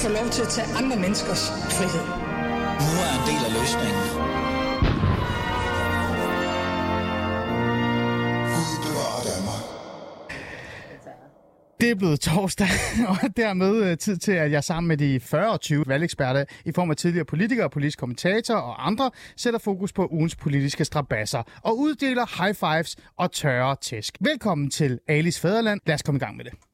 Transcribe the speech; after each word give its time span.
få 0.00 0.08
lov 0.08 0.28
til 0.30 0.42
at 0.42 0.48
tage 0.48 0.68
andre 0.78 0.96
menneskers 0.96 1.42
frihed. 1.76 2.06
Nu 2.84 2.92
er 3.06 3.12
en 3.18 3.24
del 3.30 3.42
af 3.48 3.52
løsningen. 3.60 4.04
Det 11.80 11.90
er 11.90 11.94
blevet 11.94 12.20
torsdag, 12.20 12.68
og 13.08 13.36
dermed 13.36 13.84
øh, 13.84 13.98
tid 13.98 14.16
til, 14.16 14.32
at 14.32 14.52
jeg 14.52 14.64
sammen 14.64 14.88
med 14.88 14.96
de 14.96 15.20
40 15.20 15.50
og 15.52 15.60
20 15.60 15.84
valgeksperter 15.86 16.44
i 16.64 16.72
form 16.72 16.90
af 16.90 16.96
tidligere 16.96 17.24
politikere, 17.24 17.70
politiske 17.70 18.00
kommentatorer 18.00 18.58
og 18.58 18.86
andre 18.86 19.10
sætter 19.36 19.60
fokus 19.60 19.92
på 19.92 20.08
ugens 20.10 20.36
politiske 20.36 20.84
strabasser 20.84 21.42
og 21.62 21.78
uddeler 21.78 22.42
high 22.42 22.54
fives 22.54 22.96
og 23.18 23.32
tørre 23.32 23.76
tæsk. 23.80 24.16
Velkommen 24.20 24.70
til 24.70 24.98
Alis 25.08 25.40
Fæderland. 25.40 25.80
Lad 25.86 25.94
os 25.94 26.02
komme 26.02 26.16
i 26.16 26.20
gang 26.24 26.36
med 26.36 26.44
det. 26.44 26.69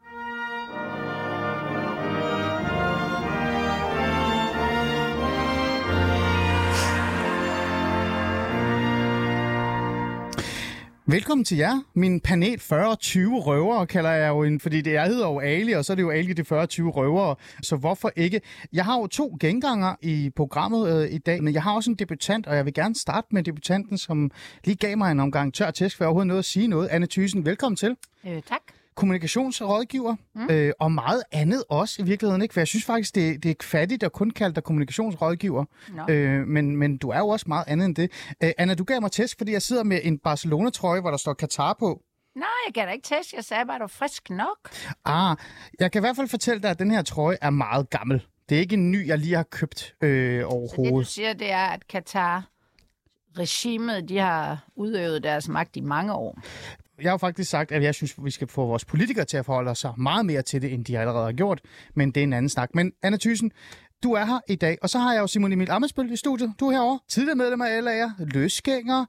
Velkommen 11.08 11.44
til 11.44 11.56
jer, 11.56 11.80
min 11.94 12.20
panel 12.20 12.54
40-20 12.54 12.64
røvere, 12.66 13.86
kalder 13.86 14.10
jeg 14.10 14.28
jo 14.28 14.42
en, 14.42 14.60
fordi 14.60 14.80
det 14.80 14.92
jeg 14.92 15.06
hedder 15.06 15.26
jo 15.26 15.40
Ali, 15.40 15.72
og 15.72 15.84
så 15.84 15.92
er 15.92 15.94
det 15.94 16.02
jo 16.02 16.10
Ali 16.10 16.32
de 16.32 16.42
40-20 16.42 16.46
røvere, 16.46 17.36
så 17.62 17.76
hvorfor 17.76 18.12
ikke? 18.16 18.40
Jeg 18.72 18.84
har 18.84 18.98
jo 18.98 19.06
to 19.06 19.36
genganger 19.40 19.94
i 20.02 20.30
programmet 20.36 21.02
øh, 21.02 21.12
i 21.12 21.18
dag, 21.18 21.42
men 21.42 21.54
jeg 21.54 21.62
har 21.62 21.74
også 21.74 21.90
en 21.90 21.96
debutant, 21.96 22.46
og 22.46 22.56
jeg 22.56 22.64
vil 22.64 22.74
gerne 22.74 22.94
starte 22.94 23.26
med 23.30 23.42
debutanten, 23.42 23.98
som 23.98 24.30
lige 24.64 24.76
gav 24.76 24.98
mig 24.98 25.12
en 25.12 25.20
omgang 25.20 25.54
tør 25.54 25.70
tæsk, 25.70 25.96
for 25.96 26.04
jeg 26.04 26.08
overhovedet 26.08 26.26
noget 26.26 26.38
at 26.38 26.44
sige 26.44 26.68
noget. 26.68 26.88
Anne 26.88 27.06
Thysen, 27.06 27.46
velkommen 27.46 27.76
til. 27.76 27.96
Øh, 28.26 28.42
tak. 28.42 28.62
Kommunikationsrådgiver, 28.96 30.16
mm. 30.34 30.50
øh, 30.50 30.72
og 30.80 30.92
meget 30.92 31.22
andet 31.32 31.64
også 31.68 32.02
i 32.02 32.04
virkeligheden, 32.04 32.42
ikke? 32.42 32.52
For 32.52 32.60
jeg 32.60 32.68
synes 32.68 32.84
faktisk, 32.84 33.14
det, 33.14 33.42
det 33.42 33.50
er 33.50 33.54
fattigt 33.62 34.02
at 34.02 34.12
kun 34.12 34.30
kalde 34.30 34.54
dig 34.54 34.64
kommunikationsrådgiver, 34.64 35.64
Nå. 35.94 36.02
øh, 36.08 36.46
men, 36.46 36.76
men 36.76 36.96
du 36.98 37.08
er 37.08 37.18
jo 37.18 37.28
også 37.28 37.44
meget 37.48 37.64
andet 37.66 37.86
end 37.86 37.96
det. 37.96 38.10
Øh, 38.42 38.50
Anna, 38.58 38.74
du 38.74 38.84
gav 38.84 39.00
mig 39.00 39.12
tæsk, 39.12 39.38
fordi 39.38 39.52
jeg 39.52 39.62
sidder 39.62 39.82
med 39.82 40.00
en 40.02 40.18
Barcelona-trøje, 40.18 41.00
hvor 41.00 41.10
der 41.10 41.16
står 41.16 41.34
Qatar 41.34 41.76
på. 41.78 42.02
Nej, 42.36 42.46
jeg 42.66 42.74
gav 42.74 42.86
dig 42.86 42.94
ikke 42.94 43.06
test. 43.08 43.32
Jeg 43.32 43.44
sagde 43.44 43.66
bare, 43.66 43.74
at 43.74 43.80
du 43.80 43.84
er 43.84 43.88
frisk 43.88 44.30
nok. 44.30 44.58
Ah, 45.04 45.36
jeg 45.80 45.92
kan 45.92 46.00
i 46.00 46.02
hvert 46.02 46.16
fald 46.16 46.28
fortælle 46.28 46.62
dig, 46.62 46.70
at 46.70 46.78
den 46.78 46.90
her 46.90 47.02
trøje 47.02 47.36
er 47.42 47.50
meget 47.50 47.90
gammel. 47.90 48.26
Det 48.48 48.56
er 48.56 48.60
ikke 48.60 48.74
en 48.74 48.90
ny, 48.90 49.08
jeg 49.08 49.18
lige 49.18 49.34
har 49.34 49.42
købt 49.42 49.94
øh, 50.00 50.10
Så 50.10 50.36
det, 50.36 50.42
du 50.42 50.46
overhovedet. 50.48 51.06
siger, 51.08 51.32
det 51.32 51.50
er, 51.50 51.66
at 51.66 51.88
Katar-regimet, 51.88 54.08
de 54.08 54.18
har 54.18 54.64
udøvet 54.76 55.22
deres 55.22 55.48
magt 55.48 55.76
i 55.76 55.80
mange 55.80 56.12
år. 56.14 56.38
Jeg 57.02 57.08
har 57.10 57.12
jo 57.12 57.16
faktisk 57.18 57.50
sagt, 57.50 57.72
at 57.72 57.82
jeg 57.82 57.94
synes, 57.94 58.14
vi 58.24 58.30
skal 58.30 58.48
få 58.48 58.66
vores 58.66 58.84
politikere 58.84 59.24
til 59.24 59.36
at 59.36 59.44
forholde 59.44 59.74
sig 59.74 59.92
meget 59.98 60.26
mere 60.26 60.42
til 60.42 60.62
det, 60.62 60.72
end 60.72 60.84
de 60.84 60.98
allerede 60.98 61.24
har 61.24 61.32
gjort. 61.32 61.60
Men 61.94 62.10
det 62.10 62.20
er 62.20 62.24
en 62.24 62.32
anden 62.32 62.48
snak. 62.48 62.74
Men 62.74 62.92
Anna 63.02 63.18
Thyssen, 63.20 63.52
du 64.02 64.12
er 64.12 64.24
her 64.24 64.40
i 64.48 64.54
dag, 64.54 64.78
og 64.82 64.90
så 64.90 64.98
har 64.98 65.12
jeg 65.12 65.20
jo 65.20 65.26
Simon 65.26 65.52
Emil 65.52 65.70
Amesbøl 65.70 66.12
i 66.12 66.16
studiet. 66.16 66.52
Du 66.60 66.66
er 66.68 66.72
herovre. 66.72 66.98
Tidligere 67.08 67.36
medlem 67.36 67.60
af 67.60 67.80
LA'er, 67.80 68.24
løsgænger, 68.34 69.04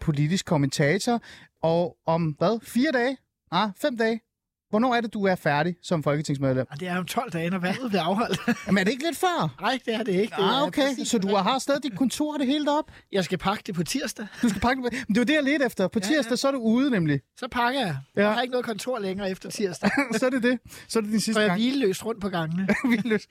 politisk 0.00 0.46
kommentator, 0.46 1.20
og 1.62 1.96
om 2.06 2.34
hvad? 2.38 2.60
Fire 2.62 2.92
dage? 2.92 3.16
Ah, 3.50 3.70
fem 3.76 3.96
dage? 3.96 4.20
Hvornår 4.70 4.94
er 4.94 5.00
det, 5.00 5.14
du 5.14 5.24
er 5.26 5.34
færdig 5.34 5.76
som 5.82 6.02
folketingsmedlem? 6.02 6.66
Og 6.70 6.80
det 6.80 6.88
er 6.88 6.98
om 6.98 7.04
12 7.04 7.30
dage, 7.32 7.50
når 7.50 7.58
valget 7.58 7.88
bliver 7.88 8.02
afholdt. 8.02 8.40
Jamen 8.66 8.78
er 8.78 8.84
det 8.84 8.90
ikke 8.90 9.04
lidt 9.04 9.16
før? 9.18 9.56
Nej, 9.60 9.78
det 9.86 9.94
er 9.94 10.02
det 10.02 10.12
ikke. 10.12 10.34
Det 10.36 10.44
Ah, 10.44 10.62
okay. 10.62 10.88
Så 11.04 11.18
du 11.18 11.28
har 11.36 11.58
stadig 11.58 11.82
dit 11.82 11.96
kontor 11.96 12.32
og 12.32 12.38
det 12.38 12.46
hele 12.46 12.70
op? 12.78 12.84
Jeg 13.12 13.24
skal 13.24 13.38
pakke 13.38 13.62
det 13.66 13.74
på 13.74 13.82
tirsdag. 13.84 14.26
Du 14.42 14.48
skal 14.48 14.60
pakke 14.60 14.82
det. 14.82 14.92
Men 15.08 15.14
det 15.14 15.18
var 15.20 15.24
det, 15.24 15.34
jeg 15.34 15.42
ledte 15.42 15.66
efter. 15.66 15.88
På 15.88 15.98
Ja, 16.02 16.06
tirsdag, 16.08 16.30
ja. 16.32 16.36
så 16.36 16.48
er 16.48 16.52
du 16.52 16.58
ude 16.58 16.90
nemlig. 16.90 17.20
Så 17.36 17.48
pakker 17.48 17.80
jeg. 17.80 17.96
Ja. 18.16 18.22
Jeg 18.22 18.32
har 18.34 18.42
ikke 18.42 18.52
noget 18.52 18.66
kontor 18.66 18.98
længere 18.98 19.30
efter 19.30 19.50
tirsdag. 19.50 19.90
så 20.18 20.26
er 20.26 20.30
det 20.30 20.42
det. 20.42 20.58
Så 20.88 20.98
er 20.98 21.02
det 21.02 21.10
din 21.12 21.20
sidste 21.20 21.40
jeg 21.40 21.44
er 21.46 21.48
gang. 21.48 21.60
hvileløst 21.60 22.04
rundt 22.06 22.20
på 22.20 22.28
gangene. 22.28 22.68
Vildløs. 22.90 23.28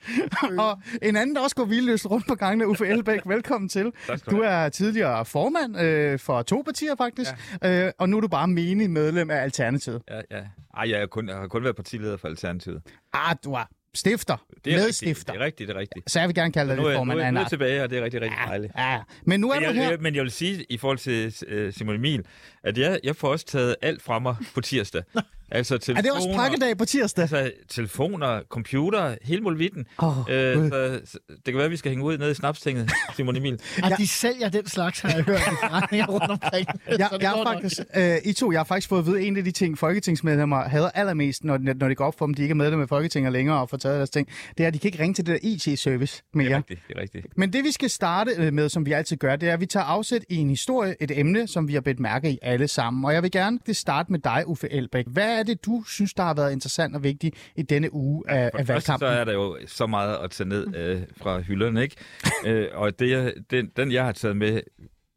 og 0.58 0.78
en 1.02 1.16
anden, 1.16 1.36
der 1.36 1.42
også 1.42 1.56
går 1.56 1.64
vildløst 1.64 2.10
rundt 2.10 2.26
på 2.26 2.34
gangene, 2.34 2.68
Uffe 2.68 2.86
Elbæk, 2.86 3.20
velkommen 3.26 3.68
til. 3.68 3.92
Du 4.30 4.40
er 4.40 4.68
tidligere 4.68 5.24
formand 5.24 5.80
øh, 5.80 6.18
for 6.18 6.42
to 6.42 6.62
partier 6.64 6.94
faktisk, 6.96 7.30
ja. 7.62 7.86
øh, 7.86 7.92
og 7.98 8.08
nu 8.08 8.16
er 8.16 8.20
du 8.20 8.28
bare 8.28 8.48
menig 8.48 8.90
medlem 8.90 9.30
af 9.30 9.36
Alternativet. 9.42 10.02
Ja, 10.10 10.20
ja. 10.38 10.42
Ej, 10.76 10.90
jeg, 10.90 11.02
er 11.02 11.06
kun, 11.06 11.30
jeg 11.34 11.40
har 11.42 11.48
kun 11.48 11.64
været 11.64 11.76
partileder 11.76 12.16
for 12.16 12.28
Alternativet. 12.28 12.82
Ah, 13.12 13.36
du 13.44 13.52
er 13.52 13.64
stifter, 13.94 14.36
Det 14.64 14.72
er 14.72 14.76
medstifter. 14.78 15.12
rigtigt, 15.14 15.28
det 15.28 15.40
er 15.40 15.44
rigtigt, 15.44 15.68
det 15.68 15.76
er 15.76 15.80
rigtigt. 15.80 16.10
Så 16.10 16.18
jeg 16.20 16.28
vil 16.28 16.34
gerne 16.34 16.52
kalde 16.52 16.68
dig 16.70 16.76
Nu 16.82 16.88
jeg, 16.88 16.92
nu, 16.94 16.98
formand 16.98 17.20
en 17.20 17.34
nu 17.34 17.38
er 17.38 17.42
jeg 17.42 17.48
tilbage, 17.48 17.82
og 17.82 17.90
det 17.90 17.98
er 17.98 18.04
rigtig, 18.04 18.20
rigtig 18.20 18.38
dejligt. 18.46 18.72
Ja, 18.76 19.00
men 19.26 19.40
nu 19.40 19.50
er 19.50 19.60
Men 19.60 19.68
du 19.68 19.74
her. 19.74 19.90
jeg, 19.90 19.98
men 20.00 20.14
jeg 20.14 20.22
vil 20.22 20.30
sige, 20.30 20.64
i 20.70 20.78
forhold 20.78 20.98
til 20.98 21.34
uh, 21.66 21.72
Simon 21.74 21.94
Emil, 21.94 22.24
at 22.64 22.78
jeg, 22.78 22.98
jeg 23.04 23.16
får 23.16 23.28
også 23.28 23.46
taget 23.46 23.76
alt 23.82 24.02
fra 24.02 24.18
mig 24.18 24.36
på 24.54 24.60
tirsdag. 24.60 25.02
altså 25.50 25.74
Er 25.74 25.78
telefoner, 25.78 26.02
det 26.02 26.12
også 26.12 26.32
pakkedag 26.36 26.78
på 26.78 26.84
tirsdag? 26.84 27.22
Altså, 27.22 27.52
telefoner, 27.68 28.40
computer, 28.48 29.16
hele 29.22 29.42
muligheden. 29.42 29.86
Åh, 30.02 30.08
øh, 30.30 30.60
Gud. 30.60 30.70
så, 30.70 31.00
så, 31.04 31.18
det 31.28 31.44
kan 31.44 31.54
være, 31.54 31.64
at 31.64 31.70
vi 31.70 31.76
skal 31.76 31.90
hænge 31.90 32.04
ud 32.04 32.18
nede 32.18 32.30
i 32.30 32.34
snapstinget, 32.34 32.90
Simon 33.16 33.36
Emil. 33.36 33.52
At 33.84 33.92
de 33.98 34.08
sælger 34.08 34.48
den 34.48 34.66
slags, 34.66 35.00
har 35.00 35.10
jeg 35.14 35.22
hørt 35.24 35.40
i 35.40 35.54
forretninger 35.68 36.06
rundt 36.06 36.30
omkring. 36.30 36.66
Jeg, 36.88 37.08
det 37.12 37.22
jeg 37.22 37.30
har 37.30 37.44
faktisk, 37.52 37.78
øh, 37.96 38.16
I 38.24 38.32
to, 38.32 38.52
jeg 38.52 38.58
har 38.60 38.64
faktisk 38.64 38.88
fået 38.88 38.98
at 39.00 39.06
vide, 39.06 39.22
en 39.22 39.36
af 39.36 39.44
de 39.44 39.50
ting, 39.50 39.78
folketingsmedlemmer 39.78 40.68
hader 40.68 40.90
allermest, 40.90 41.44
når, 41.44 41.58
når 41.58 41.88
det 41.88 41.96
går 41.96 42.04
op 42.04 42.18
for 42.18 42.26
dem, 42.26 42.34
de 42.34 42.42
ikke 42.42 42.52
er 42.52 42.56
medlem 42.56 42.80
af 42.80 42.88
Folketinget 42.88 43.32
længere 43.32 43.60
og 43.60 43.70
får 43.70 43.76
taget 43.76 43.96
deres 43.96 44.10
ting, 44.10 44.28
det 44.58 44.64
er, 44.64 44.68
at 44.68 44.74
de 44.74 44.78
kan 44.78 44.88
ikke 44.88 45.02
ringe 45.02 45.14
til 45.14 45.26
det 45.26 45.42
der 45.42 45.48
IT-service 45.48 46.16
Det 46.16 46.34
mere. 46.34 46.50
er 46.50 46.56
rigtigt, 46.56 46.80
det 46.88 46.96
er 46.96 47.00
rigtigt. 47.02 47.26
Men 47.36 47.52
det 47.52 47.64
vi 47.64 47.70
skal 47.72 47.90
starte 47.90 48.30
øh, 48.36 48.52
med, 48.52 48.68
som 48.68 48.86
vi 48.86 48.92
altid 48.92 49.16
gør, 49.16 49.36
det 49.36 49.48
er, 49.48 49.52
at 49.52 49.60
vi 49.60 49.66
tager 49.66 49.84
afsæt 49.84 50.22
i 50.28 50.36
en 50.36 50.48
historie, 50.50 50.94
et 51.00 51.18
emne, 51.18 51.46
som 51.46 51.68
vi 51.68 51.74
har 51.74 51.80
bedt 51.80 52.00
mærke 52.00 52.30
i 52.30 52.38
alle 52.54 52.68
sammen. 52.68 53.04
Og 53.04 53.14
jeg 53.14 53.22
vil 53.22 53.30
gerne 53.30 53.58
det 53.66 53.76
starte 53.76 54.12
med 54.12 54.18
dig, 54.18 54.44
Uffe 54.46 54.72
Elbæk. 54.72 55.04
Hvad 55.08 55.38
er 55.38 55.42
det, 55.42 55.64
du 55.66 55.82
synes, 55.82 56.14
der 56.14 56.22
har 56.22 56.34
været 56.34 56.52
interessant 56.52 56.96
og 56.96 57.02
vigtigt 57.02 57.52
i 57.56 57.62
denne 57.62 57.94
uge 57.94 58.30
af, 58.30 58.50
For 58.52 58.58
af 58.58 58.66
første, 58.66 58.86
så 58.86 58.92
valgkampen? 58.92 59.18
er 59.20 59.24
der 59.24 59.32
jo 59.32 59.58
så 59.66 59.86
meget 59.86 60.16
at 60.16 60.30
tage 60.30 60.48
ned 60.48 60.76
øh, 60.76 61.02
fra 61.16 61.40
hylderne, 61.40 61.82
ikke? 61.82 61.96
øh, 62.46 62.68
og 62.74 62.98
det, 62.98 63.10
jeg- 63.10 63.34
den, 63.50 63.70
den, 63.76 63.92
jeg 63.92 64.04
har 64.04 64.12
taget 64.12 64.36
med, 64.36 64.60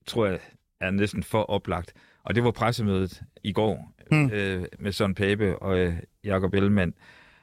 tror 0.08 0.26
jeg, 0.26 0.40
er 0.82 0.92
næsten 0.92 1.24
for 1.24 1.44
oplagt. 1.44 1.94
Og 2.24 2.36
det 2.36 2.44
var 2.44 2.52
pressemødet 2.52 3.22
i 3.44 3.52
går 3.52 3.94
Mm. 4.12 4.30
øh, 4.32 4.66
med 4.80 4.92
Søren 4.92 5.16
Pape 5.16 5.60
og 5.60 5.78
øh, 5.80 5.94
Jakob 6.24 6.54
Ellemann. 6.54 6.94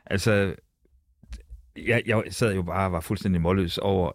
Altså, 0.07 0.55
jeg, 1.77 2.03
jeg 2.07 2.23
sad 2.31 2.55
jo 2.55 2.63
bare 2.63 2.87
og 2.87 2.93
var 2.93 3.01
fuldstændig 3.01 3.41
målløs 3.41 3.79
over, 3.79 4.13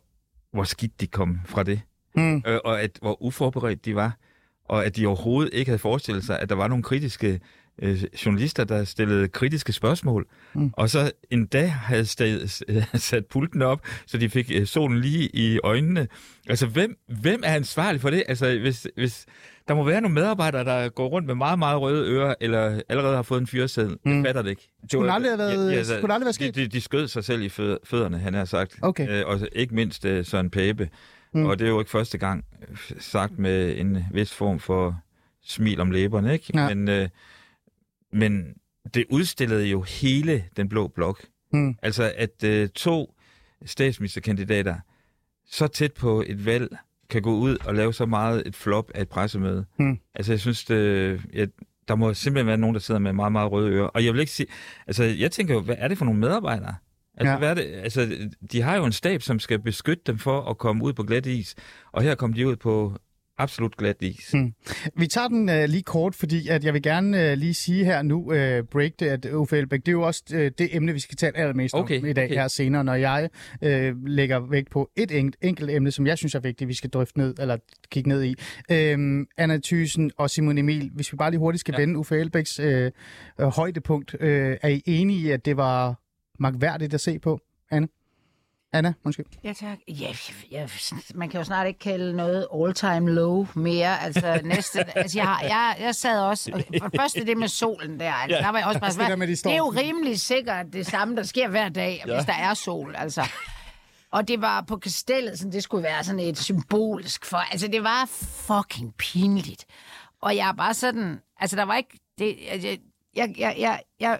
hvor 0.52 0.64
skidt 0.64 1.02
de 1.02 1.08
kom 1.08 1.40
fra 1.46 1.64
det. 1.64 1.82
Mm. 2.16 2.44
Øh, 2.48 2.60
og 2.66 2.82
at, 2.82 2.98
hvor 3.02 3.24
uforberedt 3.24 3.86
de 3.86 3.96
var. 3.96 4.18
Og 4.70 4.86
at 4.86 4.96
de 4.96 5.06
overhovedet 5.08 5.54
ikke 5.54 5.70
havde 5.70 5.80
forestillet 5.80 6.24
sig, 6.24 6.40
at 6.40 6.50
der 6.50 6.56
var 6.56 6.68
nogle 6.68 6.84
kritiske 6.84 7.40
øh, 7.82 8.04
journalister, 8.26 8.64
der 8.64 8.84
stillede 8.84 9.28
kritiske 9.28 9.74
spørgsmål. 9.74 10.28
Mm. 10.54 10.70
Og 10.74 10.90
så 10.90 11.12
en 11.32 11.46
dag 11.46 11.72
havde 11.74 12.06
stat, 12.06 12.62
sat 12.96 13.26
pulten 13.26 13.62
op, 13.62 13.82
så 14.08 14.18
de 14.18 14.30
fik 14.30 14.52
øh, 14.56 14.66
solen 14.68 15.00
lige 15.02 15.30
i 15.34 15.60
øjnene. 15.64 16.08
Altså, 16.50 16.68
hvem, 16.68 16.98
hvem 17.22 17.42
er 17.46 17.56
ansvarlig 17.56 18.02
for 18.02 18.10
det? 18.10 18.24
Altså, 18.28 18.58
hvis, 18.60 18.88
hvis 18.96 19.26
der 19.68 19.74
må 19.76 19.84
være 19.84 20.02
nogle 20.02 20.14
medarbejdere, 20.16 20.64
der 20.64 20.90
går 20.90 21.08
rundt 21.08 21.28
med 21.28 21.36
meget, 21.36 21.60
meget 21.60 21.82
røde 21.82 22.12
ører, 22.12 22.34
eller 22.42 22.82
allerede 22.90 23.16
har 23.16 23.24
fået 23.24 23.42
en 23.42 23.48
fyreseddel. 23.48 23.98
Mm. 24.06 24.16
Jeg 24.16 24.26
fatter 24.26 24.42
det 24.42 24.50
ikke. 24.50 24.70
Det 24.92 25.00
var- 25.00 25.12
aldrig 25.12 25.32
have 25.32 25.40
været- 25.40 25.86
skulle 25.88 26.14
aldrig 26.14 26.26
være 26.26 26.34
sket? 26.34 26.56
De, 26.56 26.62
de, 26.62 26.68
de 26.68 26.82
skød 26.82 27.08
sig 27.08 27.24
selv 27.24 27.42
i 27.42 27.50
fød- 27.50 27.78
fødderne, 27.84 28.18
han 28.18 28.34
har 28.34 28.46
sagt. 28.46 28.76
Okay. 28.82 29.10
Øh, 29.20 29.24
og 29.28 29.40
ikke 29.52 29.76
mindst 29.76 30.06
øh, 30.06 30.26
Søren 30.26 30.50
Pape. 30.50 30.90
Mm. 31.34 31.46
Og 31.46 31.60
det 31.60 31.66
er 31.66 31.70
jo 31.70 31.80
ikke 31.80 31.92
første 31.92 32.18
gang 32.18 32.46
øh, 32.70 32.78
sagt 33.00 33.40
med 33.40 33.78
en 33.78 34.06
vis 34.12 34.34
form 34.34 34.60
for 34.60 35.02
smil 35.42 35.80
om 35.80 35.92
læberne, 35.92 36.34
ikke? 36.34 36.46
Ja. 36.54 36.74
Men, 36.74 36.88
øh, 36.90 37.10
men 38.14 38.54
det 38.94 39.06
udstillede 39.10 39.66
jo 39.66 39.82
hele 39.82 40.44
den 40.58 40.70
blå 40.70 40.88
blok. 40.88 41.26
Mm. 41.54 41.76
Altså, 41.82 42.14
at 42.16 42.44
øh, 42.44 42.70
to 42.70 43.16
statsministerkandidater 43.66 44.76
så 45.46 45.68
tæt 45.68 45.94
på 45.94 46.24
et 46.28 46.46
valg 46.46 46.78
kan 47.10 47.22
gå 47.22 47.36
ud 47.36 47.58
og 47.66 47.76
lave 47.76 47.94
så 47.94 48.06
meget 48.06 48.48
et 48.48 48.56
flop 48.56 48.92
af 48.96 49.02
et 49.02 49.10
pressemøde. 49.10 49.66
Mm. 49.80 50.00
Altså, 50.14 50.32
jeg 50.32 50.40
synes, 50.40 50.66
det, 50.66 51.22
jeg, 51.34 51.48
der 51.88 51.96
må 51.96 52.14
simpelthen 52.14 52.48
være 52.48 52.58
nogen, 52.58 52.74
der 52.74 52.80
sidder 52.80 53.00
med 53.00 53.14
meget, 53.14 53.32
meget 53.32 53.52
røde 53.52 53.72
ører. 53.72 53.88
Og 53.88 54.06
jeg 54.06 54.14
vil 54.14 54.20
ikke 54.20 54.32
sige... 54.32 54.48
Altså, 54.88 55.04
jeg 55.04 55.32
tænker 55.32 55.54
jo, 55.54 55.62
hvad 55.62 55.76
er 55.78 55.88
det 55.88 55.98
for 55.98 56.06
nogle 56.06 56.20
medarbejdere? 56.20 56.76
Altså, 57.20 57.32
Ja. 57.32 57.38
hvad 57.38 57.56
det? 57.56 57.62
altså, 57.84 58.30
de 58.52 58.62
har 58.62 58.76
jo 58.78 58.86
en 58.86 58.92
stab, 58.92 59.22
som 59.22 59.40
skal 59.40 59.60
beskytte 59.60 60.04
dem 60.08 60.18
for 60.18 60.42
at 60.42 60.58
komme 60.58 60.84
ud 60.84 60.94
på 60.94 61.04
glat 61.04 61.26
is. 61.26 61.56
Og 61.92 62.02
her 62.02 62.16
kom 62.16 62.34
de 62.34 62.48
ud 62.48 62.56
på 62.56 62.94
absolut 63.42 63.78
glat 63.78 63.96
is. 64.02 64.34
Mm. 64.34 64.54
Vi 64.98 65.08
tager 65.08 65.28
den 65.28 65.50
uh, 65.50 65.56
lige 65.56 65.84
kort, 65.84 66.16
fordi 66.16 66.48
at 66.48 66.64
jeg 66.64 66.74
vil 66.74 66.82
gerne 66.82 67.32
uh, 67.32 67.38
lige 67.38 67.54
sige 67.54 67.86
her 67.86 68.02
nu, 68.02 68.18
uh, 68.20 68.66
break 68.72 68.92
det, 69.00 69.06
at 69.06 69.26
Uffe 69.26 69.58
Elbæk, 69.58 69.80
det 69.80 69.88
er 69.88 69.92
jo 69.92 70.02
også 70.02 70.24
uh, 70.34 70.40
det 70.40 70.76
emne, 70.76 70.94
vi 70.94 71.00
skal 71.00 71.18
tale 71.18 71.38
allermest 71.38 71.76
Okay, 71.76 72.00
om 72.00 72.06
i 72.06 72.14
dag 72.14 72.26
okay. 72.26 72.36
her 72.36 72.48
senere, 72.48 72.84
når 72.84 72.94
jeg 72.94 73.30
uh, 73.62 74.06
lægger 74.08 74.40
vægt 74.40 74.70
på 74.72 74.90
et 74.96 75.12
enkelt, 75.12 75.36
enkelt 75.42 75.70
emne, 75.72 75.92
som 75.92 76.08
jeg 76.08 76.18
synes 76.18 76.36
er 76.36 76.40
vigtigt, 76.40 76.68
vi 76.68 76.74
skal 76.74 76.90
drøfte 76.90 77.18
ned, 77.18 77.36
eller 77.40 77.58
kigge 77.92 78.10
ned 78.10 78.24
i. 78.24 78.36
Uh, 78.72 79.26
Anna 79.38 79.60
Thysen 79.64 80.12
og 80.18 80.30
Simon 80.30 80.58
Emil, 80.58 80.90
hvis 80.94 81.14
vi 81.14 81.18
bare 81.18 81.32
lige 81.32 81.40
hurtigt 81.40 81.60
skal 81.60 81.74
ja. 81.78 81.80
Vende 81.82 81.98
Uffe 82.00 82.20
Elbæks 82.20 82.60
uh, 82.60 82.66
uh, 83.40 83.46
højdepunkt, 83.46 84.14
uh, 84.14 84.20
er 84.22 84.68
I 84.68 84.82
enige 84.86 85.20
i, 85.28 85.32
at 85.32 85.46
det 85.46 85.58
var 85.58 86.00
magværdigt 86.40 86.94
at 86.94 87.02
se 87.02 87.20
på, 87.20 87.40
Anne? 87.72 87.88
Anna, 88.74 88.94
undskyld. 89.04 89.26
Ja, 89.44 89.54
tak. 89.54 89.78
Ja, 89.88 90.14
ja, 90.52 90.68
man 91.16 91.30
kan 91.30 91.40
jo 91.40 91.44
snart 91.44 91.68
ikke 91.68 91.80
kalde 91.80 92.16
noget 92.16 92.48
all-time 92.56 93.12
low 93.12 93.48
mere. 93.56 94.02
Altså, 94.02 94.40
næste, 94.44 94.98
altså 94.98 95.20
jeg, 95.20 95.28
har, 95.28 95.42
jeg, 95.42 95.76
jeg 95.80 95.96
sad 95.96 96.20
også... 96.22 96.52
og 96.54 96.62
For 96.82 96.88
det 96.90 97.00
første 97.02 97.26
det 97.26 97.38
med 97.38 97.48
solen 97.48 98.00
der. 98.00 98.12
Altså, 98.14 98.38
Ja. 98.38 98.42
der 98.44 98.50
var 98.50 98.58
jeg 98.58 98.68
også 98.68 98.80
bare, 98.80 99.10
det 99.10 99.20
med, 99.20 99.28
de 99.28 99.36
det 99.36 99.46
er 99.46 99.58
jo 99.58 99.70
rimelig 99.78 100.20
sikkert 100.20 100.66
det 100.74 100.86
samme, 100.88 101.16
der 101.16 101.24
sker 101.24 101.48
hver 101.48 101.70
dag, 101.70 102.04
ja. 102.08 102.16
hvis 102.16 102.26
der 102.26 102.34
er 102.34 102.54
sol. 102.54 102.96
Altså. 102.98 103.30
Og 104.12 104.28
det 104.28 104.42
var 104.42 104.62
på 104.62 104.78
kastellet, 104.78 105.40
sådan, 105.40 105.52
det 105.52 105.64
skulle 105.64 105.84
være 105.84 106.04
sådan 106.04 106.20
et 106.20 106.38
symbolisk 106.38 107.26
for... 107.26 107.38
Altså, 107.38 107.68
det 107.68 107.84
var 107.84 108.06
fucking 108.48 108.94
pinligt. 108.98 109.66
Og 110.22 110.36
jeg 110.36 110.50
er 110.50 110.54
bare 110.54 110.74
sådan... 110.74 111.20
Altså, 111.40 111.56
der 111.56 111.64
var 111.64 111.76
ikke... 111.76 112.00
Det, 112.20 112.36
jeg, 112.48 112.64
jeg, 113.16 113.36
jeg, 113.38 113.56
jeg, 113.60 113.82
jeg, 114.00 114.20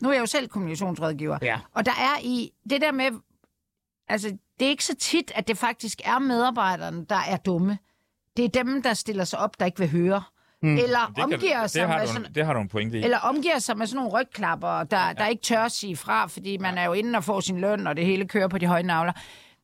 nu 0.00 0.08
er 0.08 0.12
jeg 0.12 0.20
jo 0.20 0.26
selv 0.26 0.48
kommunikationsrådgiver. 0.48 1.38
Ja. 1.42 1.60
Og 1.74 1.86
der 1.86 1.92
er 1.92 2.20
i 2.22 2.52
det 2.70 2.80
der 2.80 2.92
med... 2.92 3.10
Altså, 4.08 4.28
det 4.60 4.66
er 4.66 4.70
ikke 4.70 4.84
så 4.84 4.94
tit, 4.94 5.32
at 5.34 5.48
det 5.48 5.58
faktisk 5.58 6.00
er 6.04 6.18
medarbejderne, 6.18 7.04
der 7.04 7.20
er 7.28 7.36
dumme. 7.36 7.78
Det 8.36 8.44
er 8.44 8.48
dem, 8.48 8.82
der 8.82 8.94
stiller 8.94 9.24
sig 9.24 9.38
op, 9.38 9.60
der 9.60 9.66
ikke 9.66 9.78
vil 9.78 9.90
høre. 9.90 10.22
Mm. 10.62 10.76
Eller 10.78 11.12
Det, 11.16 11.24
omgiver 11.24 11.60
kan, 11.60 11.68
sig 11.68 11.80
det, 11.80 11.88
har 11.88 11.98
med 11.98 12.06
du, 12.06 12.12
sådan, 12.12 12.34
det 12.34 12.46
har 12.46 12.52
du 12.52 12.60
en 12.60 12.68
pointe 12.68 12.98
i. 12.98 13.02
eller 13.02 13.18
omgiver 13.18 13.58
sig 13.58 13.78
med 13.78 13.86
sådan 13.86 13.96
nogle 14.04 14.20
rygklapper, 14.20 14.84
der, 14.84 15.06
ja. 15.06 15.12
der 15.12 15.26
ikke 15.26 15.42
tør 15.42 15.68
sige 15.68 15.96
fra, 15.96 16.26
fordi 16.26 16.56
man 16.56 16.78
er 16.78 16.84
jo 16.84 16.92
inde 16.92 17.16
og 17.16 17.24
får 17.24 17.40
sin 17.40 17.60
løn, 17.60 17.86
og 17.86 17.96
det 17.96 18.06
hele 18.06 18.28
kører 18.28 18.48
på 18.48 18.58
de 18.58 18.66
høje 18.66 18.82
navler. 18.82 19.12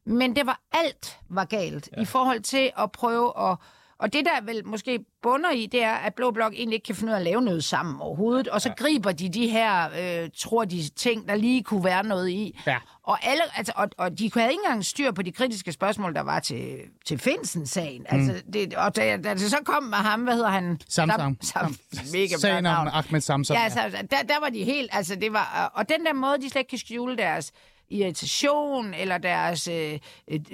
Men 0.06 0.36
det 0.36 0.46
var 0.46 0.60
alt 0.72 1.18
var 1.28 1.44
galt 1.44 1.88
ja. 1.96 2.02
i 2.02 2.04
forhold 2.04 2.40
til 2.40 2.72
at 2.78 2.92
prøve 2.92 3.50
at... 3.50 3.56
Og 4.02 4.12
det, 4.12 4.24
der 4.24 4.44
vel 4.44 4.66
måske 4.66 5.04
bunder 5.22 5.50
i, 5.50 5.66
det 5.66 5.82
er, 5.82 5.92
at 5.92 6.14
Blå 6.14 6.30
Blok 6.30 6.52
egentlig 6.52 6.74
ikke 6.74 6.84
kan 6.84 6.94
finde 6.94 7.10
ud 7.10 7.14
af 7.14 7.18
at 7.18 7.24
lave 7.24 7.42
noget 7.42 7.64
sammen 7.64 8.00
overhovedet. 8.00 8.48
Og 8.48 8.60
så 8.60 8.68
ja. 8.68 8.74
griber 8.74 9.12
de 9.12 9.28
de 9.28 9.48
her, 9.48 9.88
øh, 10.22 10.30
tror 10.38 10.64
de, 10.64 10.88
ting, 10.88 11.28
der 11.28 11.34
lige 11.34 11.62
kunne 11.62 11.84
være 11.84 12.04
noget 12.04 12.28
i. 12.28 12.60
Ja. 12.66 12.76
Og, 13.02 13.24
alle, 13.24 13.42
altså, 13.56 13.72
og, 13.76 13.88
og 13.98 14.18
de 14.18 14.30
havde 14.34 14.50
ikke 14.50 14.60
engang 14.64 14.84
styr 14.84 15.12
på 15.12 15.22
de 15.22 15.32
kritiske 15.32 15.72
spørgsmål, 15.72 16.14
der 16.14 16.20
var 16.20 16.40
til, 16.40 16.76
til 17.06 17.18
Finsen-sagen. 17.18 18.06
Altså, 18.08 18.42
det, 18.52 18.74
og 18.74 18.96
da, 18.96 19.16
da 19.16 19.34
det 19.34 19.50
så 19.50 19.58
kom 19.64 19.82
med 19.82 19.98
ham, 19.98 20.20
hvad 20.20 20.34
hedder 20.34 20.50
han? 20.50 20.80
Samsam. 20.88 21.36
Sam, 21.40 21.76
Sam, 21.92 22.04
mega 22.12 22.36
Sagen 22.36 22.66
om. 22.66 22.88
Ahmed 22.92 23.20
Samsam. 23.20 23.56
Ja, 23.56 23.62
altså, 23.62 23.80
der, 24.10 24.22
der 24.22 24.40
var 24.40 24.48
de 24.48 24.64
helt, 24.64 24.90
altså 24.92 25.14
det 25.14 25.32
var, 25.32 25.72
og 25.74 25.88
den 25.88 26.06
der 26.06 26.12
måde, 26.12 26.36
de 26.40 26.50
slet 26.50 26.60
ikke 26.60 26.70
kan 26.70 26.78
skjule 26.78 27.16
deres 27.16 27.52
irritation, 27.92 28.94
eller 28.94 29.18
deres 29.18 29.68
øh, 29.68 29.98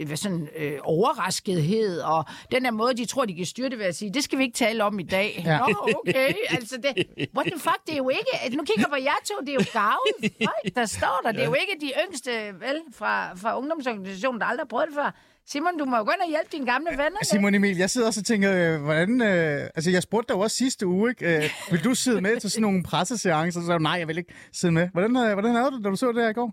hvad 0.06 0.16
sådan, 0.16 0.48
øh, 0.56 0.72
overraskethed, 0.82 2.00
og 2.00 2.24
den 2.50 2.64
der 2.64 2.70
måde, 2.70 2.96
de 2.96 3.04
tror, 3.04 3.24
de 3.24 3.34
kan 3.34 3.46
styre 3.46 3.68
det 3.68 3.78
ved 3.78 3.86
at 3.86 3.96
sige, 3.96 4.14
det 4.14 4.24
skal 4.24 4.38
vi 4.38 4.42
ikke 4.44 4.56
tale 4.56 4.84
om 4.84 4.98
i 4.98 5.02
dag. 5.02 5.42
Ja. 5.44 5.58
Nå, 5.58 5.92
okay, 6.06 6.32
altså 6.50 6.76
det, 6.82 7.06
what 7.36 7.46
the 7.46 7.60
fuck, 7.60 7.80
det 7.86 7.92
er 7.92 7.96
jo 7.96 8.08
ikke, 8.08 8.56
nu 8.56 8.62
kigger 8.64 8.82
jeg 8.82 8.90
på 8.90 8.96
jer 8.96 9.20
to, 9.24 9.34
det 9.40 9.48
er 9.48 9.54
jo 9.54 9.64
gavne 9.72 10.30
folk, 10.38 10.74
der 10.74 10.86
står 10.86 11.20
der, 11.24 11.32
det 11.32 11.40
er 11.40 11.46
jo 11.46 11.54
ikke 11.54 11.86
de 11.86 11.92
yngste, 12.06 12.30
vel, 12.60 12.82
fra, 12.94 13.34
fra 13.34 13.58
ungdomsorganisationen, 13.58 14.40
der 14.40 14.46
aldrig 14.46 14.62
har 14.64 14.68
prøvet 14.68 14.86
det 14.88 14.94
før. 14.94 15.14
Simon, 15.50 15.78
du 15.78 15.84
må 15.84 15.96
jo 15.96 16.04
gå 16.04 16.10
ind 16.10 16.20
og 16.20 16.28
hjælpe 16.28 16.48
dine 16.52 16.66
gamle 16.66 16.90
venner. 16.90 17.18
Simon 17.22 17.54
Emil, 17.54 17.76
jeg 17.76 17.90
sidder 17.90 18.06
også 18.06 18.20
og 18.20 18.24
tænker, 18.24 18.74
øh, 18.74 18.82
hvordan... 18.82 19.22
Øh, 19.22 19.70
altså, 19.74 19.90
jeg 19.90 20.02
spurgte 20.02 20.32
dig 20.32 20.42
også 20.42 20.56
sidste 20.56 20.86
uge, 20.86 21.10
ikke? 21.10 21.36
Øh, 21.36 21.50
vil 21.70 21.84
du 21.84 21.94
sidde 21.94 22.20
med 22.20 22.40
til 22.40 22.50
sådan 22.50 22.62
nogle 22.62 22.82
presseseancer? 22.82 23.60
Så 23.60 23.66
sagde 23.66 23.82
nej, 23.82 23.92
jeg 23.92 24.08
vil 24.08 24.18
ikke 24.18 24.34
sidde 24.52 24.74
med. 24.74 24.88
Hvordan, 24.92 25.16
øh, 25.16 25.32
hvordan 25.32 25.54
havde 25.54 25.70
du 25.70 25.76
det, 25.76 25.84
da 25.84 25.90
du 25.90 25.96
så 25.96 26.12
det 26.12 26.22
her 26.22 26.28
i 26.28 26.32
går? 26.32 26.52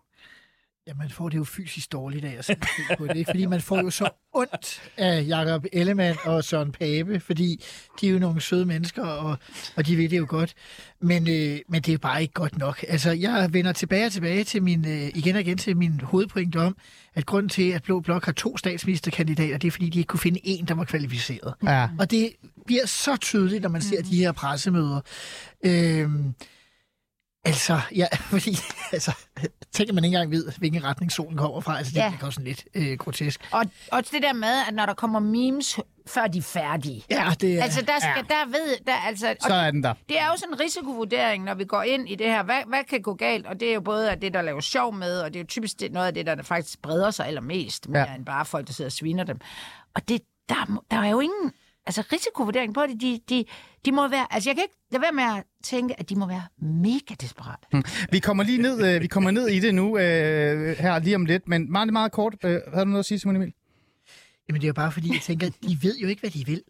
Ja, 0.87 0.93
man 0.93 1.09
får 1.09 1.29
det 1.29 1.37
jo 1.37 1.43
fysisk 1.43 1.91
dårligt 1.91 2.25
af 2.25 2.35
at 2.37 2.45
se 2.45 2.55
på 2.97 3.07
det, 3.07 3.17
ikke? 3.17 3.29
fordi 3.29 3.45
man 3.45 3.61
får 3.61 3.81
jo 3.81 3.89
så 3.89 4.09
ondt 4.33 4.81
af 4.97 5.25
Jakob 5.27 5.65
Ellemann 5.73 6.17
og 6.23 6.43
Søren 6.43 6.71
Pape, 6.71 7.19
fordi 7.19 7.63
de 8.01 8.07
er 8.07 8.11
jo 8.11 8.19
nogle 8.19 8.41
søde 8.41 8.65
mennesker, 8.65 9.03
og, 9.03 9.37
og 9.75 9.87
de 9.87 9.97
ved 9.97 10.09
det 10.09 10.17
jo 10.17 10.25
godt. 10.29 10.53
Men, 11.01 11.29
øh, 11.29 11.59
men 11.69 11.81
det 11.81 11.93
er 11.93 11.97
bare 11.97 12.21
ikke 12.21 12.33
godt 12.33 12.57
nok. 12.57 12.85
Altså, 12.87 13.11
jeg 13.11 13.49
vender 13.53 13.71
tilbage 13.71 14.05
og 14.05 14.11
tilbage 14.11 14.43
til 14.43 14.63
min, 14.63 14.87
øh, 14.87 15.07
igen 15.15 15.35
og 15.35 15.41
igen 15.41 15.57
til 15.57 15.77
min 15.77 15.99
hovedpointe 15.99 16.57
om, 16.57 16.77
at 17.15 17.25
grunden 17.25 17.49
til, 17.49 17.71
at 17.71 17.83
Blå 17.83 17.99
Blok 17.99 18.25
har 18.25 18.31
to 18.31 18.57
statsministerkandidater, 18.57 19.57
det 19.57 19.67
er, 19.67 19.71
fordi 19.71 19.89
de 19.89 19.99
ikke 19.99 20.07
kunne 20.07 20.19
finde 20.19 20.39
en, 20.43 20.65
der 20.65 20.73
var 20.73 20.83
kvalificeret. 20.83 21.53
Ja. 21.63 21.89
Og 21.99 22.11
det 22.11 22.31
bliver 22.65 22.85
så 22.85 23.17
tydeligt, 23.17 23.61
når 23.61 23.69
man 23.69 23.81
ser 23.81 24.01
de 24.01 24.17
her 24.17 24.31
pressemøder. 24.31 25.01
Øhm, 25.65 26.33
altså, 27.45 27.79
ja, 27.95 28.07
fordi, 28.31 28.57
altså, 28.91 29.11
tænker 29.75 29.93
man 29.93 30.03
ikke 30.03 30.15
engang 30.15 30.31
ved, 30.31 30.51
hvilken 30.57 30.83
retning 30.83 31.11
solen 31.11 31.37
kommer 31.37 31.61
fra. 31.61 31.77
Altså, 31.77 31.91
det 31.91 31.97
Ja. 31.99 32.13
ja. 32.21 32.27
er 32.27 32.29
sådan 32.29 32.43
lidt 32.45 32.63
øh, 32.75 32.97
grotesk. 32.97 33.47
Og, 33.51 33.65
og 33.91 34.03
det 34.11 34.21
der 34.21 34.33
med, 34.33 34.53
at 34.67 34.73
når 34.73 34.85
der 34.85 34.93
kommer 34.93 35.19
memes, 35.19 35.79
før 36.07 36.27
de 36.27 36.37
er 36.37 36.41
færdige. 36.41 37.03
Ja, 37.09 37.33
det 37.41 37.59
er... 37.59 37.63
Altså, 37.63 37.81
der, 37.81 37.99
skal, 37.99 38.25
der 38.29 38.45
ved... 38.45 38.77
Der, 38.87 38.93
altså, 39.07 39.35
Så 39.47 39.53
er 39.53 39.71
den 39.71 39.83
der. 39.83 39.93
Det 40.09 40.19
er 40.19 40.25
jo 40.25 40.37
sådan 40.37 40.53
en 40.53 40.59
risikovurdering, 40.59 41.43
når 41.43 41.53
vi 41.53 41.65
går 41.65 41.81
ind 41.81 42.09
i 42.09 42.15
det 42.15 42.27
her. 42.27 42.43
Hvad, 42.43 42.61
hvad 42.67 42.83
kan 42.89 43.01
gå 43.01 43.13
galt? 43.13 43.45
Og 43.45 43.59
det 43.59 43.69
er 43.69 43.73
jo 43.73 43.81
både 43.81 44.11
af 44.11 44.19
det, 44.19 44.33
der 44.33 44.41
laver 44.41 44.61
sjov 44.61 44.93
med, 44.95 45.19
og 45.19 45.33
det 45.33 45.39
er 45.39 45.43
jo 45.43 45.47
typisk 45.47 45.79
det, 45.79 45.91
noget 45.91 46.07
af 46.07 46.13
det, 46.13 46.25
der 46.25 46.43
faktisk 46.43 46.81
breder 46.81 47.11
sig 47.11 47.27
allermest, 47.27 47.89
mere 47.89 48.01
Ja. 48.01 48.09
ja. 48.11 48.15
end 48.15 48.25
bare 48.25 48.45
folk, 48.45 48.67
der 48.67 48.73
sidder 48.73 48.87
og 48.89 48.91
sviner 48.93 49.23
dem. 49.23 49.39
Og 49.95 50.09
det, 50.09 50.21
der, 50.49 50.81
der 50.91 50.97
er 50.97 51.09
jo 51.09 51.19
ingen 51.19 51.51
altså, 51.85 52.03
risikovurdering 52.13 52.73
på 52.73 52.81
det. 52.89 53.01
De, 53.01 53.19
de, 53.29 53.45
de 53.85 53.91
må 53.91 54.07
være... 54.07 54.33
Altså, 54.33 54.49
jeg 54.49 54.55
kan 54.55 54.63
ikke 54.63 54.75
lade 54.91 55.01
være 55.01 55.11
med 55.11 55.23
at 55.23 55.43
tænke, 55.63 55.99
at 55.99 56.09
de 56.09 56.15
må 56.15 56.27
være 56.27 56.43
mega 56.61 57.15
desperate. 57.21 57.67
Hm. 57.71 57.83
Vi 58.11 58.19
kommer 58.19 58.43
lige 58.43 58.61
ned, 58.61 58.95
øh, 58.95 59.01
vi 59.01 59.07
kommer 59.07 59.31
ned 59.31 59.47
i 59.47 59.59
det 59.59 59.75
nu 59.75 59.97
øh, 59.97 60.77
her 60.77 60.99
lige 60.99 61.15
om 61.15 61.25
lidt, 61.25 61.47
men 61.47 61.71
meget, 61.71 61.93
meget 61.93 62.11
kort. 62.11 62.33
Øh, 62.43 62.49
havde 62.73 62.85
du 62.85 62.89
noget 62.89 62.99
at 62.99 63.05
sige, 63.05 63.19
Simon 63.19 63.35
Emil? 63.35 63.53
Jamen, 64.49 64.61
det 64.61 64.65
er 64.65 64.69
jo 64.69 64.73
bare 64.73 64.91
fordi, 64.91 65.13
jeg 65.13 65.21
tænker, 65.21 65.49
de 65.67 65.77
ved 65.81 65.97
jo 65.97 66.07
ikke, 66.07 66.19
hvad 66.19 66.29
de 66.29 66.45
vil. 66.45 66.61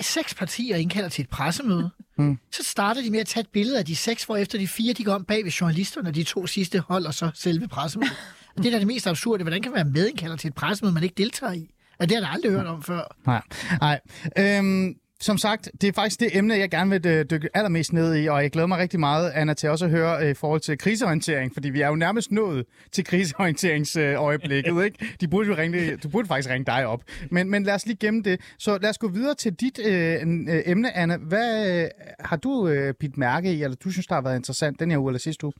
Seks 0.00 0.34
partier 0.34 0.76
indkalder 0.76 1.08
til 1.08 1.22
et 1.22 1.28
pressemøde. 1.28 1.90
Mm. 2.18 2.38
Så 2.52 2.62
starter 2.62 3.02
de 3.02 3.10
med 3.10 3.20
at 3.20 3.26
tage 3.26 3.40
et 3.40 3.48
billede 3.48 3.78
af 3.78 3.84
de 3.84 3.96
seks, 3.96 4.24
hvor 4.24 4.36
efter 4.36 4.58
de 4.58 4.68
fire, 4.68 4.92
de 4.92 5.04
går 5.04 5.12
om 5.12 5.24
bag 5.24 5.44
ved 5.44 5.50
journalisterne, 5.50 6.08
og 6.08 6.14
de 6.14 6.22
to 6.22 6.46
sidste 6.46 6.80
holder 6.80 7.10
så 7.10 7.30
selve 7.34 7.68
pressemødet. 7.68 8.16
Og 8.56 8.62
det 8.62 8.66
er 8.66 8.72
da 8.72 8.78
det 8.78 8.86
mest 8.86 9.06
absurde. 9.06 9.44
Hvordan 9.44 9.62
kan 9.62 9.72
man 9.72 9.76
være 9.76 9.92
medindkalder 9.92 10.36
til 10.36 10.48
et 10.48 10.54
pressemøde, 10.54 10.94
man 10.94 11.02
ikke 11.02 11.14
deltager 11.14 11.52
i? 11.52 11.70
Og 11.98 12.08
det 12.08 12.16
har 12.16 12.22
jeg 12.22 12.30
aldrig 12.32 12.52
hørt 12.52 12.66
om 12.66 12.82
før. 12.82 13.16
Nej. 13.26 13.42
Nej. 13.80 14.00
Øhm, 14.38 14.94
som 15.20 15.38
sagt, 15.38 15.70
det 15.80 15.88
er 15.88 15.92
faktisk 15.92 16.20
det 16.20 16.36
emne, 16.36 16.54
jeg 16.54 16.70
gerne 16.70 16.90
vil 16.90 17.06
øh, 17.06 17.24
dykke 17.30 17.48
allermest 17.54 17.92
ned 17.92 18.16
i, 18.16 18.26
og 18.26 18.42
jeg 18.42 18.50
glæder 18.50 18.66
mig 18.66 18.78
rigtig 18.78 19.00
meget, 19.00 19.30
Anna, 19.30 19.54
til 19.54 19.68
også 19.68 19.84
at 19.84 19.90
høre 19.90 20.24
øh, 20.24 20.30
i 20.30 20.34
forhold 20.34 20.60
til 20.60 20.78
kriseorientering, 20.78 21.54
fordi 21.54 21.70
vi 21.70 21.80
er 21.80 21.88
jo 21.88 21.94
nærmest 21.94 22.32
nået 22.32 22.64
til 22.92 23.04
kriseorienteringsøjeblikket, 23.04 24.84
ikke? 24.84 25.16
De 25.20 25.28
burde 25.28 25.48
jo 25.48 25.56
ringe, 25.56 25.96
du 25.96 26.08
burde 26.08 26.28
faktisk 26.28 26.50
ringe 26.50 26.64
dig 26.64 26.86
op. 26.86 27.02
Men, 27.30 27.50
men 27.50 27.62
lad 27.62 27.74
os 27.74 27.86
lige 27.86 27.96
gemme 27.96 28.22
det. 28.22 28.40
Så 28.58 28.78
lad 28.78 28.90
os 28.90 28.98
gå 28.98 29.08
videre 29.08 29.34
til 29.34 29.52
dit 29.52 29.78
øh, 29.86 30.12
øh, 30.22 30.62
emne, 30.66 30.96
Anna. 30.96 31.16
Hvad 31.16 31.82
øh, 31.82 31.88
har 32.20 32.36
du 32.36 32.68
øh, 32.68 32.94
bidt 32.94 33.18
mærke 33.18 33.52
i, 33.52 33.62
eller 33.62 33.76
du 33.76 33.90
synes, 33.90 34.06
der 34.06 34.14
har 34.14 34.22
været 34.22 34.36
interessant 34.36 34.80
den 34.80 34.90
her 34.90 34.98
uge 34.98 35.10
eller 35.10 35.18
sidste 35.18 35.46
uge? 35.46 35.52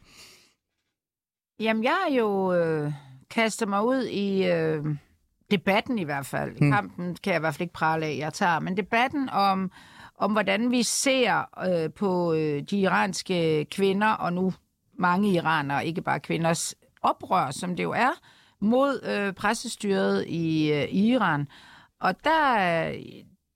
Jamen, 1.61 1.85
jeg 1.85 1.97
har 2.07 2.15
jo 2.17 2.55
øh, 2.55 2.93
kastet 3.31 3.69
mig 3.69 3.85
ud 3.85 4.05
i 4.07 4.47
øh, 4.47 4.85
debatten 5.51 5.99
i 5.99 6.05
hvert 6.05 6.27
fald. 6.27 6.59
Hmm. 6.59 6.73
Kampen 6.73 7.17
kan 7.23 7.33
jeg 7.33 7.39
i 7.39 7.41
hvert 7.41 7.55
fald 7.55 7.61
ikke 7.61 7.73
prale 7.73 8.07
af, 8.07 8.17
jeg 8.19 8.33
tager. 8.33 8.61
Men 8.61 8.77
debatten 8.77 9.29
om, 9.29 9.71
om 10.19 10.33
hvordan 10.33 10.71
vi 10.71 10.83
ser 10.83 11.45
øh, 11.69 11.93
på 11.93 12.33
øh, 12.33 12.63
de 12.63 12.81
iranske 12.81 13.67
kvinder, 13.71 14.09
og 14.09 14.33
nu 14.33 14.53
mange 14.99 15.29
iranere, 15.33 15.87
ikke 15.87 16.03
bare 16.03 16.21
kvinders 16.21 16.75
oprør, 17.03 17.51
som 17.51 17.77
det 17.77 17.83
jo 17.83 17.93
er, 17.93 18.21
mod 18.61 19.01
øh, 19.05 19.33
pressestyret 19.33 20.25
i, 20.27 20.73
øh, 20.73 20.85
i 20.85 21.13
Iran. 21.13 21.49
Og 22.01 22.25
der, 22.25 22.59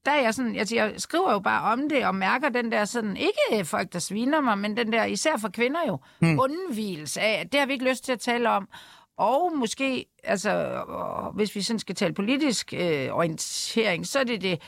der 0.04 0.10
er 0.10 0.22
jeg 0.22 0.34
sådan, 0.34 0.56
altså 0.56 0.74
jeg 0.74 0.94
skriver 0.96 1.32
jo 1.32 1.38
bare 1.38 1.72
om 1.72 1.88
det, 1.88 2.06
og 2.06 2.14
mærker 2.14 2.48
den 2.48 2.72
der 2.72 2.84
sådan, 2.84 3.16
ikke 3.16 3.64
folk, 3.64 3.92
der 3.92 3.98
sviner 3.98 4.40
mig, 4.40 4.58
men 4.58 4.76
den 4.76 4.92
der, 4.92 5.04
især 5.04 5.36
for 5.36 5.48
kvinder 5.48 5.80
jo, 5.88 5.98
hmm. 6.20 6.38
undvigelse 6.38 7.20
af, 7.20 7.48
det 7.52 7.60
har 7.60 7.66
vi 7.66 7.72
ikke 7.72 7.88
lyst 7.88 8.04
til 8.04 8.12
at 8.12 8.20
tale 8.20 8.50
om. 8.50 8.68
Og 9.18 9.52
måske, 9.56 10.06
altså, 10.24 10.82
hvis 11.34 11.54
vi 11.54 11.62
sådan 11.62 11.78
skal 11.78 11.94
tale 11.94 12.14
politisk 12.14 12.74
øh, 12.76 13.08
orientering, 13.12 14.06
så 14.06 14.18
er 14.18 14.24
det 14.24 14.42
det 14.42 14.60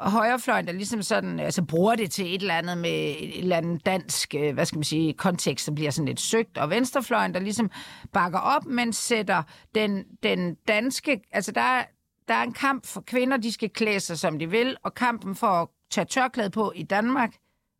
højrefløjen, 0.00 0.66
der 0.66 0.72
ligesom 0.72 1.02
sådan, 1.02 1.40
altså 1.40 1.62
bruger 1.62 1.94
det 1.94 2.10
til 2.10 2.34
et 2.34 2.40
eller 2.40 2.54
andet 2.54 2.78
med 2.78 3.14
et 3.18 3.38
eller 3.38 3.56
andet 3.56 3.86
dansk, 3.86 4.34
øh, 4.34 4.54
hvad 4.54 4.66
skal 4.66 4.78
man 4.78 4.84
sige, 4.84 5.12
kontekst, 5.12 5.66
der 5.66 5.72
bliver 5.72 5.90
sådan 5.90 6.06
lidt 6.06 6.20
søgt, 6.20 6.58
og 6.58 6.70
venstrefløjen, 6.70 7.34
der 7.34 7.40
ligesom 7.40 7.70
bakker 8.12 8.38
op, 8.38 8.66
men 8.66 8.92
sætter 8.92 9.42
den, 9.74 10.04
den 10.22 10.54
danske, 10.54 11.20
altså 11.32 11.52
der 11.52 11.60
er, 11.60 11.84
der 12.28 12.34
er 12.34 12.42
en 12.42 12.52
kamp 12.52 12.86
for 12.86 13.00
kvinder, 13.00 13.36
de 13.36 13.52
skal 13.52 13.70
klæde 13.70 14.00
sig, 14.00 14.18
som 14.18 14.38
de 14.38 14.50
vil, 14.50 14.76
og 14.82 14.94
kampen 14.94 15.34
for 15.34 15.46
at 15.46 15.68
tage 15.90 16.04
tørklæde 16.04 16.50
på 16.50 16.72
i 16.76 16.82
Danmark, 16.82 17.34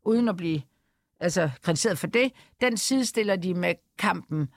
uden 0.05 0.29
at 0.29 0.37
blive 0.37 0.63
altså, 1.21 1.51
kritiseret 1.63 1.99
for 1.99 2.07
det, 2.07 2.33
den 2.61 2.77
sidestiller 2.77 3.37
de 3.37 3.55
med 3.55 3.75
kampen 3.99 4.49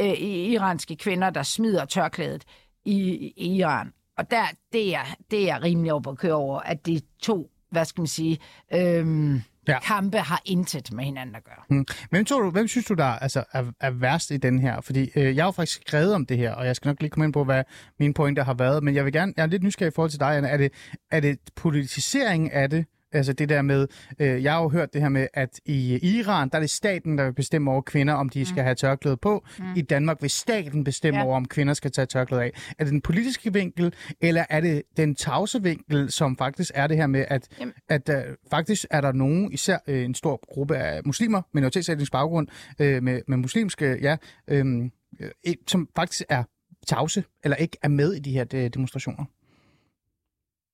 øh, 0.00 0.20
iranske 0.20 0.96
kvinder, 0.96 1.30
der 1.30 1.42
smider 1.42 1.84
tørklædet 1.84 2.44
i, 2.84 3.00
i 3.36 3.56
Iran. 3.56 3.92
Og 4.18 4.30
der, 4.30 4.44
det 4.72 4.94
er, 4.94 5.04
det 5.30 5.40
er 5.42 5.46
jeg 5.46 5.62
rimelig 5.62 5.92
over 5.92 6.10
at 6.10 6.18
køre 6.18 6.32
over, 6.32 6.60
at 6.60 6.86
de 6.86 7.00
to, 7.22 7.50
hvad 7.70 7.84
skal 7.84 8.00
man 8.00 8.06
sige, 8.06 8.38
øhm, 8.74 9.42
Ja. 9.68 9.80
kampe 9.80 10.18
har 10.18 10.42
intet 10.44 10.92
med 10.92 11.04
hinanden 11.04 11.34
at 11.36 11.44
gøre. 11.44 11.62
Hmm. 11.68 11.86
Hvem, 12.10 12.24
tror 12.24 12.40
du, 12.42 12.50
hvem 12.50 12.68
synes 12.68 12.86
du, 12.86 12.94
der 12.94 13.04
altså, 13.04 13.44
er, 13.52 13.64
er 13.80 13.90
værst 13.90 14.30
i 14.30 14.36
den 14.36 14.58
her? 14.58 14.80
Fordi 14.80 15.10
øh, 15.16 15.36
jeg 15.36 15.44
har 15.44 15.48
jo 15.48 15.50
faktisk 15.52 15.80
skrevet 15.88 16.14
om 16.14 16.26
det 16.26 16.36
her, 16.38 16.52
og 16.52 16.66
jeg 16.66 16.76
skal 16.76 16.88
nok 16.88 17.00
lige 17.00 17.10
komme 17.10 17.24
ind 17.24 17.32
på, 17.32 17.44
hvad 17.44 17.64
mine 17.98 18.14
pointer 18.14 18.44
har 18.44 18.54
været. 18.54 18.82
Men 18.84 18.94
jeg 18.94 19.04
vil 19.04 19.12
gerne, 19.12 19.32
jeg 19.36 19.42
er 19.42 19.46
lidt 19.46 19.62
nysgerrig 19.62 19.90
i 19.90 19.94
forhold 19.94 20.10
til 20.10 20.20
dig, 20.20 20.36
Anna. 20.36 20.48
Er 20.48 20.56
det, 20.56 20.72
er 21.10 21.20
det 21.20 21.38
politisering 21.56 22.52
af 22.52 22.70
det, 22.70 22.84
Altså 23.16 23.32
det 23.32 23.48
der 23.48 23.62
med, 23.62 23.86
øh, 24.18 24.42
jeg 24.42 24.52
har 24.52 24.62
jo 24.62 24.68
hørt 24.68 24.92
det 24.92 25.00
her 25.02 25.08
med, 25.08 25.26
at 25.34 25.60
i 25.64 25.98
Iran, 26.18 26.48
der 26.48 26.56
er 26.56 26.60
det 26.60 26.70
staten, 26.70 27.18
der 27.18 27.24
vil 27.24 27.32
bestemme 27.32 27.70
over 27.70 27.80
kvinder, 27.82 28.14
om 28.14 28.28
de 28.28 28.46
skal 28.46 28.62
have 28.62 28.74
tørklæde 28.74 29.16
på. 29.16 29.44
Mm. 29.58 29.64
I 29.76 29.82
Danmark 29.82 30.22
vil 30.22 30.30
staten 30.30 30.84
bestemme 30.84 31.20
Ja. 31.20 31.24
over, 31.26 31.36
om 31.36 31.44
kvinder 31.44 31.74
skal 31.74 31.90
tage 31.90 32.06
tørklæde 32.06 32.42
af. 32.42 32.52
Er 32.78 32.84
det 32.84 32.92
den 32.92 33.00
politiske 33.00 33.52
vinkel, 33.52 33.94
eller 34.20 34.44
er 34.50 34.60
det 34.60 34.82
den 34.96 35.14
tavse 35.14 35.62
vinkel, 35.62 36.10
som 36.12 36.36
faktisk 36.36 36.72
er 36.74 36.86
det 36.86 36.96
her 36.96 37.06
med, 37.06 37.24
at, 37.28 37.48
Jamen. 37.60 37.74
at 37.88 38.08
øh, 38.08 38.22
faktisk 38.50 38.86
er 38.90 39.00
der 39.00 39.12
nogen, 39.12 39.52
især 39.52 39.78
øh, 39.86 40.04
en 40.04 40.14
stor 40.14 40.40
gruppe 40.54 40.76
af 40.76 41.00
muslimer, 41.04 41.42
minoritetsetnisk 41.54 42.12
baggrund, 42.12 42.48
øh, 42.80 43.02
med, 43.02 43.20
med 43.28 43.36
muslimske, 43.36 43.98
ja, 44.02 44.16
øh, 44.48 44.84
øh, 45.20 45.54
som 45.66 45.88
faktisk 45.96 46.22
er 46.28 46.44
tavse, 46.86 47.24
eller 47.44 47.56
ikke 47.56 47.78
er 47.82 47.88
med 47.88 48.12
i 48.12 48.18
de 48.18 48.32
her 48.32 48.44
de, 48.44 48.68
demonstrationer. 48.68 49.24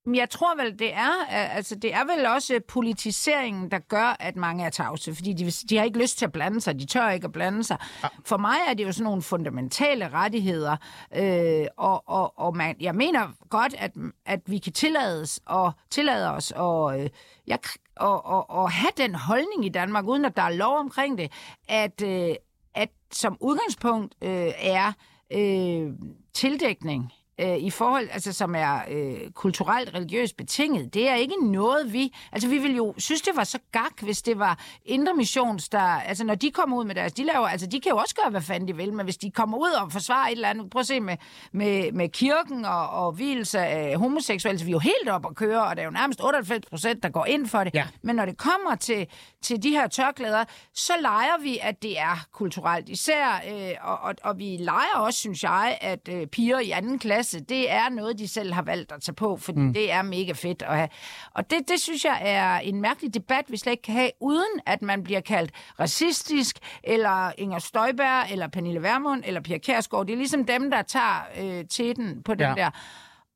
Men 0.04 0.14
Jeg 0.14 0.30
tror 0.30 0.56
vel, 0.62 0.78
det 0.78 0.94
er, 0.94 1.26
altså 1.28 1.74
det 1.74 1.94
er 1.94 2.04
vel 2.04 2.26
også 2.26 2.60
politiseringen, 2.68 3.70
der 3.70 3.78
gør, 3.78 4.16
at 4.20 4.36
mange 4.36 4.64
er 4.64 4.70
tavse, 4.70 5.14
fordi 5.14 5.32
de, 5.32 5.50
de 5.50 5.76
har 5.76 5.84
ikke 5.84 5.98
lyst 5.98 6.18
til 6.18 6.24
at 6.24 6.32
blande 6.32 6.60
sig, 6.60 6.80
de 6.80 6.86
tør 6.86 7.10
ikke 7.10 7.24
at 7.24 7.32
blande 7.32 7.64
sig. 7.64 7.78
Ja. 8.02 8.08
For 8.24 8.36
mig 8.36 8.56
er 8.68 8.74
det 8.74 8.84
jo 8.84 8.92
sådan 8.92 9.04
nogle 9.04 9.22
fundamentale 9.22 10.08
rettigheder, 10.08 10.76
øh, 11.16 11.66
og, 11.76 12.08
og, 12.08 12.38
og 12.38 12.56
man, 12.56 12.76
jeg 12.80 12.94
mener 12.94 13.28
godt, 13.50 13.74
at, 13.78 13.92
at 14.26 14.40
vi 14.46 14.58
kan 14.58 14.72
tillades 14.72 15.40
og 15.46 15.72
tillade 15.90 16.30
os 16.30 16.50
og, 16.56 17.00
øh, 17.00 17.10
jeg, 17.46 17.58
og, 17.96 18.26
og, 18.26 18.50
og 18.50 18.70
have 18.70 18.92
den 18.96 19.14
holdning 19.14 19.66
i 19.66 19.68
Danmark, 19.68 20.04
uden 20.06 20.24
at 20.24 20.36
der 20.36 20.42
er 20.42 20.50
lov 20.50 20.76
omkring 20.78 21.18
det, 21.18 21.32
at, 21.68 22.02
øh, 22.02 22.34
at 22.74 22.90
som 23.12 23.36
udgangspunkt 23.40 24.14
øh, 24.22 24.52
er 24.58 24.92
øh, 25.32 25.92
tildækning 26.34 27.12
øh, 27.40 27.56
i 27.56 27.70
forhold, 27.70 28.08
altså 28.12 28.32
som 28.32 28.54
er 28.54 28.80
øh, 28.90 29.30
kulturelt, 29.30 29.94
religiøst 29.94 30.36
betinget, 30.36 30.94
det 30.94 31.08
er 31.08 31.14
ikke 31.14 31.52
noget, 31.52 31.92
vi... 31.92 32.14
Altså, 32.32 32.48
vi 32.48 32.58
vil 32.58 32.76
jo 32.76 32.94
synes, 32.98 33.22
det 33.22 33.36
var 33.36 33.44
så 33.44 33.58
gak, 33.72 34.00
hvis 34.02 34.22
det 34.22 34.38
var 34.38 34.58
Indre 34.84 35.14
Missions, 35.14 35.68
der... 35.68 35.80
Altså, 35.80 36.24
når 36.24 36.34
de 36.34 36.50
kommer 36.50 36.76
ud 36.76 36.84
med 36.84 36.94
deres... 36.94 37.12
De, 37.12 37.24
laver, 37.24 37.48
altså, 37.48 37.66
de 37.66 37.80
kan 37.80 37.90
jo 37.90 37.96
også 37.96 38.14
gøre, 38.14 38.30
hvad 38.30 38.40
fanden 38.40 38.68
de 38.68 38.76
vil, 38.76 38.92
men 38.92 39.04
hvis 39.04 39.16
de 39.16 39.30
kommer 39.30 39.58
ud 39.58 39.70
og 39.82 39.92
forsvarer 39.92 40.26
et 40.26 40.32
eller 40.32 40.48
andet... 40.48 40.70
Prøv 40.70 40.80
at 40.80 40.86
se 40.86 41.00
med, 41.00 41.16
med, 41.52 41.92
med 41.92 42.08
kirken 42.08 42.64
og, 42.64 42.90
og 42.90 43.12
hvilelse 43.12 43.58
af 43.58 43.98
homoseksuelle, 43.98 44.58
så 44.58 44.64
vi 44.64 44.70
er 44.70 44.74
jo 44.74 44.78
helt 44.78 45.08
op 45.08 45.26
at 45.26 45.34
køre, 45.34 45.64
og 45.64 45.76
der 45.76 45.82
er 45.82 45.86
jo 45.86 45.92
nærmest 45.92 46.20
98 46.20 46.66
procent, 46.66 47.02
der 47.02 47.08
går 47.08 47.24
ind 47.24 47.46
for 47.46 47.64
det. 47.64 47.74
Ja. 47.74 47.86
Men 48.02 48.16
når 48.16 48.26
det 48.26 48.38
kommer 48.38 48.74
til, 48.74 49.06
til 49.42 49.62
de 49.62 49.70
her 49.70 49.88
tørklæder, 49.88 50.44
så 50.74 50.92
leger 51.00 51.42
vi, 51.42 51.58
at 51.62 51.82
det 51.82 51.98
er 51.98 52.26
kulturelt. 52.32 52.88
Især, 52.88 53.42
øh, 53.50 53.70
og, 53.80 53.98
og, 53.98 54.14
og 54.22 54.38
vi 54.38 54.56
leger 54.60 54.96
også, 54.96 55.18
synes 55.18 55.42
jeg, 55.42 55.78
at 55.80 56.08
øh, 56.08 56.26
piger 56.26 56.58
i 56.58 56.70
anden 56.70 56.98
klasse, 56.98 57.21
det 57.48 57.70
er 57.70 57.88
noget, 57.88 58.18
de 58.18 58.28
selv 58.28 58.52
har 58.52 58.62
valgt 58.62 58.92
at 58.92 59.02
tage 59.02 59.14
på, 59.14 59.36
fordi 59.36 59.58
mm. 59.58 59.72
det 59.72 59.92
er 59.92 60.02
mega 60.02 60.32
fedt 60.32 60.62
at 60.62 60.76
have. 60.76 60.88
Og 61.34 61.50
det, 61.50 61.58
det 61.68 61.80
synes 61.80 62.04
jeg 62.04 62.18
er 62.24 62.58
en 62.58 62.80
mærkelig 62.80 63.14
debat, 63.14 63.44
vi 63.48 63.56
slet 63.56 63.70
ikke 63.70 63.82
kan 63.82 63.94
have, 63.94 64.10
uden 64.20 64.60
at 64.66 64.82
man 64.82 65.02
bliver 65.02 65.20
kaldt 65.20 65.50
racistisk, 65.80 66.58
eller 66.84 67.32
Inger 67.38 67.58
Støjberg, 67.58 68.32
eller 68.32 68.48
Pernille 68.48 68.82
Vermund, 68.82 69.22
eller 69.26 69.40
Pia 69.40 69.58
Kærsgaard. 69.58 70.06
Det 70.06 70.12
er 70.12 70.16
ligesom 70.16 70.44
dem, 70.44 70.70
der 70.70 70.82
tager 70.82 71.20
øh, 71.40 71.64
teten 71.70 72.22
på 72.22 72.34
den 72.34 72.40
Ja. 72.40 72.54
der. 72.56 72.70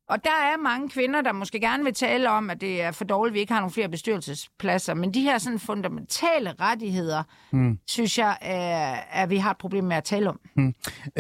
Og 0.09 0.25
der 0.25 0.31
er 0.31 0.63
mange 0.63 0.89
kvinder, 0.89 1.21
der 1.21 1.33
måske 1.33 1.61
gerne 1.61 1.85
vil 1.85 1.95
tale 1.95 2.31
om, 2.31 2.51
at 2.51 2.61
det 2.61 2.83
er 2.83 2.91
for 2.91 3.05
dårligt, 3.05 3.33
at 3.33 3.35
vi 3.35 3.41
ikke 3.41 3.53
har 3.53 3.61
nogle 3.61 3.73
flere 3.73 3.89
bestyrelsespladser. 3.89 4.95
Men 4.95 5.15
de 5.15 5.21
her 5.21 5.39
sådan 5.39 5.59
fundamentale 5.59 6.55
rettigheder, 6.61 7.23
mm. 7.51 7.79
synes 7.87 8.19
jeg, 8.19 8.37
er, 8.41 8.95
at 9.23 9.31
vi 9.31 9.37
har 9.37 9.51
et 9.51 9.57
problem 9.57 9.85
med 9.85 9.97
at 9.97 10.05
tale 10.05 10.29
om. 10.29 10.41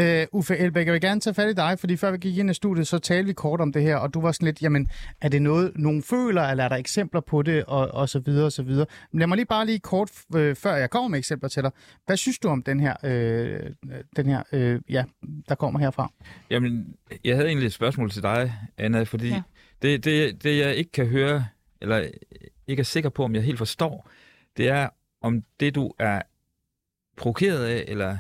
Uh, 0.01 0.05
Uffe 0.33 0.57
Elbæk, 0.57 0.87
jeg 0.87 0.93
vil 0.93 1.01
gerne 1.01 1.21
tage 1.21 1.35
fat 1.35 1.51
i 1.51 1.55
dig, 1.55 1.79
fordi 1.79 1.97
før 1.97 2.11
vi 2.11 2.19
gik 2.19 2.39
ind 2.39 2.51
i 2.51 2.55
studiet, 2.55 2.87
så 2.87 2.99
talte 2.99 3.27
vi 3.27 3.33
kort 3.33 3.61
om 3.61 3.73
det 3.73 3.83
her, 3.83 3.97
og 3.97 4.15
du 4.15 4.21
var 4.21 4.33
sådan 4.33 4.47
lidt, 4.47 4.63
jamen, 4.63 4.89
er 5.21 5.29
det 5.29 5.43
noget, 5.43 5.73
nogen 5.77 6.03
føler, 6.03 6.43
eller 6.43 6.65
er 6.65 6.69
der 6.69 6.77
eksempler 6.77 7.21
på 7.21 7.43
det, 7.43 7.65
og, 7.65 7.89
og 7.89 8.09
så 8.09 8.19
videre, 8.19 8.47
og 8.47 8.53
så 8.53 8.63
videre. 8.63 8.87
Men 9.13 9.19
lad 9.19 9.27
mig 9.27 9.37
lige 9.37 9.47
bare 9.47 9.67
lige 9.67 9.79
kort, 9.79 10.11
øh, 10.37 10.57
før 10.57 10.75
jeg 10.75 10.91
kommer 10.91 11.09
med 11.09 11.19
eksempler 11.19 11.49
til 11.49 11.63
dig. 11.63 11.71
Hvad 12.07 12.17
synes 12.17 12.39
du 12.39 12.49
om 12.49 12.63
den 12.63 12.81
her, 12.81 12.95
øh, 13.05 13.61
den 14.17 14.27
her 14.27 14.43
øh, 14.53 14.81
ja, 14.89 15.05
der 15.49 15.55
kommer 15.55 15.81
herfra? 15.81 16.11
Jamen, 16.51 16.95
jeg 17.25 17.37
havde 17.37 17.49
egentlig 17.49 17.67
et 17.67 17.73
spørgsmål 17.73 18.11
til 18.11 18.23
dig, 18.23 18.53
Anna, 18.79 19.03
fordi 19.03 19.29
Ja. 19.29 19.43
det, 19.83 20.05
det, 20.05 20.43
det, 20.45 20.59
jeg 20.59 20.77
ikke 20.77 20.93
kan 20.93 21.07
høre, 21.07 21.47
eller 21.81 22.09
ikke 22.67 22.81
er 22.81 22.85
sikker 22.85 23.11
på, 23.11 23.25
om 23.25 23.35
jeg 23.35 23.43
helt 23.43 23.59
forstår, 23.59 24.09
det 24.57 24.69
er, 24.69 24.89
om 25.23 25.43
det, 25.61 25.75
du 25.75 25.93
er 25.99 26.23
provokeret 27.17 27.65
af, 27.65 27.85
eller 27.89 28.19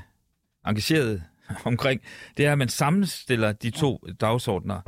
engageret 0.67 1.23
omkring, 1.65 2.01
det 2.37 2.47
er, 2.47 2.53
at 2.53 2.59
man 2.59 2.69
sammenstiller 2.69 3.53
de 3.53 3.71
to 3.71 4.05
dagsordner. 4.21 4.81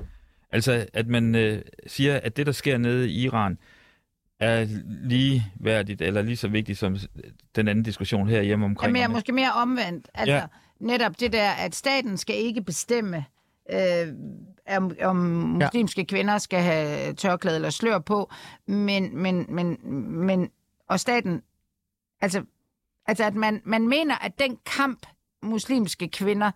Altså, 0.53 0.87
at 0.93 1.07
man 1.07 1.35
øh, 1.35 1.63
siger, 1.87 2.21
at 2.23 2.37
det, 2.37 2.47
der 2.47 2.53
sker 2.53 2.79
nede 2.79 3.11
i 3.11 3.23
Iran, 3.23 3.59
er 4.41 4.67
lige 5.09 5.53
værdigt, 5.61 6.03
eller 6.03 6.23
lige 6.23 6.37
så 6.37 6.49
vigtigt 6.49 6.79
som 6.79 6.97
den 7.57 7.69
anden 7.69 7.83
diskussion 7.85 8.29
herhjemme 8.29 8.65
omkring. 8.65 8.89
Jamen, 8.89 8.97
jeg 9.01 9.05
er 9.05 9.13
måske 9.13 9.33
mere 9.33 9.53
omvendt. 9.53 10.09
Altså. 10.15 10.35
Ja. 10.35 10.47
netop 10.81 11.21
det 11.21 11.33
der, 11.33 11.51
at 11.51 11.75
staten 11.75 12.17
skal 12.17 12.37
ikke 12.37 12.63
bestemme, 12.63 13.25
øh, 13.71 14.15
om, 14.77 14.91
om 15.03 15.17
muslimske 15.17 16.01
ja. 16.01 16.07
kvinder 16.07 16.39
skal 16.39 16.63
have 16.63 17.15
tørklæde 17.15 17.57
eller 17.57 17.71
slør 17.71 17.99
på, 17.99 18.31
men, 18.67 19.19
men, 19.23 19.47
men, 19.49 19.79
men 20.27 20.51
og 20.89 21.01
staten, 21.01 21.43
altså, 22.21 22.45
altså 23.07 23.25
at 23.25 23.35
man, 23.35 23.63
man 23.65 23.89
mener, 23.89 24.17
at 24.25 24.39
den 24.39 24.59
kamp, 24.67 25.07
muslimske 25.43 26.09
kvinder, 26.09 26.51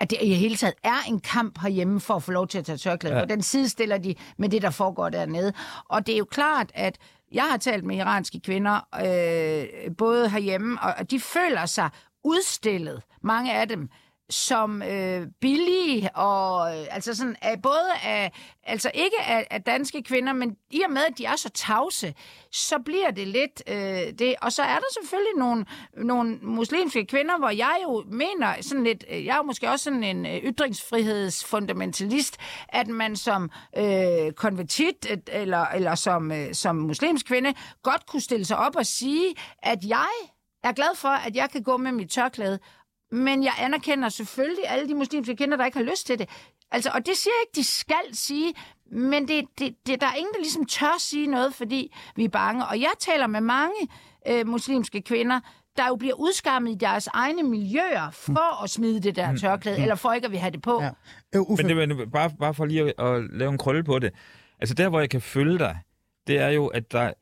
at 0.00 0.10
det 0.10 0.18
i 0.22 0.34
hele 0.34 0.56
taget 0.56 0.74
er 0.82 1.02
en 1.08 1.20
kamp 1.20 1.58
herhjemme 1.58 2.00
for 2.00 2.14
at 2.14 2.22
få 2.22 2.32
lov 2.32 2.48
til 2.48 2.58
at 2.58 2.64
tage 2.64 2.78
tørklæde 2.78 3.16
ja. 3.16 3.22
På. 3.22 3.26
Den 3.26 3.42
sidestiller 3.42 3.98
de 3.98 4.14
med 4.38 4.48
det, 4.48 4.62
der 4.62 4.70
foregår 4.70 5.08
dernede. 5.08 5.52
Og 5.84 6.06
det 6.06 6.14
er 6.14 6.18
jo 6.18 6.24
klart, 6.24 6.70
at 6.74 6.98
jeg 7.32 7.44
har 7.44 7.56
talt 7.56 7.84
med 7.84 7.96
iranske 7.96 8.40
kvinder, 8.40 8.80
øh, 8.94 9.96
både 9.96 10.30
herhjemme, 10.30 10.78
og 10.82 11.10
de 11.10 11.20
føler 11.20 11.66
sig 11.66 11.90
udstillet, 12.24 13.02
mange 13.22 13.54
af 13.54 13.68
dem, 13.68 13.88
som 14.30 14.82
øh, 14.82 15.26
billige, 15.40 16.16
og 16.16 16.76
øh, 16.76 16.86
altså 16.90 17.14
sådan, 17.14 17.36
af, 17.42 17.62
både 17.62 17.88
af, 18.04 18.32
altså 18.64 18.90
ikke 18.94 19.16
af, 19.26 19.46
af 19.50 19.62
danske 19.62 20.02
kvinder, 20.02 20.32
men 20.32 20.56
i 20.70 20.80
og 20.80 20.90
med, 20.90 21.02
at 21.10 21.18
de 21.18 21.24
er 21.24 21.36
så 21.36 21.48
tavse, 21.48 22.14
så 22.52 22.78
bliver 22.84 23.10
det 23.10 23.28
lidt 23.28 23.62
øh, 23.68 24.12
det. 24.18 24.34
Og 24.42 24.52
så 24.52 24.62
er 24.62 24.76
der 24.76 25.00
selvfølgelig 25.00 25.38
nogle, 25.38 25.66
nogle 25.96 26.38
muslimske 26.42 27.06
kvinder, 27.06 27.38
hvor 27.38 27.50
jeg 27.50 27.76
jo 27.82 28.04
mener 28.10 28.54
sådan 28.60 28.84
lidt, 28.84 29.04
øh, 29.10 29.24
jeg 29.24 29.32
er 29.32 29.36
jo 29.36 29.42
måske 29.42 29.70
også 29.70 29.84
sådan 29.84 30.04
en 30.04 30.26
øh, 30.26 30.36
ytringsfrihedsfundamentalist, 30.36 32.36
at 32.68 32.88
man 32.88 33.16
som 33.16 33.50
øh, 33.76 34.32
konvertit 34.32 35.06
øh, 35.10 35.18
eller, 35.26 35.66
eller 35.66 35.94
som, 35.94 36.32
øh, 36.32 36.54
som 36.54 36.76
muslimsk 36.76 37.26
kvinde 37.26 37.54
godt 37.82 38.06
kunne 38.06 38.22
stille 38.22 38.44
sig 38.44 38.56
op 38.56 38.76
og 38.76 38.86
sige, 38.86 39.34
at 39.62 39.78
jeg 39.84 40.08
er 40.64 40.72
glad 40.72 40.96
for, 40.96 41.08
at 41.08 41.36
jeg 41.36 41.50
kan 41.50 41.62
gå 41.62 41.76
med 41.76 41.92
mit 41.92 42.10
tørklæde, 42.10 42.58
men 43.12 43.44
jeg 43.44 43.52
anerkender 43.58 44.08
selvfølgelig 44.08 44.64
alle 44.68 44.88
de 44.88 44.94
muslimske 44.94 45.36
kvinder, 45.36 45.56
der 45.56 45.64
ikke 45.64 45.78
har 45.78 45.84
lyst 45.84 46.06
til 46.06 46.18
det. 46.18 46.28
Altså, 46.70 46.90
og 46.94 47.06
det 47.06 47.16
siger 47.16 47.32
jeg 47.40 47.42
ikke, 47.48 47.56
de 47.56 47.64
skal 47.64 48.04
sige, 48.12 48.54
men 48.92 49.28
det, 49.28 49.44
det, 49.58 49.74
det, 49.86 50.00
der 50.00 50.06
er 50.06 50.14
ingen, 50.14 50.32
der 50.34 50.38
ligesom 50.40 50.66
tør 50.66 50.98
sige 50.98 51.26
noget, 51.26 51.54
fordi 51.54 51.94
vi 52.16 52.24
er 52.24 52.28
bange. 52.28 52.66
Og 52.66 52.80
jeg 52.80 52.90
taler 52.98 53.26
med 53.26 53.40
mange 53.40 53.74
øh, 54.28 54.46
muslimske 54.46 55.02
kvinder, 55.02 55.40
der 55.76 55.86
jo 55.88 55.96
bliver 55.96 56.14
udskammet 56.14 56.72
i 56.72 56.74
deres 56.74 57.06
egne 57.06 57.42
miljøer 57.42 58.10
for 58.10 58.62
at 58.64 58.70
smide 58.70 59.00
det 59.00 59.16
der 59.16 59.36
tørklæde, 59.36 59.76
eller 59.82 59.94
for 59.94 60.12
ikke 60.12 60.24
at 60.24 60.32
vi 60.32 60.36
have 60.36 60.50
det 60.50 60.62
på. 60.62 60.82
Ja. 60.82 60.90
Øh, 61.34 61.42
Men 61.48 61.68
det, 61.68 61.76
men 61.98 62.10
bare, 62.10 62.30
bare 62.40 62.54
for 62.54 62.64
lige 62.64 62.82
at, 63.00 63.06
at 63.06 63.22
lave 63.32 63.50
en 63.50 63.58
krølle 63.58 63.84
på 63.84 63.98
det. 63.98 64.10
Altså 64.60 64.74
der, 64.74 64.88
hvor 64.88 65.00
jeg 65.00 65.10
kan 65.10 65.20
følge 65.20 65.58
dig, 65.58 65.78
det 66.26 66.38
er 66.38 66.48
jo, 66.48 66.66
at 66.66 66.92
der... 66.92 67.12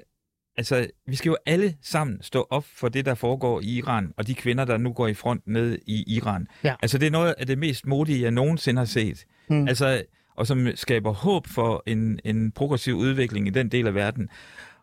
Altså, 0.57 0.87
vi 1.07 1.17
skal 1.17 1.29
jo 1.29 1.37
alle 1.47 1.75
sammen 1.83 2.23
stå 2.23 2.47
op 2.51 2.65
for 2.65 2.89
det, 2.89 3.07
der 3.07 3.15
foregår 3.15 3.61
i 3.61 3.67
Iran, 3.67 4.13
og 4.17 4.27
de 4.27 4.35
kvinder, 4.35 4.65
der 4.65 4.77
nu 4.77 4.93
går 4.93 5.09
i 5.09 5.15
front 5.15 5.47
ned 5.47 5.79
i 5.87 6.15
Iran. 6.17 6.47
Ja. 6.65 6.75
Altså, 6.83 6.99
det 6.99 7.07
er 7.07 7.11
noget 7.11 7.35
af 7.39 7.47
det 7.47 7.59
mest 7.59 7.87
modige, 7.87 8.23
jeg 8.23 8.31
nogensinde 8.31 8.79
har 8.79 8.87
set. 8.87 9.25
Hmm. 9.49 9.69
Altså, 9.69 10.03
og 10.37 10.47
som 10.47 10.69
skaber 10.75 11.13
håb 11.13 11.47
for 11.47 11.83
en, 11.87 12.21
en 12.25 12.53
progressiv 12.53 12.95
udvikling 12.95 13.47
i 13.47 13.51
den 13.51 13.69
del 13.69 13.87
af 13.87 13.95
verden. 13.95 14.29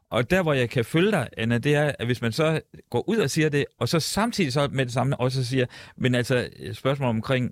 Og 0.09 0.29
der, 0.29 0.43
hvor 0.43 0.53
jeg 0.53 0.69
kan 0.69 0.85
følge 0.85 1.11
dig, 1.11 1.29
Anna, 1.37 1.57
det 1.57 1.75
er, 1.75 1.91
at 1.99 2.05
hvis 2.05 2.21
man 2.21 2.31
så 2.31 2.61
går 2.89 3.09
ud 3.09 3.17
og 3.17 3.29
siger 3.29 3.49
det, 3.49 3.65
og 3.79 3.89
så 3.89 3.99
samtidig 3.99 4.53
så 4.53 4.69
med 4.71 4.85
det 4.85 4.93
samme 4.93 5.19
også 5.19 5.45
siger, 5.45 5.65
men 5.97 6.15
altså 6.15 6.49
spørgsmål 6.73 7.09
omkring 7.09 7.51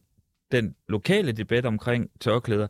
den 0.51 0.75
lokale 0.89 1.31
debat 1.31 1.65
omkring 1.65 2.09
tørklæder, 2.19 2.67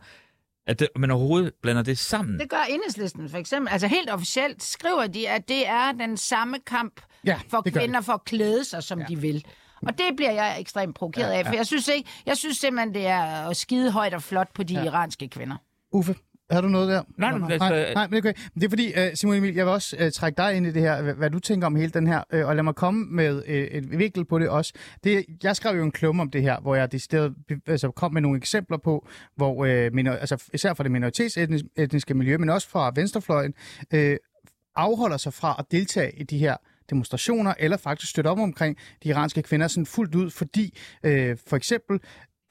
at 0.70 0.80
det, 0.80 0.88
man 0.96 1.12
overhovedet 1.12 1.54
blander 1.62 1.82
det 1.82 1.98
sammen. 1.98 2.40
Det 2.40 2.50
gør 2.50 2.64
enhedslisten 2.70 3.30
for 3.30 3.38
eksempel. 3.38 3.72
Altså 3.72 3.88
helt 3.88 4.10
officielt 4.10 4.64
skriver 4.64 5.08
de, 5.08 5.30
at 5.30 5.48
det 5.48 5.68
er 5.68 5.92
den 5.92 6.18
samme 6.18 6.58
kamp 6.66 7.02
Ja, 7.26 7.40
for 7.50 7.62
kvinder 7.62 8.02
for 8.02 8.14
at 8.14 8.24
klæde 8.26 8.64
sig, 8.64 8.84
som 8.84 9.00
ja. 9.00 9.06
de 9.06 9.22
vil. 9.22 9.46
Og 9.88 9.98
det 9.98 10.16
bliver 10.16 10.32
jeg 10.32 10.58
ekstremt 10.60 10.96
provokeret 10.96 11.32
af, 11.32 11.46
for 11.46 11.54
jeg 11.54 11.66
synes 11.66 11.88
ikke, 11.88 12.10
jeg 12.26 12.38
synes 12.38 12.58
simpelthen, 12.58 12.94
det 12.94 13.08
er 13.08 13.50
at 13.50 13.58
skide 13.58 13.92
højt 13.92 14.14
og 14.14 14.24
flot 14.24 14.54
på 14.54 14.64
de 14.64 14.74
ja. 14.74 14.84
iranske 14.84 15.28
kvinder. 15.28 15.56
Uffe, 15.92 16.16
har 16.52 16.62
du 16.62 16.68
noget 16.68 16.90
der? 16.90 17.04
Nej, 17.18 17.32
men 17.32 17.42
nej, 17.42 17.52
altså- 17.52 17.70
nej, 17.70 17.94
nej, 17.94 18.08
men 18.08 18.24
det 18.24 18.26
er 18.26 18.32
okay. 18.32 18.42
Det 18.56 18.64
er 18.64 18.70
fordi, 18.70 18.88
uh, 18.88 19.14
Simon 19.14 19.36
Emil, 19.36 19.56
jeg 19.56 19.66
vil 19.66 19.74
også 19.74 19.96
uh, 20.06 20.10
trække 20.12 20.38
dig 20.38 20.56
ind 20.56 20.66
i 20.68 20.72
det 20.72 20.82
her, 20.82 21.02
hvad, 21.02 21.14
hvad 21.14 21.30
du 21.30 21.40
tænker 21.40 21.68
om 21.68 21.76
hele 21.76 21.92
den 21.92 22.08
her, 22.08 22.24
uh, 22.34 22.48
og 22.48 22.56
lad 22.56 22.64
mig 22.64 22.76
komme 22.76 23.06
med 23.06 23.36
uh, 23.36 23.54
et 23.54 24.00
vinkel 24.00 24.26
på 24.26 24.40
det 24.40 24.50
også. 24.50 24.74
Det, 25.04 25.26
jeg 25.44 25.56
skrev 25.56 25.78
jo 25.78 25.84
en 25.84 25.92
klumme 25.92 26.22
om 26.22 26.30
det 26.30 26.42
her, 26.42 26.60
hvor 26.60 26.76
jeg 26.76 26.92
decideret, 26.92 27.34
altså, 27.68 27.92
kom 27.92 28.14
med 28.14 28.22
nogle 28.22 28.38
eksempler 28.38 28.78
på, 28.78 29.08
hvor 29.36 29.54
uh, 29.54 29.94
minor, 29.94 30.12
altså, 30.12 30.44
især 30.54 30.74
fra 30.74 30.84
det 30.84 30.92
minoritetsetniske 30.92 32.14
miljø, 32.14 32.38
men 32.38 32.50
også 32.50 32.70
fra 32.70 32.92
venstrefløjen, 32.96 33.54
uh, 33.94 34.00
afholder 34.76 35.18
sig 35.18 35.34
fra 35.34 35.56
at 35.60 35.66
deltage 35.72 36.20
i 36.20 36.24
de 36.24 36.38
her 36.38 36.56
demonstrationer, 36.90 37.54
eller 37.60 37.78
faktisk 37.78 38.10
støtte 38.10 38.28
op 38.28 38.40
omkring 38.40 38.78
de 39.04 39.10
iranske 39.10 39.42
kvinder 39.42 39.68
sådan 39.68 39.86
fuldt 39.86 40.16
ud, 40.16 40.30
fordi 40.30 40.78
øh, 41.04 41.38
for 41.48 41.56
eksempel 41.56 42.00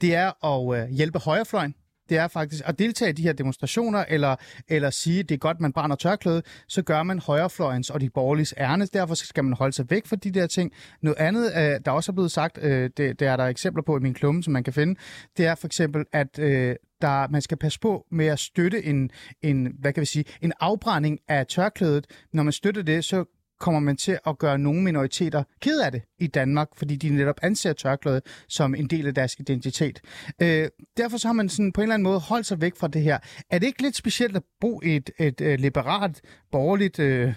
det 0.01 0.15
er 0.15 0.45
at 0.45 0.81
øh, 0.81 0.89
hjælpe 0.89 1.19
højrefløjen, 1.19 1.75
det 2.09 2.17
er 2.17 2.27
faktisk 2.27 2.63
at 2.65 2.79
deltage 2.79 3.09
i 3.09 3.13
de 3.13 3.21
her 3.21 3.33
demonstrationer, 3.33 4.05
eller, 4.07 4.35
eller 4.67 4.89
sige, 4.89 5.23
det 5.23 5.35
er 5.35 5.39
godt, 5.39 5.59
man 5.59 5.73
brænder 5.73 5.95
tørklæde, 5.95 6.41
så 6.67 6.81
gør 6.81 7.03
man 7.03 7.19
højrefløjens 7.19 7.89
og 7.89 8.01
de 8.01 8.09
borgerlige 8.09 8.53
ærne. 8.57 8.85
Derfor 8.85 9.15
skal 9.15 9.43
man 9.43 9.53
holde 9.53 9.73
sig 9.73 9.89
væk 9.89 10.05
fra 10.05 10.15
de 10.15 10.31
der 10.31 10.47
ting. 10.47 10.71
Noget 11.01 11.17
andet, 11.17 11.45
øh, 11.45 11.79
der 11.85 11.91
også 11.91 12.11
er 12.11 12.13
blevet 12.13 12.31
sagt, 12.31 12.59
øh, 12.61 12.89
det, 12.97 13.19
det 13.19 13.27
er 13.27 13.35
der 13.35 13.45
eksempler 13.45 13.83
på 13.83 13.97
i 13.97 13.99
min 13.99 14.13
klumme, 14.13 14.43
som 14.43 14.53
man 14.53 14.63
kan 14.63 14.73
finde, 14.73 14.99
det 15.37 15.45
er 15.45 15.55
for 15.55 15.67
eksempel, 15.67 16.05
at 16.13 16.39
øh, 16.39 16.75
der, 17.01 17.27
man 17.27 17.41
skal 17.41 17.57
passe 17.57 17.79
på 17.79 18.05
med 18.11 18.25
at 18.25 18.39
støtte 18.39 18.85
en, 18.85 19.09
en, 19.41 19.75
hvad 19.79 19.93
kan 19.93 20.01
vi 20.01 20.05
sige, 20.05 20.25
en 20.41 20.53
afbrænding 20.59 21.19
af 21.27 21.47
tørklædet. 21.47 22.07
Når 22.33 22.43
man 22.43 22.53
støtter 22.53 22.81
det, 22.81 23.05
så 23.05 23.25
kommer 23.59 23.79
man 23.79 23.97
til 23.97 24.19
at 24.27 24.37
gøre 24.37 24.59
nogle 24.59 24.81
minoriteter 24.81 25.43
ked 25.61 25.79
af 25.79 25.91
det 25.91 26.01
i 26.19 26.27
Danmark, 26.27 26.67
fordi 26.75 26.95
de 26.95 27.09
netop 27.09 27.39
anser 27.41 27.73
tørklædet 27.73 28.23
som 28.47 28.75
en 28.75 28.87
del 28.87 29.07
af 29.07 29.13
deres 29.13 29.35
identitet. 29.39 30.01
Øh, 30.41 30.67
derfor 30.97 31.17
så 31.17 31.27
har 31.27 31.33
man 31.33 31.49
sådan 31.49 31.71
på 31.71 31.81
en 31.81 31.83
eller 31.83 31.93
anden 31.93 32.03
måde 32.03 32.19
holdt 32.19 32.45
sig 32.45 32.61
væk 32.61 32.75
fra 32.75 32.87
det 32.87 33.01
her. 33.01 33.19
Er 33.49 33.59
det 33.59 33.67
ikke 33.67 33.81
lidt 33.81 33.95
specielt 33.95 34.35
at 34.35 34.43
bo 34.61 34.81
i 34.83 34.95
et, 34.95 35.09
et, 35.19 35.41
et 35.41 35.59
liberalt, 35.59 36.21
borgerligt 36.51 36.99
øh, 36.99 37.33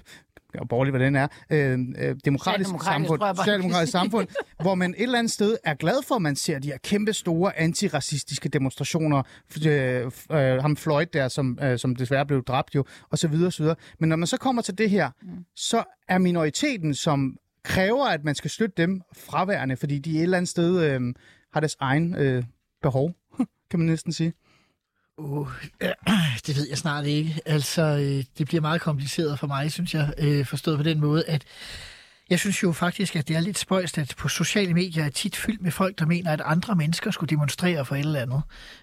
og 0.58 0.68
borgerligt, 0.68 0.96
hvad 0.96 1.06
den 1.06 1.16
er, 1.16 1.28
øh, 1.50 1.78
øh, 1.98 2.16
demokratisk 2.24 2.70
samfund, 2.84 3.20
socialdemokratisk 3.36 3.92
samfund, 3.92 4.28
hvor 4.62 4.74
man 4.74 4.94
et 4.94 5.02
eller 5.02 5.18
andet 5.18 5.32
sted 5.32 5.56
er 5.64 5.74
glad 5.74 6.02
for, 6.08 6.14
at 6.14 6.22
man 6.22 6.36
ser 6.36 6.58
de 6.58 6.68
her 6.68 6.78
kæmpe 6.78 7.12
store 7.12 7.58
antiracistiske 7.58 8.48
demonstrationer. 8.48 9.22
Øh, 9.66 10.10
øh, 10.30 10.62
ham 10.62 10.76
Floyd 10.76 11.06
der, 11.06 11.28
som, 11.28 11.58
øh, 11.62 11.78
som 11.78 11.96
desværre 11.96 12.26
blev 12.26 12.44
dræbt 12.44 12.74
jo, 12.74 12.84
og 13.10 13.18
så 13.18 13.28
videre, 13.28 13.46
og 13.46 13.52
så 13.52 13.62
videre. 13.62 13.76
Men 13.98 14.08
når 14.08 14.16
man 14.16 14.26
så 14.26 14.36
kommer 14.36 14.62
til 14.62 14.78
det 14.78 14.90
her, 14.90 15.10
mm. 15.22 15.44
så 15.56 15.84
er 16.08 16.18
minoriteten, 16.18 16.94
som 16.94 17.36
kræver, 17.64 18.06
at 18.06 18.24
man 18.24 18.34
skal 18.34 18.50
støtte 18.50 18.74
dem 18.76 19.02
fraværende, 19.16 19.76
fordi 19.76 19.98
de 19.98 20.16
et 20.16 20.22
eller 20.22 20.36
andet 20.36 20.48
sted 20.48 20.84
øh, 20.84 21.14
har 21.52 21.60
deres 21.60 21.76
egen 21.80 22.14
øh, 22.14 22.44
behov, 22.82 23.12
kan 23.70 23.78
man 23.78 23.86
næsten 23.86 24.12
sige. 24.12 24.32
Uh, 25.18 25.48
det 26.46 26.56
ved 26.56 26.68
jeg 26.68 26.78
snart 26.78 27.06
ikke. 27.06 27.40
Altså, 27.46 27.82
øh, 27.82 28.24
det 28.38 28.46
bliver 28.46 28.60
meget 28.60 28.80
kompliceret 28.80 29.38
for 29.38 29.46
mig, 29.46 29.72
synes 29.72 29.94
jeg, 29.94 30.14
øh, 30.18 30.46
forstået 30.46 30.76
på 30.76 30.82
den 30.82 31.00
måde, 31.00 31.24
at 31.28 31.44
jeg 32.30 32.38
synes 32.38 32.62
jo 32.62 32.72
faktisk, 32.72 33.16
at 33.16 33.28
det 33.28 33.36
er 33.36 33.40
lidt 33.40 33.58
spøjst, 33.58 33.98
at 33.98 34.14
på 34.18 34.28
sociale 34.28 34.74
medier 34.74 35.04
er 35.04 35.08
tit 35.08 35.36
fyldt 35.36 35.62
med 35.62 35.70
folk, 35.70 35.98
der 35.98 36.06
mener, 36.06 36.30
at 36.30 36.42
andre 36.44 36.74
mennesker 36.74 37.10
skulle 37.10 37.30
demonstrere 37.30 37.84
for 37.84 37.94
et 37.94 38.00
eller 38.00 38.20
andet, 38.20 38.42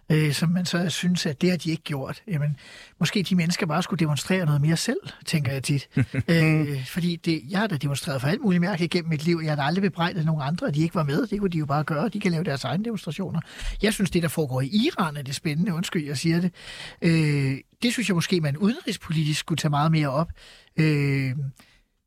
øh, 0.10 0.34
som 0.34 0.50
man 0.50 0.66
så 0.66 0.90
synes, 0.90 1.26
at 1.26 1.42
det 1.42 1.50
har 1.50 1.58
de 1.58 1.72
ikke 1.72 1.84
gjort. 1.84 2.24
Jamen, 2.28 2.58
måske 3.00 3.24
de 3.24 3.36
mennesker 3.36 3.66
bare 3.66 3.84
skulle 3.84 4.00
demonstrere 4.00 4.46
noget 4.46 4.62
mere 4.62 4.78
selv, 4.78 5.00
tænker 5.26 5.52
jeg 5.52 5.64
tit. 5.64 5.90
øh, 6.28 6.86
fordi 6.86 7.16
det, 7.16 7.42
jeg 7.50 7.60
har 7.60 7.68
da 7.68 7.78
demonstreret 7.78 8.22
for 8.22 8.28
alt 8.28 8.42
muligt 8.42 8.62
mærke 8.62 8.88
gennem 8.88 9.10
mit 9.10 9.26
liv, 9.26 9.40
jeg 9.44 9.52
har 9.52 9.56
da 9.56 9.62
aldrig 9.62 9.82
bebrejdet 9.82 10.26
nogen 10.26 10.42
andre, 10.42 10.68
at 10.68 10.76
de 10.76 10.82
ikke 10.82 10.96
var 10.96 11.04
med. 11.04 11.28
Det 11.28 11.40
kunne 11.40 11.50
de 11.50 11.58
jo 11.58 11.66
bare 11.66 11.84
gøre. 11.84 12.10
De 12.10 12.20
kan 12.20 12.32
lave 12.32 12.44
deres 12.44 12.64
egne 12.64 12.86
demonstrationer. 12.86 13.40
Jeg 13.82 13.94
synes, 13.94 14.12
det, 14.12 14.24
der 14.24 14.30
foregår 14.30 14.62
i 14.62 14.68
Iran, 14.68 15.18
er 15.18 15.22
det 15.22 15.36
spændende. 15.36 15.74
Undskyld, 15.74 16.06
jeg 16.06 16.18
siger 16.18 16.42
det. 16.42 16.54
Øh, 17.02 17.58
det 17.84 17.94
synes 17.94 18.08
jeg 18.08 18.16
måske, 18.16 18.42
man 18.42 18.58
udenrigspolitisk 18.58 19.40
skulle 19.40 19.58
tage 19.58 19.70
meget 19.70 19.92
mere 19.92 20.10
op. 20.10 20.32
Øh, 20.78 21.32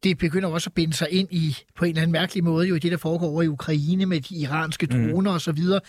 det 0.04 0.18
begynder 0.18 0.48
også 0.48 0.70
at 0.70 0.74
binde 0.74 0.94
sig 0.94 1.08
ind 1.10 1.28
i, 1.30 1.56
på 1.74 1.84
en 1.84 1.88
eller 1.88 2.02
anden 2.02 2.12
mærkelig 2.12 2.44
måde, 2.44 2.68
jo 2.68 2.74
i 2.74 2.78
det, 2.78 2.92
der 2.92 2.98
foregår 2.98 3.26
over 3.26 3.42
i 3.42 3.48
Ukraine 3.48 4.06
med 4.06 4.20
de 4.20 4.34
iranske 4.34 4.86
droner 4.86 5.30
mm. 5.30 5.34
og 5.34 5.40
så 5.40 5.52
videre. 5.52 5.80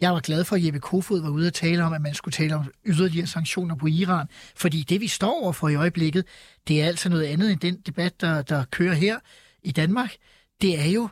Jeg 0.00 0.12
var 0.12 0.20
glad 0.20 0.44
for, 0.44 0.56
at 0.56 0.64
Jeppe 0.64 0.80
Kofod 0.80 1.22
var 1.22 1.30
ude 1.30 1.46
og 1.46 1.54
tale 1.54 1.84
om, 1.84 1.92
at 1.92 2.00
man 2.00 2.14
skulle 2.14 2.32
tale 2.32 2.54
om 2.54 2.72
yderligere 2.86 3.26
sanktioner 3.26 3.74
på 3.74 3.86
Iran. 3.86 4.26
Fordi 4.56 4.82
det, 4.82 5.00
vi 5.00 5.08
står 5.08 5.42
over 5.42 5.52
for 5.52 5.68
i 5.68 5.74
øjeblikket, 5.74 6.24
det 6.68 6.82
er 6.82 6.86
altså 6.86 7.08
noget 7.08 7.24
andet 7.24 7.50
end 7.50 7.60
den 7.60 7.76
debat, 7.86 8.20
der, 8.20 8.42
der 8.42 8.64
kører 8.64 8.94
her 8.94 9.18
i 9.62 9.72
Danmark. 9.72 10.16
Det 10.62 10.80
er 10.80 10.86
jo, 10.86 11.08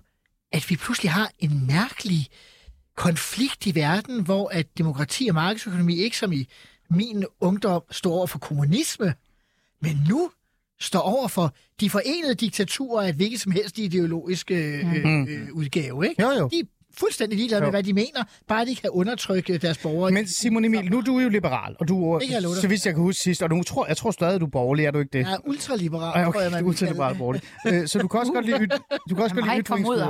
at 0.52 0.70
vi 0.70 0.76
pludselig 0.76 1.12
har 1.12 1.30
en 1.38 1.66
mærkelig 1.66 2.28
konflikt 2.96 3.66
i 3.66 3.74
verden, 3.74 4.24
hvor 4.24 4.48
at 4.48 4.78
demokrati 4.78 5.28
og 5.28 5.34
markedsøkonomi 5.34 5.96
ikke 5.96 6.18
som 6.18 6.32
i 6.32 6.48
min 6.90 7.24
ungdom 7.40 7.82
står 7.90 8.12
over 8.12 8.26
for 8.26 8.38
kommunisme, 8.38 9.14
men 9.80 10.06
nu 10.08 10.30
står 10.80 11.00
over 11.00 11.28
for 11.28 11.54
de 11.80 11.90
forenede 11.90 12.34
diktaturer 12.34 13.04
af 13.04 13.08
et 13.08 13.14
hvilket 13.14 13.40
som 13.40 13.52
helst 13.52 13.78
ideologisk 13.78 14.50
øh, 14.50 14.94
øh, 14.94 15.48
udgave. 15.52 16.08
Ikke? 16.08 16.22
Jo, 16.22 16.30
jo. 16.30 16.48
De 16.48 16.58
er 16.58 16.64
fuldstændig 16.98 17.38
ligeglade 17.38 17.60
med, 17.60 17.66
Jo. 17.66 17.70
hvad 17.70 17.82
de 17.82 17.92
mener, 17.92 18.24
bare 18.48 18.64
de 18.66 18.74
kan 18.74 18.90
undertrykke 18.90 19.58
deres 19.58 19.78
borgere. 19.78 20.10
Men 20.10 20.26
Simon 20.26 20.64
Emil, 20.64 20.90
nu 20.90 20.98
er 20.98 21.02
du 21.02 21.18
jo 21.18 21.28
liberal, 21.28 21.76
og 21.80 21.88
du, 21.88 22.20
jeg 22.30 22.42
dig 22.42 22.56
så 22.56 22.68
vidt 22.68 22.86
jeg 22.86 22.94
kan 22.94 23.02
huske 23.02 23.22
sidst, 23.22 23.42
og 23.42 23.50
du 23.50 23.62
tror, 23.62 23.86
jeg 23.86 23.96
tror 23.96 24.10
stadig, 24.10 24.40
du 24.40 24.46
er 24.46 24.50
borgerlig, 24.50 24.84
er 24.84 24.90
du 24.90 24.98
ikke 24.98 25.10
det? 25.12 25.18
jeg 25.18 25.32
er 25.32 25.48
ultraliberal, 25.48 26.12
tror 26.24 26.28
okay, 26.28 26.40
jeg, 26.40 26.50
du 26.50 26.50
man 26.56 26.64
er 26.64 26.64
vil 26.64 26.64
kalde 26.64 26.68
ultraliberal 26.68 27.14
borgerlig. 27.18 27.42
Øh, 27.66 27.86
Så 27.88 27.98
du 27.98 28.08
kan 28.08 28.20
også 28.20 28.32
godt 28.32 28.46
lide, 28.46 28.58
yt- 28.58 28.78
du 29.10 29.14
kan 29.14 29.24
også 29.24 29.34
godt 29.34 29.46
lide 29.46 29.60
ytringsfrihed. 29.60 30.04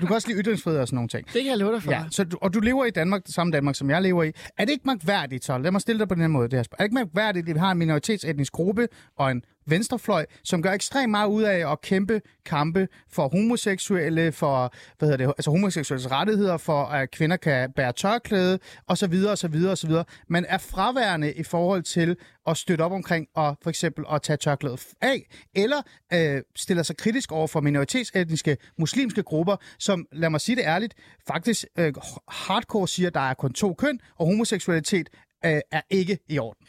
Du 0.00 0.06
kan 0.06 0.16
også 0.16 0.28
lide 0.28 0.40
ytringsfrihed 0.42 0.80
og 0.80 0.88
sådan 0.88 0.94
nogle 0.96 1.08
ting. 1.08 1.26
Det 1.26 1.32
kan 1.42 1.46
jeg 1.46 1.58
love 1.58 1.72
dig 1.74 1.82
for. 1.82 1.92
Ja, 1.92 2.02
så 2.10 2.24
du, 2.24 2.38
og 2.42 2.54
du 2.54 2.60
lever 2.60 2.84
i 2.84 2.90
Danmark, 2.90 3.26
det 3.26 3.34
samme 3.34 3.52
Danmark, 3.52 3.74
som 3.74 3.90
jeg 3.90 4.02
lever 4.02 4.22
i. 4.22 4.32
Er 4.58 4.64
det 4.64 4.72
ikke 4.72 4.84
mærkværdigt, 4.86 5.44
så 5.44 5.58
lad 5.58 5.70
mig 5.70 5.80
stille 5.80 5.98
dig 5.98 6.08
på 6.08 6.14
den 6.14 6.20
her 6.22 6.28
måde. 6.28 6.48
Det 6.48 6.52
her. 6.58 6.60
Er 6.72 6.76
det 6.76 6.84
ikke 6.84 6.94
mærkværdigt, 6.94 7.48
at 7.48 7.54
vi 7.54 7.58
har 7.58 7.70
en 7.72 7.78
minoritetsetnisk 7.78 8.52
gruppe 8.52 8.88
og 9.18 9.30
en 9.30 9.42
venstrefløj, 9.66 10.26
som 10.44 10.62
gør 10.62 10.72
ekstremt 10.72 11.10
meget 11.10 11.28
ud 11.28 11.42
af 11.42 11.72
at 11.72 11.80
kæmpe 11.80 12.20
kampe 12.44 12.88
for 13.12 13.28
homoseksuelle, 13.28 14.32
for 14.32 14.74
hvad 14.98 15.08
hedder 15.08 15.26
det, 15.26 15.34
altså 15.38 15.50
homoseksuelles 15.50 16.10
rettigheder, 16.10 16.56
for 16.56 16.84
at 16.84 17.10
kvinder 17.10 17.36
kan 17.36 17.72
bære 17.72 17.92
tørklæde, 17.92 18.58
og 18.86 18.98
så 18.98 19.06
videre, 19.06 19.32
og 19.32 19.38
så 19.38 19.48
videre, 19.48 19.72
og 19.72 19.78
så 19.78 19.86
videre. 19.86 20.04
Man 20.28 20.46
er 20.48 20.58
fraværende 20.58 21.32
i 21.32 21.42
forhold 21.42 21.82
til 21.82 22.16
at 22.46 22.56
støtte 22.56 22.82
op 22.82 22.92
omkring 22.92 23.26
og 23.34 23.56
for 23.62 23.70
eksempel 23.70 24.04
at 24.12 24.22
tage 24.22 24.36
tørklædet 24.36 24.86
af, 25.00 25.26
eller 25.54 25.82
øh, 26.12 26.42
stiller 26.56 26.82
sig 26.82 26.96
kritisk 26.96 27.32
over 27.32 27.46
for 27.46 27.60
minoritetsetniske 27.60 28.56
muslimske 28.78 29.22
grupper, 29.22 29.56
som, 29.78 30.06
lad 30.12 30.30
mig 30.30 30.40
sige 30.40 30.56
det 30.56 30.64
ærligt, 30.64 30.94
faktisk 31.26 31.64
øh, 31.78 31.92
hardcore 32.28 32.88
siger, 32.88 33.06
at 33.06 33.14
der 33.14 33.20
er 33.20 33.34
kun 33.34 33.52
to 33.52 33.74
køn, 33.74 34.00
og 34.18 34.26
homoseksualitet 34.26 35.08
øh, 35.44 35.60
er 35.70 35.80
ikke 35.90 36.18
i 36.28 36.38
orden. 36.38 36.66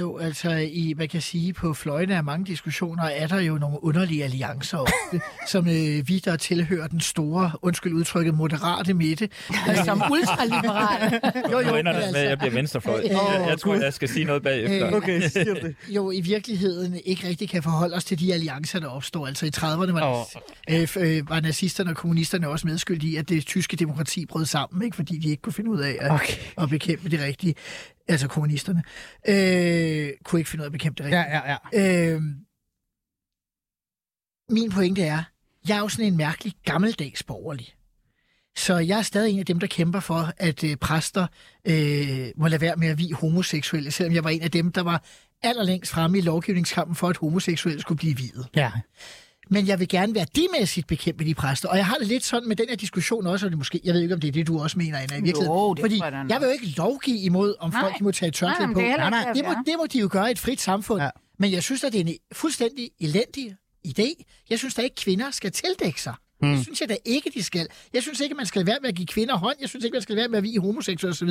Jo, 0.00 0.18
altså, 0.18 0.50
i, 0.50 0.94
man 0.96 1.08
kan 1.08 1.20
sige, 1.20 1.52
på 1.52 1.74
fløjene 1.74 2.16
af 2.16 2.24
mange 2.24 2.46
diskussioner 2.46 3.04
er 3.04 3.26
der 3.26 3.40
jo 3.40 3.58
nogle 3.58 3.84
underlige 3.84 4.24
alliancer, 4.24 4.78
ofte, 4.78 5.20
som 5.52 5.68
øh, 5.68 6.08
vi, 6.08 6.18
der 6.24 6.36
tilhører 6.36 6.86
den 6.86 7.00
store, 7.00 7.50
undskyld 7.62 7.92
udtrykket, 7.94 8.34
moderate 8.34 8.94
midte. 8.94 9.28
Som 9.84 10.02
ultraliberal. 10.12 11.20
Jo, 11.52 11.60
Nu 11.60 11.68
jo, 11.68 11.74
ender 11.76 11.92
men 11.92 12.02
det 12.02 12.12
med, 12.12 12.20
at 12.20 12.28
jeg 12.28 12.38
bliver 12.38 12.52
venstrefløj. 12.54 12.98
Øh, 13.04 13.10
Jeg, 13.10 13.46
jeg 13.48 13.58
tror, 13.58 13.74
jeg 13.74 13.92
skal 13.92 14.08
sige 14.08 14.24
noget 14.24 14.42
bagefter. 14.42 14.86
Øh, 14.86 14.92
Okay, 14.92 15.28
siger 15.28 15.54
det? 15.54 15.74
jo 15.88 16.10
i 16.10 16.20
virkeligheden 16.20 17.00
ikke 17.04 17.28
rigtig 17.28 17.48
kan 17.48 17.62
forholde 17.62 17.94
os 17.96 18.04
til 18.04 18.20
de 18.20 18.34
alliancer, 18.34 18.78
der 18.80 18.88
opstår. 18.88 19.26
Altså 19.26 19.46
i 19.46 19.50
30'erne 19.56 19.92
var, 19.92 20.26
øh, 20.70 20.82
f- 20.82 21.00
øh, 21.00 21.30
var 21.30 21.40
nazisterne 21.40 21.90
og 21.90 21.96
kommunisterne 21.96 22.48
også 22.48 22.66
medskyldige 22.66 23.12
i, 23.12 23.16
at 23.16 23.28
det 23.28 23.46
tyske 23.46 23.76
demokrati 23.76 24.26
brød 24.26 24.44
sammen, 24.46 24.82
ikke? 24.84 24.96
fordi 24.96 25.18
de 25.18 25.28
ikke 25.30 25.42
kunne 25.42 25.52
finde 25.52 25.70
ud 25.70 25.80
af 25.80 25.96
at, 26.00 26.10
Okay. 26.10 26.32
at 26.58 26.68
bekæmpe 26.70 27.08
det 27.10 27.20
rigtige. 27.20 27.54
Altså 28.08 28.28
kommunisterne. 28.28 28.82
Øh, 29.28 30.10
kunne 30.24 30.40
ikke 30.40 30.50
finde 30.50 30.62
ud 30.62 30.64
af 30.64 30.68
at 30.68 30.72
bekæmpe 30.72 31.02
det 31.02 31.04
rigtige. 31.04 31.20
Ja, 31.20 31.50
ja, 31.50 31.56
ja. 31.72 32.12
Øh, 32.12 32.22
min 34.50 34.70
pointe 34.70 35.02
er, 35.02 35.22
jeg 35.68 35.76
er 35.76 35.80
jo 35.80 35.88
sådan 35.88 36.06
en 36.06 36.16
mærkelig 36.16 36.52
gammeldags 36.64 37.22
borgerlig. 37.22 37.74
Så 38.56 38.78
jeg 38.78 38.98
er 38.98 39.02
stadig 39.02 39.32
en 39.32 39.38
af 39.38 39.46
dem, 39.46 39.60
der 39.60 39.66
kæmper 39.66 40.00
for, 40.00 40.32
at 40.36 40.64
øh, 40.64 40.76
præster 40.76 41.26
øh, 41.64 42.28
må 42.36 42.48
lade 42.48 42.60
være 42.60 42.76
med 42.76 42.88
at 42.88 42.98
vi 42.98 43.10
homoseksuelle, 43.10 43.90
selvom 43.90 44.14
jeg 44.14 44.24
var 44.24 44.30
en 44.30 44.42
af 44.42 44.50
dem, 44.50 44.72
der 44.72 44.80
var 44.82 45.04
allerlængst 45.42 45.92
fremme 45.92 46.18
i 46.18 46.20
lovgivningskampen 46.20 46.96
for, 46.96 47.08
at 47.08 47.16
homoseksuelle 47.16 47.80
skulle 47.80 47.98
blive 47.98 48.16
videt. 48.16 48.48
ja. 48.56 48.72
Men 49.50 49.66
jeg 49.66 49.80
vil 49.80 49.88
gerne 49.88 50.14
værdimæssigt 50.14 50.86
bekæmpe 50.86 51.24
de 51.24 51.34
præster. 51.34 51.68
Og 51.68 51.76
jeg 51.76 51.86
har 51.86 51.94
det 51.94 52.06
lidt 52.06 52.24
sådan 52.24 52.48
med 52.48 52.56
den 52.56 52.68
her 52.68 52.76
diskussion 52.76 53.26
også, 53.26 53.46
og 53.46 53.50
det 53.50 53.58
måske, 53.58 53.80
jeg 53.84 53.94
ved 53.94 54.00
ikke, 54.02 54.14
om 54.14 54.20
det 54.20 54.28
er 54.28 54.32
det, 54.32 54.46
du 54.46 54.58
også 54.58 54.78
mener, 54.78 54.98
Anna, 54.98 55.16
i 55.16 55.22
virkeligheden. 55.22 55.46
Jo, 55.46 55.74
det 55.74 55.80
Fordi 55.82 55.98
jeg 55.98 56.26
jeg 56.28 56.40
vil 56.40 56.46
jo 56.46 56.52
ikke 56.52 56.66
lovgive 56.76 57.18
imod, 57.18 57.54
om 57.60 57.70
Nej. 57.70 57.80
folk 57.80 58.00
må 58.00 58.12
tage 58.12 58.30
tørklæde 58.30 58.66
men 58.66 58.74
på. 58.74 58.80
det 58.80 58.88
Nej, 58.88 59.10
nej, 59.10 59.32
Det 59.32 59.44
må, 59.44 59.50
det 59.66 59.74
må 59.78 59.86
de 59.92 59.98
jo 59.98 60.08
gøre 60.12 60.28
i 60.28 60.30
et 60.30 60.38
frit 60.38 60.60
samfund. 60.60 61.02
Ja. 61.02 61.10
Men 61.38 61.52
jeg 61.52 61.62
synes, 61.62 61.84
at 61.84 61.92
det 61.92 62.00
er 62.00 62.04
en 62.04 62.14
fuldstændig 62.32 62.90
elendig 63.00 63.56
idé. 63.88 64.22
Jeg 64.50 64.58
synes 64.58 64.74
da 64.74 64.82
ikke, 64.82 64.96
kvinder 64.96 65.30
skal 65.30 65.52
tildække 65.52 66.02
sig. 66.02 66.14
Hmm. 66.40 66.50
Det 66.54 66.62
synes 66.62 66.80
jeg 66.80 66.88
da 66.88 66.96
ikke, 67.04 67.30
de 67.34 67.42
skal. 67.42 67.66
Jeg 67.94 68.02
synes 68.02 68.20
ikke, 68.20 68.34
man 68.34 68.46
skal 68.46 68.66
være 68.66 68.76
med 68.82 68.88
at 68.88 68.94
give 68.94 69.06
kvinder 69.06 69.36
hånd. 69.36 69.56
Jeg 69.60 69.68
synes 69.68 69.84
ikke, 69.84 69.94
man 69.94 70.02
skal 70.02 70.16
være 70.16 70.28
med 70.28 70.38
at 70.38 70.44
vie 70.44 70.60
homoseksuelle 70.60 71.12
osv. 71.12 71.28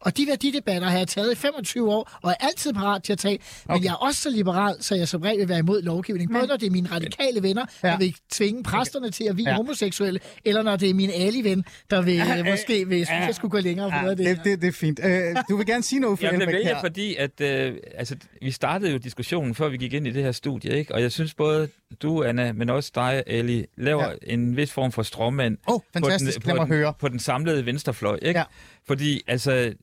Og 0.00 0.16
de 0.16 0.26
værdidebatter 0.26 0.88
har 0.88 0.98
jeg 0.98 1.08
taget 1.08 1.32
i 1.32 1.34
25 1.34 1.90
år, 1.92 2.10
og 2.22 2.30
er 2.30 2.34
altid 2.40 2.72
parat 2.72 3.02
til 3.02 3.12
at 3.12 3.18
tage. 3.18 3.38
Men 3.66 3.74
Okay. 3.76 3.84
jeg 3.84 3.90
er 3.90 3.94
også 3.94 4.20
så 4.20 4.30
liberal, 4.30 4.74
så 4.80 4.94
jeg 4.94 5.08
som 5.08 5.20
regel 5.22 5.38
vil 5.40 5.48
være 5.48 5.58
imod 5.58 5.82
lovgivning. 5.82 6.32
Både 6.32 6.46
når 6.46 6.56
det 6.56 6.66
er 6.66 6.70
mine 6.70 6.88
radikale 6.90 7.42
venner, 7.42 7.64
Ja. 7.84 7.88
der 7.88 7.98
vil 7.98 8.16
tvinge 8.30 8.62
præsterne 8.62 9.10
til 9.10 9.24
at 9.24 9.36
vie 9.36 9.48
Ja. 9.48 9.54
homoseksuelle, 9.56 10.20
eller 10.44 10.62
når 10.62 10.76
det 10.76 10.90
er 10.90 10.94
min 10.94 11.10
ali-ven, 11.10 11.64
der 11.90 12.02
vil 12.02 12.20
øh, 12.38 12.46
måske 12.50 12.88
vil, 12.88 13.06
synes, 13.06 13.26
jeg 13.26 13.34
skulle 13.34 13.50
gå 13.50 13.58
længere 13.58 13.90
for 13.90 13.96
ja 14.06 14.10
det, 14.10 14.18
det, 14.18 14.40
det, 14.44 14.60
det 14.62 14.68
er 14.68 14.72
fint. 14.72 15.00
Øh, 15.04 15.36
du 15.48 15.56
vil 15.56 15.66
gerne 15.66 15.82
sige 15.82 16.00
noget, 16.00 16.18
for 16.18 16.26
Jeg 16.26 16.30
blev 16.34 16.40
Elbæk 16.40 16.54
vælge, 16.54 16.66
her. 16.68 16.80
fordi 16.80 17.14
at, 17.16 17.40
øh, 17.40 17.76
altså, 17.94 18.16
vi 18.42 18.50
startede 18.50 18.90
jo 18.92 18.96
diskussionen, 18.98 19.54
før 19.54 19.68
vi 19.68 19.76
gik 19.76 19.92
ind 19.92 20.06
i 20.06 20.10
det 20.10 20.22
her 20.22 20.32
studie, 20.32 20.78
ikke? 20.78 20.94
og 20.94 21.02
jeg 21.02 21.12
synes 21.12 21.34
både 21.34 21.68
du, 22.02 22.22
Anna, 22.24 22.52
men 22.52 22.70
også 22.70 22.92
dig, 22.94 23.22
Ali, 23.26 23.64
laver 23.76 24.08
Ja. 24.08 24.14
en 24.34 24.56
vis 24.56 24.72
form 24.72 24.92
for 24.92 25.02
stråmand 25.02 25.58
Åh, 25.68 25.80
fantastisk. 25.92 26.40
på, 26.44 26.50
den, 26.50 26.56
på, 26.56 26.64
høre. 26.66 26.86
den, 26.86 26.94
på 27.00 27.08
den 27.08 27.18
samlede 27.18 27.66
venstrefløj. 27.66 28.18
Ikke? 28.22 28.38
Ja. 28.40 28.44
Fordi, 28.86 29.20
altså, 29.26 29.74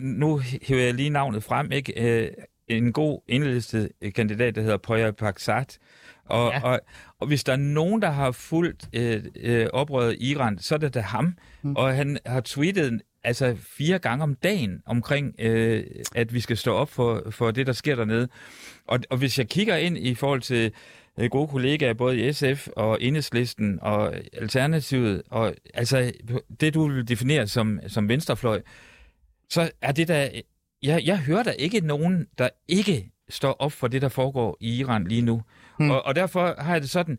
nu 0.00 0.40
hæver 0.62 0.82
jeg 0.82 0.94
lige 0.94 1.10
navnet 1.10 1.44
frem, 1.44 1.72
ikke? 1.72 2.20
Øh, 2.24 2.30
en 2.68 2.92
god 2.92 3.20
indlistet 3.28 3.88
kandidat, 4.14 4.54
der 4.54 4.62
hedder 4.62 4.76
Poya 4.76 5.10
Paksat. 5.10 5.78
Og, 6.24 6.52
Ja. 6.52 6.60
og, 6.62 6.80
og 7.20 7.26
hvis 7.26 7.44
der 7.44 7.52
er 7.52 7.56
nogen, 7.56 8.02
der 8.02 8.10
har 8.10 8.30
fulgt 8.30 8.88
øh, 8.92 9.24
øh, 9.40 9.66
oprøret 9.72 10.16
i 10.20 10.30
Iran, 10.30 10.58
så 10.58 10.74
er 10.74 10.78
det 10.78 10.94
da 10.94 11.00
ham. 11.00 11.34
Mm. 11.62 11.76
Og 11.76 11.94
han 11.94 12.18
har 12.26 12.40
tweetet 12.40 13.00
altså 13.24 13.56
fire 13.76 13.98
gange 13.98 14.22
om 14.22 14.34
dagen 14.34 14.82
omkring, 14.86 15.34
øh, 15.38 15.84
at 16.14 16.34
vi 16.34 16.40
skal 16.40 16.56
stå 16.56 16.72
op 16.74 16.90
for, 16.90 17.22
for 17.30 17.50
det, 17.50 17.66
der 17.66 17.72
sker 17.72 17.94
dernede. 17.96 18.28
Og, 18.88 19.00
og 19.10 19.16
hvis 19.18 19.38
jeg 19.38 19.48
kigger 19.48 19.76
ind 19.76 19.98
i 19.98 20.14
forhold 20.14 20.40
til 20.40 20.72
gode 21.30 21.48
kollegaer, 21.48 21.94
både 21.94 22.28
i 22.28 22.32
SF 22.32 22.68
og 22.76 23.02
Enhedslisten 23.02 23.78
og 23.82 24.14
Alternativet, 24.32 25.22
og 25.30 25.54
altså 25.74 26.12
det, 26.60 26.74
du 26.74 26.88
vil 26.88 27.08
definere 27.08 27.46
som, 27.46 27.80
som 27.88 28.08
venstrefløj, 28.08 28.62
så 29.50 29.70
er 29.80 29.92
det 29.92 30.08
der... 30.08 30.28
Jeg, 30.82 31.02
jeg 31.06 31.18
hører 31.18 31.42
der 31.42 31.52
ikke 31.52 31.80
nogen, 31.80 32.26
der 32.38 32.48
ikke 32.68 33.10
står 33.28 33.52
op 33.52 33.72
for 33.72 33.88
det, 33.88 34.02
der 34.02 34.08
foregår 34.08 34.56
i 34.60 34.76
Iran 34.76 35.04
lige 35.04 35.22
nu. 35.22 35.42
Hmm. 35.78 35.90
Og, 35.90 36.06
og 36.06 36.14
derfor 36.14 36.54
har 36.58 36.72
jeg 36.72 36.82
det 36.82 36.90
sådan, 36.90 37.18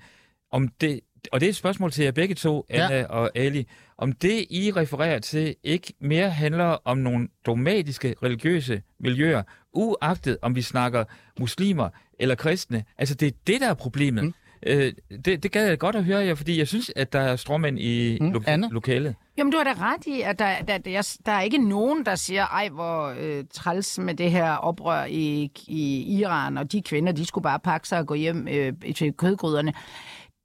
om 0.51 0.67
det, 0.67 0.99
og 1.32 1.39
det 1.39 1.45
er 1.45 1.49
et 1.49 1.56
spørgsmål 1.56 1.91
til 1.91 2.03
jer 2.03 2.12
begge 2.12 2.36
to, 2.36 2.65
Ja. 2.69 2.86
Anna 2.86 3.06
og 3.06 3.32
Ali, 3.36 3.67
om 3.97 4.12
det, 4.12 4.45
I 4.49 4.71
refererer 4.75 5.19
til, 5.19 5.56
ikke 5.63 5.93
mere 5.99 6.29
handler 6.29 6.65
om 6.65 6.97
nogle 6.97 7.27
dogmatiske 7.45 8.15
religiøse 8.23 8.82
miljøer, 8.99 9.43
uagtet 9.73 10.38
om 10.41 10.55
vi 10.55 10.62
snakker 10.62 11.03
muslimer 11.39 11.89
eller 12.19 12.36
kristne. 12.36 12.83
Altså, 12.97 13.15
det 13.15 13.27
er 13.27 13.31
det, 13.47 13.62
der 13.62 13.69
er 13.69 13.73
problemet. 13.73 14.23
Mm. 14.23 14.33
Øh, 14.67 14.93
det, 15.25 15.43
det 15.43 15.51
gad 15.51 15.67
jeg 15.67 15.79
godt 15.79 15.95
at 15.95 16.03
høre 16.03 16.19
jer, 16.25 16.36
fordi 16.36 16.57
jeg 16.59 16.67
synes, 16.67 16.91
at 16.95 17.13
der 17.13 17.19
er 17.19 17.36
stråmænd 17.36 17.79
i 17.79 18.17
Mm. 18.21 18.31
lo- 18.31 18.41
Anna? 18.47 18.67
lokalet. 18.71 19.15
Jamen, 19.38 19.51
du 19.51 19.57
har 19.57 19.63
da 19.63 19.73
ret 19.93 20.05
i, 20.07 20.21
at 20.21 20.39
der, 20.39 20.62
der, 20.62 20.77
der, 20.77 21.17
der 21.25 21.31
er 21.31 21.41
ikke 21.41 21.57
nogen, 21.69 22.05
der 22.05 22.15
siger, 22.15 22.45
ej, 22.45 22.69
hvor 22.69 23.15
øh, 23.19 23.43
træls 23.53 23.99
med 23.99 24.13
det 24.15 24.31
her 24.31 24.51
oprør 24.55 25.05
i, 25.05 25.51
i 25.67 26.17
Iran, 26.19 26.57
og 26.57 26.71
de 26.71 26.81
kvinder, 26.81 27.12
de 27.12 27.25
skulle 27.25 27.43
bare 27.43 27.59
pakke 27.59 27.88
sig 27.88 27.99
og 27.99 28.07
gå 28.07 28.13
hjem 28.13 28.47
øh, 28.47 28.73
til 28.95 29.13
kødgryderne. 29.13 29.73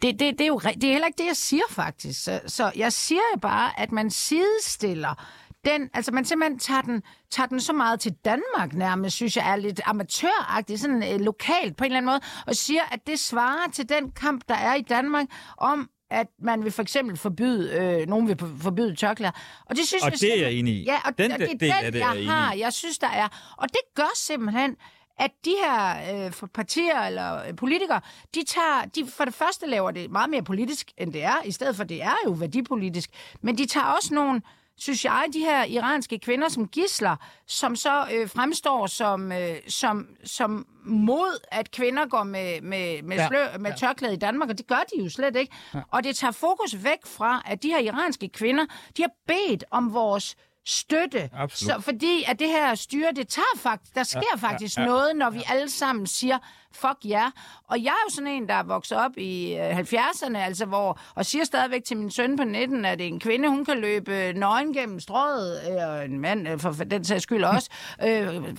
Det, 0.03 0.21
det, 0.21 0.33
det, 0.39 0.41
er 0.41 0.47
jo 0.47 0.59
det 0.59 0.85
er 0.85 0.93
heller 0.93 1.07
ikke 1.07 1.19
det, 1.19 1.27
jeg 1.29 1.37
siger 1.37 1.63
faktisk. 1.71 2.25
Så, 2.25 2.41
så 2.47 2.73
jeg 2.77 2.93
siger 2.93 3.21
jo 3.35 3.39
bare, 3.41 3.81
at 3.81 3.93
man 3.93 4.11
sidestiller 4.11 5.25
den, 5.65 5.91
altså 5.95 6.13
man 6.13 6.25
simpelthen 6.25 6.59
tager 6.59 6.83
den, 6.83 7.03
tager 7.31 7.47
den 7.47 7.61
så 7.61 7.73
meget 7.73 8.01
til 8.01 8.13
Danmark 8.25 8.75
nærmest, 8.75 9.17
synes 9.17 9.37
jeg 9.37 9.53
er 9.53 9.57
lidt 9.57 9.81
amatøragtigt, 9.85 10.81
sådan 10.81 11.15
øh, 11.15 11.21
lokalt 11.21 11.77
på 11.77 11.85
en 11.85 11.87
eller 11.87 11.97
anden 11.97 12.11
måde, 12.11 12.21
og 12.47 12.57
siger, 12.57 12.83
at 12.93 13.07
det 13.07 13.19
svarer 13.19 13.71
til 13.73 13.89
den 13.89 14.11
kamp, 14.11 14.43
der 14.49 14.55
er 14.55 14.75
i 14.75 14.83
Danmark 14.83 15.27
om, 15.57 15.91
at 16.11 16.27
man 16.43 16.65
vil 16.65 16.73
for 16.73 16.83
eksempel 16.83 17.17
forbyde, 17.17 17.73
øh, 17.73 18.09
nogen 18.09 18.29
vil 18.29 18.39
forbyde 18.61 18.97
tørklæder. 18.97 19.33
Og 19.67 19.77
det 19.77 19.87
synes 19.87 20.03
Og 20.03 20.11
jeg 20.11 20.21
det 20.21 20.39
er 20.39 20.41
jeg 20.41 20.53
enig 20.53 20.75
i. 20.75 20.85
Ja, 20.85 20.97
og, 21.05 21.19
Den 21.19 21.33
og 21.33 21.39
det 21.39 21.61
del 21.61 21.71
er 21.71 21.75
af 21.75 21.85
den, 21.85 21.93
det 21.93 22.03
er 22.03 22.07
jeg 22.07 22.15
jeg 22.15 22.23
enig 22.23 22.35
har. 22.35 22.53
Jeg 22.55 22.73
synes, 22.73 22.99
der 22.99 23.09
er. 23.09 23.55
Og 23.57 23.69
det 23.69 23.81
gør 23.95 24.11
simpelthen, 24.17 24.77
at 25.19 25.31
de 25.45 25.55
her 25.65 25.97
øh, 26.27 26.49
partier 26.55 27.01
eller 27.01 27.47
øh, 27.49 27.57
politikere, 27.57 28.01
de 28.35 28.45
tager, 28.45 28.85
de 28.95 29.07
for 29.07 29.25
det 29.25 29.35
første 29.35 29.67
laver 29.67 29.91
det 29.91 30.11
meget 30.11 30.31
mere 30.31 30.43
politisk, 30.43 30.93
end 30.99 31.13
det 31.13 31.25
er, 31.25 31.43
i 31.45 31.53
stedet 31.53 31.77
for 31.77 31.85
det 31.85 32.03
er 32.03 32.17
jo 32.27 32.31
værdipolitisk. 32.31 33.11
Men 33.41 33.59
de 33.59 33.67
tager 33.67 33.87
også 33.87 34.15
nogle, 34.15 34.43
synes 34.79 35.05
jeg, 35.05 35.25
de 35.33 35.39
her 35.39 35.65
iranske 35.65 36.19
kvinder 36.19 36.49
som 36.49 36.69
gisler, 36.69 37.17
som 37.47 37.77
så 37.77 38.07
øh, 38.15 38.29
fremstår 38.29 38.87
som, 38.87 39.33
øh, 39.33 39.57
som, 39.69 40.07
som 40.25 40.67
mod, 40.85 41.47
at 41.53 41.71
kvinder 41.71 42.07
går 42.07 42.23
med, 42.23 42.61
med, 42.61 43.03
med, 43.03 43.17
Ja, 43.17 43.29
ja, 43.33 43.59
med 43.59 43.71
ja. 43.71 43.77
tørklæde 43.77 44.13
i 44.15 44.17
Danmark, 44.17 44.49
og 44.49 44.59
det 44.59 44.67
gør 44.67 44.85
de 44.97 45.03
jo 45.03 45.09
slet 45.11 45.37
ikke. 45.37 45.57
Ja. 45.75 45.81
Og 45.91 46.05
det 46.05 46.17
tager 46.17 46.33
fokus 46.33 46.85
væk 46.85 47.07
fra, 47.07 47.43
at 47.47 47.63
de 47.63 47.69
her 47.69 47.79
iranske 47.79 48.29
kvinder, 48.29 48.67
de 48.97 49.03
har 49.03 49.11
bedt 49.27 49.65
om 49.71 49.95
vores 49.95 50.37
støtte. 50.69 51.31
Absolut. 51.35 51.75
Så 51.75 51.81
fordi 51.81 52.25
at 52.27 52.39
det 52.39 52.49
her 52.49 52.75
styre, 52.75 53.13
det 53.17 53.29
tager 53.29 53.57
faktisk, 53.57 53.95
der 53.95 54.03
sker 54.03 54.21
ja, 54.33 54.37
faktisk 54.49 54.77
ja, 54.77 54.83
ja, 54.83 54.89
noget, 54.89 55.17
når 55.17 55.31
vi 55.31 55.43
alle 55.49 55.71
sammen 55.71 56.07
siger, 56.07 56.39
fuck 56.73 56.97
ja. 57.05 57.19
Yeah. 57.21 57.31
Og 57.69 57.83
jeg 57.85 57.91
er 57.91 58.05
jo 58.11 58.15
sådan 58.15 58.29
en, 58.29 58.49
der 58.49 58.55
er 58.55 58.63
vokset 58.63 58.99
op 58.99 59.19
i 59.19 59.55
øh, 59.57 59.79
70'erne, 59.79 60.37
altså 60.39 60.67
hvor, 60.67 61.01
og 61.15 61.27
siger 61.27 61.45
stadigvæk 61.45 61.85
til 61.85 61.97
min 61.97 62.11
søn 62.11 62.37
på 62.37 62.45
19, 62.45 62.85
at 62.85 63.01
en 63.01 63.21
kvinde, 63.21 63.49
hun 63.49 63.65
kan 63.65 63.79
løbe 63.79 64.33
nøgen 64.33 64.73
gennem 64.73 65.01
strøget, 65.01 65.61
og 65.87 66.05
en 66.05 66.21
mand 66.21 66.49
øh, 66.49 66.59
for, 66.61 66.73
for 66.73 66.85
den 66.85 67.05
sags 67.05 67.23
skyld 67.23 67.45
også, 67.55 67.71
øh, 68.05 68.57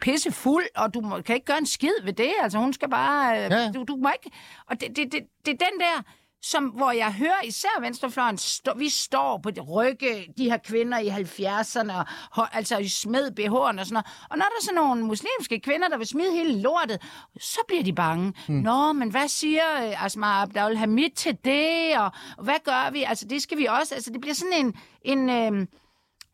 pisse 0.00 0.32
fuld, 0.32 0.64
og 0.76 0.94
du 0.94 1.00
må, 1.00 1.20
kan 1.22 1.34
ikke 1.34 1.46
gøre 1.46 1.58
en 1.58 1.66
skid 1.66 2.02
ved 2.04 2.12
det, 2.12 2.32
altså 2.42 2.58
hun 2.58 2.72
skal 2.72 2.90
bare, 2.90 3.44
øh, 3.44 3.50
Ja. 3.50 3.70
du, 3.74 3.84
du 3.88 3.96
må 3.96 4.08
ikke, 4.24 4.36
og 4.66 4.80
det, 4.80 4.96
det, 4.96 5.12
det, 5.12 5.20
det 5.46 5.52
er 5.52 5.66
den 5.70 5.80
der, 5.80 6.02
som, 6.42 6.64
hvor 6.64 6.90
jeg 6.90 7.12
hører 7.12 7.42
især 7.44 7.80
venstrefløjen, 7.80 8.38
stå, 8.38 8.74
vi 8.76 8.88
står 8.88 9.38
på 9.42 9.50
det 9.50 9.68
rygge, 9.68 10.34
de 10.38 10.44
her 10.50 10.56
kvinder 10.58 10.98
i 10.98 11.08
70'erne, 11.08 11.92
og, 11.92 12.04
ho- 12.38 12.56
altså 12.56 12.78
i 12.78 12.88
smed 12.88 13.30
BH'erne 13.40 13.80
og 13.80 13.86
sådan 13.86 13.92
noget. 13.92 14.06
Og 14.30 14.38
når 14.38 14.44
der 14.44 14.56
er 14.60 14.64
sådan 14.64 14.74
nogle 14.74 15.04
muslimske 15.04 15.60
kvinder, 15.60 15.88
der 15.88 15.96
vil 15.98 16.06
smide 16.06 16.32
hele 16.32 16.60
lortet, 16.62 17.02
så 17.40 17.60
bliver 17.68 17.82
de 17.82 17.92
bange. 17.92 18.32
Mm. 18.48 18.54
Nå, 18.54 18.92
men 18.92 19.10
hvad 19.10 19.28
siger 19.28 19.86
øh, 19.86 20.04
Asma 20.04 20.26
Abdul 20.42 20.76
Hamid 20.76 21.10
til 21.10 21.38
det, 21.44 21.98
og, 21.98 22.10
og 22.38 22.44
hvad 22.44 22.58
gør 22.64 22.90
vi? 22.90 23.02
Altså 23.02 23.26
det 23.28 23.42
skal 23.42 23.58
vi 23.58 23.64
også, 23.66 23.94
altså 23.94 24.10
det 24.10 24.20
bliver 24.20 24.34
sådan 24.34 24.52
en, 24.66 24.74
en 25.02 25.30
øh, 25.30 25.66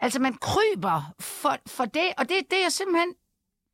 altså 0.00 0.20
man 0.20 0.34
kryber 0.34 1.02
for, 1.20 1.56
for 1.66 1.84
det, 1.84 2.12
og 2.18 2.28
det, 2.28 2.36
det 2.50 2.58
er 2.58 2.62
jeg 2.62 2.72
simpelthen, 2.72 3.14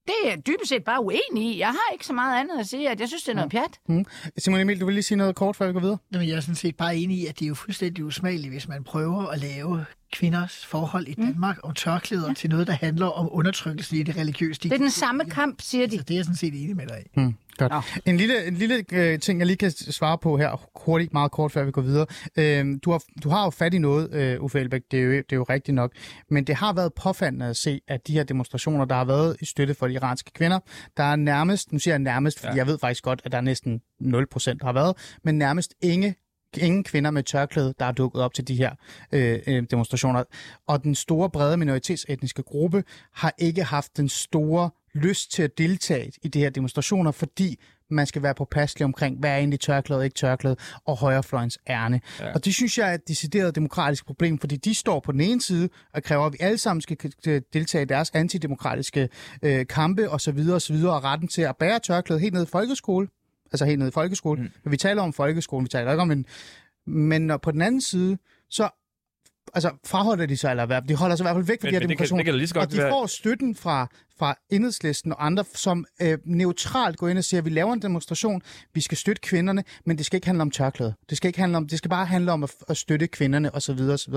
det 0.07 0.15
er 0.25 0.29
jeg 0.29 0.47
dybest 0.47 0.69
set 0.69 0.85
bare 0.85 1.05
uenig 1.05 1.45
i. 1.55 1.59
Jeg 1.59 1.69
har 1.69 1.93
ikke 1.93 2.07
så 2.07 2.13
meget 2.13 2.41
andet 2.41 2.59
at 2.61 2.67
sige, 2.67 2.91
at 2.91 3.01
jeg 3.01 3.09
synes, 3.09 3.23
det 3.23 3.31
er 3.31 3.37
noget 3.37 3.51
pjat. 3.51 3.79
Mm. 3.89 4.05
Simon 4.39 4.61
Emil, 4.61 4.81
du 4.81 4.87
vil 4.87 4.95
lige 4.95 5.03
sige 5.03 5.19
noget 5.19 5.37
kort, 5.37 5.57
før 5.57 5.67
vi 5.67 5.73
går 5.73 5.81
videre? 5.81 5.99
Jamen, 6.13 6.29
jeg 6.29 6.37
er 6.37 6.41
sådan 6.41 6.55
set 6.55 6.77
bare 6.77 6.97
enig 6.97 7.19
i, 7.19 7.27
at 7.27 7.39
det 7.39 7.45
er 7.45 7.49
jo 7.49 7.55
fuldstændig 7.55 8.05
usmageligt, 8.05 8.53
hvis 8.53 8.69
man 8.69 8.85
prøver 8.85 9.27
at 9.27 9.39
lave 9.41 9.85
kvinders 10.13 10.67
forhold 10.67 11.09
i 11.09 11.15
Danmark 11.15 11.57
om 11.63 11.75
tørklæder 11.75 12.29
ja. 12.29 12.35
til 12.35 12.51
noget, 12.51 12.67
der 12.67 12.73
handler 12.73 13.07
om 13.07 13.29
undertrykkelse 13.33 13.97
i 13.97 14.03
det 14.03 14.17
religiøse. 14.17 14.61
Det 14.61 14.73
er 14.73 14.77
den 14.77 14.91
samme 14.91 15.25
kamp, 15.25 15.61
siger 15.61 15.87
de. 15.87 15.99
Så 15.99 16.03
det 16.03 16.11
er 16.11 16.19
jeg 16.19 16.25
sådan 16.25 16.37
set 16.37 16.63
enig 16.65 16.77
med 16.77 16.87
dig 16.87 17.03
i. 17.07 17.21
Mm, 17.21 17.35
godt. 17.57 17.73
Nå. 17.73 17.81
En 18.07 18.17
lille, 18.17 18.47
en 18.47 18.55
lille 18.55 18.85
øh, 18.93 19.19
ting, 19.19 19.39
jeg 19.39 19.47
lige 19.47 19.57
kan 19.57 19.71
svare 19.71 20.19
på 20.19 20.37
her, 20.37 20.69
hurtigt, 20.85 21.13
meget 21.13 21.33
kort, 21.33 21.53
før 21.53 21.65
vi 21.65 21.71
går 21.71 21.83
videre. 21.83 22.07
Øh, 22.37 22.79
du, 22.85 22.91
har, 22.91 23.03
du 23.23 23.29
har 23.29 23.45
jo 23.45 23.51
fat 23.51 23.75
i 23.75 23.79
noget, 23.79 24.15
øh, 24.15 24.43
Uffe 24.43 24.61
Elbæk, 24.61 24.83
det 24.91 24.99
er, 24.99 25.05
jo, 25.05 25.13
det 25.13 25.33
er 25.33 25.37
jo 25.37 25.43
rigtigt 25.43 25.75
nok, 25.75 25.93
men 26.31 26.45
det 26.45 26.55
har 26.55 26.73
været 26.73 26.95
påfaldende 26.95 27.47
at 27.47 27.57
se, 27.57 27.81
at 27.89 28.07
de 28.07 28.13
her 28.13 28.25
demonstrationer, 28.25 28.85
der 28.85 28.95
har 28.95 29.05
været 29.05 29.37
i 29.41 29.45
støtte 29.45 29.75
for 29.75 29.87
de 29.87 29.95
iranske 29.95 30.31
kvinder, 30.33 30.59
der 30.97 31.03
er 31.03 31.17
nærmest, 31.17 31.73
nu 31.73 31.79
siger 31.79 31.93
jeg 31.93 31.99
nærmest, 31.99 32.41
fordi 32.41 32.53
ja. 32.53 32.57
jeg 32.57 32.67
ved 32.67 32.79
faktisk 32.79 33.05
godt, 33.05 33.23
at 33.25 33.33
der 33.33 33.39
er 33.39 33.43
næsten 33.43 33.81
0% 34.03 34.07
der 34.07 34.65
har 34.65 34.73
været, 34.73 34.97
men 35.25 35.39
nærmest 35.39 35.75
ingen 35.83 36.15
ingen 36.57 36.85
kvinder 36.85 37.11
med 37.11 37.23
tørklæde, 37.23 37.75
der 37.79 37.85
er 37.85 37.93
dukket 37.93 38.23
op 38.23 38.35
til 38.35 38.49
de 38.49 38.55
her 38.55 38.71
øh, 39.13 39.39
øh, 39.47 39.63
demonstrationer. 39.71 40.25
Og 40.67 40.85
den 40.85 40.95
store, 40.95 41.31
brede 41.31 41.57
minoritetsetniske 41.57 42.43
gruppe 42.43 42.85
har 43.13 43.35
ikke 43.39 43.65
haft 43.65 43.97
den 43.97 44.09
store 44.09 44.71
lyst 44.95 45.33
til 45.33 45.43
at 45.43 45.59
deltage 45.59 46.13
i 46.23 46.29
de 46.29 46.39
her 46.39 46.51
demonstrationer, 46.51 47.11
fordi 47.11 47.61
man 47.91 48.07
skal 48.07 48.23
være 48.23 48.35
påpasselig 48.35 48.85
omkring, 48.85 49.19
hvad 49.19 49.31
er 49.31 49.37
egentlig 49.37 49.61
tørklæde 49.61 50.01
og 50.01 50.05
ikke 50.05 50.15
tørklæde, 50.15 50.57
og 50.85 50.97
højrefløjens 50.97 51.59
ærne. 51.69 52.01
Ja. 52.21 52.33
Og 52.35 52.45
det 52.45 52.55
synes 52.55 52.79
jeg 52.79 52.91
er 52.91 52.95
et 52.95 53.09
decideret 53.09 53.55
demokratisk 53.55 54.07
problem, 54.07 54.39
fordi 54.39 54.57
de 54.57 54.75
står 54.75 55.01
på 55.01 55.13
den 55.13 55.21
ene 55.21 55.43
side 55.43 55.69
og 55.95 56.03
kræver, 56.03 56.27
at 56.27 56.33
vi 56.33 56.39
alle 56.41 56.59
sammen 56.59 56.81
skal 56.81 56.97
deltage 57.53 57.83
i 57.83 57.85
deres 57.85 58.11
antidemokratiske 58.15 59.09
øh, 59.43 59.67
kampe 59.67 60.11
osv. 60.11 60.39
osv. 60.53 60.77
og 60.77 61.05
retten 61.05 61.29
til 61.29 61.43
at 61.43 61.57
bære 61.57 61.79
tørklæde 61.79 62.21
helt 62.21 62.35
ned 62.35 62.43
i 62.43 62.51
folkeskole. 62.51 63.09
Altså 63.53 63.65
helt 63.65 63.79
ned 63.79 63.89
i 63.89 63.91
folkeskolen. 63.91 64.45
Mm. 64.45 64.51
Men 64.65 64.73
vi 64.73 64.77
taler 64.77 65.03
om 65.03 65.13
folkeskolen, 65.13 65.65
vi 65.65 65.69
taler 65.69 65.91
ikke 65.91 66.03
om 66.03 66.11
en... 66.11 66.27
Men 66.87 67.33
på 67.43 67.51
den 67.51 67.63
anden 67.63 67.81
side, 67.81 68.19
så 68.51 68.69
altså, 69.55 69.71
fraholder 69.87 70.27
de 70.27 70.37
sig, 70.37 70.51
eller 70.51 70.67
hvad? 70.67 70.83
De 70.83 70.95
holder 70.95 71.17
sig 71.17 71.25
i 71.25 71.27
hvert 71.27 71.37
fald 71.37 71.45
væk 71.47 71.61
fra 71.61 71.69
de 71.69 71.73
her 71.73 71.81
demonstrationer. 71.81 72.61
og 72.61 72.73
de 72.73 72.77
være- 72.77 72.91
får 72.91 73.07
støtten 73.07 73.55
fra, 73.55 73.89
fra 74.21 74.35
enhedslisten 74.51 75.13
og 75.13 75.27
andre, 75.27 75.45
som 75.55 75.85
øh, 76.03 76.19
neutralt 76.25 76.97
går 76.97 77.09
ind 77.09 77.19
og 77.19 77.25
siger, 77.25 77.41
at 77.41 77.45
vi 77.45 77.51
laver 77.51 77.73
en 77.73 77.83
demonstration, 77.83 78.43
vi 78.75 78.81
skal 78.81 78.99
støtte 78.99 79.21
kvinderne, 79.23 79.65
men 79.87 79.99
det 79.99 80.07
skal 80.07 80.17
ikke 80.17 80.27
handle 80.27 80.43
om 80.43 80.51
tørklæde. 80.51 80.95
Det 81.11 81.17
skal, 81.17 81.29
ikke 81.29 81.41
handle 81.41 81.57
om, 81.57 81.69
det 81.69 81.79
skal 81.79 81.89
bare 81.89 82.07
handle 82.07 82.33
om 82.33 82.45
at, 82.45 82.55
at 82.69 82.77
støtte 82.77 83.07
kvinderne, 83.07 83.55
osv. 83.55 83.81
osv. 83.81 84.15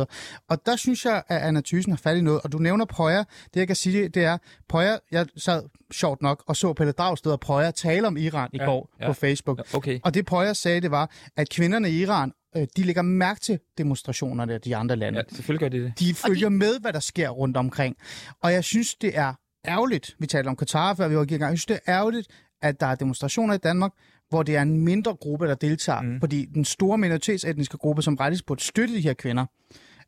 Og 0.50 0.66
der 0.66 0.76
synes 0.76 1.06
jeg, 1.06 1.24
at 1.28 1.42
Anna 1.42 1.62
Thysen 1.66 1.92
har 1.92 1.98
fat 1.98 2.18
i 2.18 2.22
noget, 2.22 2.42
og 2.42 2.52
du 2.52 2.58
nævner 2.58 2.86
Prøjer. 2.86 3.24
Det 3.54 3.60
jeg 3.60 3.68
kan 3.68 3.76
sige, 3.76 4.08
det 4.08 4.24
er, 4.24 4.38
Prøjer, 4.70 4.98
jeg 5.12 5.26
sad 5.38 5.63
sjovt 5.92 6.22
nok 6.22 6.44
og 6.48 6.56
så 6.56 6.74
Pelle 6.74 6.92
Dragsted 6.92 7.32
og 7.32 7.39
Prøjer 7.39 7.72
tale 7.72 8.08
om 8.08 8.18
Iran 8.18 8.50
i 8.54 8.58
Ja, 8.58 8.66
går 8.66 8.96
ja. 9.02 9.08
på 9.08 9.13
Facebook. 9.13 9.58
Ja, 9.58 9.78
okay. 9.78 10.00
Og 10.04 10.13
det 10.13 10.26
Prøjer 10.26 10.54
sagde, 10.54 10.82
det 10.82 10.92
var, 10.92 11.12
at 11.38 11.50
kvinderne 11.50 11.89
i 11.89 12.02
Iran, 12.02 12.32
øh, 12.56 12.68
de 12.78 12.84
lægger 12.84 13.02
mærke 13.02 13.39
til 13.39 13.60
demonstrationerne 13.78 14.54
af 14.54 14.62
de 14.62 14.76
andre 14.76 14.96
lande. 14.96 15.20
Ja, 15.20 15.36
selvfølgelig 15.36 15.60
gør 15.60 15.78
de 15.78 15.84
det. 15.84 16.00
De 16.00 16.13
følger 16.13 16.50
de... 16.50 16.56
med, 16.56 16.80
hvad 16.80 16.94
der 16.94 17.00
sker 17.00 17.30
rundt 17.30 17.58
omkring. 17.58 17.96
Og 18.42 18.54
jeg 18.54 18.63
synes, 18.63 18.96
det 18.96 19.18
er 19.18 19.34
ærgerligt. 19.67 20.15
Vi 20.19 20.28
talte 20.28 20.47
om 20.47 20.56
Katar, 20.56 20.93
før 20.93 21.08
vi 21.08 21.15
var 21.15 21.23
i 21.23 21.26
gang. 21.26 21.41
Jeg 21.41 21.58
synes, 21.58 21.65
det 21.65 21.80
er 21.86 21.95
ærgerligt, 21.97 22.28
at 22.62 22.80
der 22.80 22.88
er 22.88 22.95
demonstrationer 22.95 23.54
i 23.54 23.58
Danmark, 23.58 23.91
hvor 24.30 24.43
det 24.43 24.56
er 24.56 24.62
en 24.62 24.78
mindre 24.78 25.15
gruppe, 25.15 25.47
der 25.47 25.56
deltager. 25.56 26.02
Mm. 26.02 26.19
Fordi 26.19 26.45
den 26.45 26.65
store 26.65 26.97
minoritetsetniske 26.97 27.78
gruppe, 27.78 28.02
som 28.02 28.15
rettigst 28.15 28.45
burde 28.45 28.63
støtte 28.63 28.95
de 28.95 29.02
her 29.02 29.13
kvinder, 29.13 29.45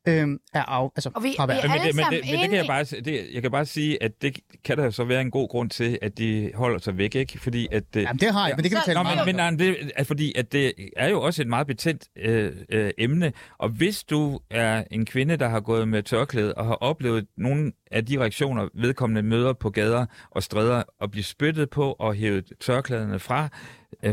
øh, 0.08 0.28
er 0.54 0.62
af, 0.64 0.90
altså, 0.96 1.12
Og 1.16 1.24
vi- 1.24 1.34
fra 1.38 1.46
hver. 1.46 1.56
vi 1.56 1.60
er- 1.64 1.68
Men, 1.68 1.88
det, 1.88 1.96
men, 1.96 2.06
det, 2.06 2.22
men 2.32 2.40
det 2.42 2.50
kan 2.50 2.58
jeg 2.58 2.66
bare, 2.68 2.84
det, 2.84 3.26
jeg 3.34 3.42
kan 3.42 3.52
bare 3.52 3.66
sige, 3.66 4.04
at 4.04 4.12
det 4.22 4.38
kan 4.64 4.78
der 4.78 4.90
så 4.90 5.04
være 5.04 5.22
en 5.22 5.32
god 5.32 5.50
grund 5.50 5.70
til, 5.70 6.00
at 6.02 6.18
de 6.18 6.52
holder 6.56 6.80
sig 6.80 6.98
væk, 6.98 7.16
ikke? 7.16 7.40
Fordi 7.40 7.68
at... 7.72 7.84
øh, 7.98 8.04
Jamen, 8.04 8.20
det 8.20 8.32
har 8.34 8.48
jeg, 8.48 8.56
men 8.58 8.64
det 8.64 8.72
kan 8.72 8.78
vi 8.78 8.82
tale 8.86 9.04
meget 9.04 9.20
om. 9.20 9.26
men 9.26 9.36
nej, 9.36 9.50
men 9.52 9.60
det 9.60 9.92
er 9.96 10.04
fordi, 10.04 10.34
at 10.38 10.52
det 10.52 10.74
er 10.98 11.10
jo 11.10 11.22
også 11.22 11.42
et 11.42 11.48
meget 11.48 11.68
betændt 11.68 12.04
øh, 12.20 12.52
øh, 12.70 12.92
emne, 12.98 13.34
og 13.58 13.70
hvis 13.70 14.04
du 14.04 14.40
er 14.52 14.84
en 14.92 15.06
kvinde, 15.06 15.38
der 15.38 15.48
har 15.50 15.60
gået 15.60 15.88
med 15.88 16.04
tørklæde 16.04 16.54
og 16.54 16.66
har 16.66 16.74
oplevet 16.76 17.26
nogle 17.38 17.72
af 17.92 18.06
de 18.06 18.20
reaktioner, 18.20 18.68
vedkommende 18.76 19.24
møder 19.24 19.54
på 19.54 19.70
gader 19.70 20.06
og 20.32 20.44
stræder, 20.44 20.84
og 21.00 21.12
blive 21.12 21.24
spyttet 21.24 21.70
på 21.70 21.92
og 22.00 22.14
hævet 22.16 22.52
tørklæderne 22.62 23.20
fra, 23.20 23.50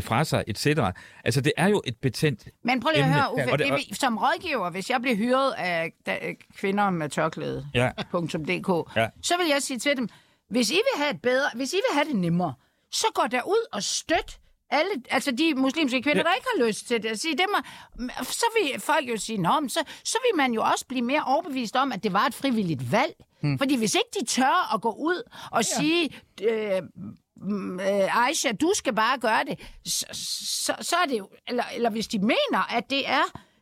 fra 0.01 0.23
sig, 0.23 0.43
etc. 0.47 0.67
Altså, 1.23 1.41
det 1.41 1.51
er 1.57 1.67
jo 1.67 1.81
et 1.85 1.97
betændt 2.01 2.47
Men 2.63 2.79
prøv 2.79 2.91
lige 2.95 3.03
at 3.03 3.13
høre, 3.13 3.33
Uffe, 3.33 3.51
Og 3.51 3.59
det, 3.59 3.67
det- 3.67 3.85
vi- 3.89 3.95
som 3.95 4.17
rådgiver, 4.17 4.69
hvis 4.69 4.89
jeg 4.89 5.01
bliver 5.01 5.15
hyret 5.17 5.51
af 5.57 5.93
da, 6.05 6.19
kvinder 6.57 6.89
med 6.89 7.09
tørklæde, 7.09 7.67
Ja. 7.73 7.91
.dk, 8.13 8.95
Ja. 8.95 9.07
så 9.23 9.33
vil 9.37 9.47
jeg 9.47 9.61
sige 9.61 9.79
til 9.79 9.97
dem, 9.97 10.09
hvis 10.49 10.71
I 10.71 10.73
vil 10.73 11.03
have 11.03 11.09
et 11.13 11.21
bedre, 11.21 11.49
hvis 11.55 11.73
I 11.73 11.75
vil 11.75 11.93
have 11.99 12.05
det 12.07 12.15
nemmere, 12.15 12.53
så 12.91 13.05
gå 13.13 13.23
derud 13.31 13.67
og 13.73 13.83
støt 13.83 14.39
alle, 14.69 14.89
altså 15.09 15.31
de 15.31 15.53
muslimske 15.55 16.01
kvinder, 16.03 16.17
Ja. 16.19 16.23
der 16.23 16.33
ikke 16.35 16.47
har 16.57 16.67
lyst 16.67 16.87
til 16.87 17.03
det. 17.03 17.19
Sige, 17.19 17.37
det 17.37 17.45
må, 17.55 17.57
så 18.23 18.45
vil 18.55 18.81
folk 18.81 19.09
jo 19.09 19.17
sige, 19.17 19.37
men 19.37 19.69
så, 19.69 19.79
så 20.03 20.17
vil 20.31 20.37
man 20.37 20.53
jo 20.53 20.63
også 20.63 20.85
blive 20.87 21.01
mere 21.01 21.23
overbevist 21.27 21.75
om, 21.75 21.91
at 21.91 22.03
det 22.03 22.13
var 22.13 22.25
et 22.25 22.33
frivilligt 22.33 22.91
valg. 22.91 23.13
Hmm. 23.41 23.57
Fordi 23.57 23.77
hvis 23.77 23.95
ikke 23.95 24.09
de 24.19 24.25
tør 24.25 24.73
at 24.75 24.81
gå 24.81 24.91
ud 24.91 25.29
og 25.51 25.63
ja. 25.63 25.79
sige, 25.81 26.09
øh, 26.43 26.81
øh, 27.81 28.27
Aisha, 28.27 28.51
du 28.51 28.71
skal 28.75 28.93
bare 28.95 29.17
gøre 29.19 29.43
det, 29.49 29.59
så, 29.85 30.05
så, 30.13 30.73
så 30.81 30.95
er 30.95 31.07
det 31.09 31.17
jo, 31.17 31.29
eller, 31.47 31.63
eller 31.75 31.89
hvis 31.89 32.07
de 32.07 32.19
mener, 32.19 32.75
at 32.77 32.83
det 32.89 33.09
er 33.09 33.21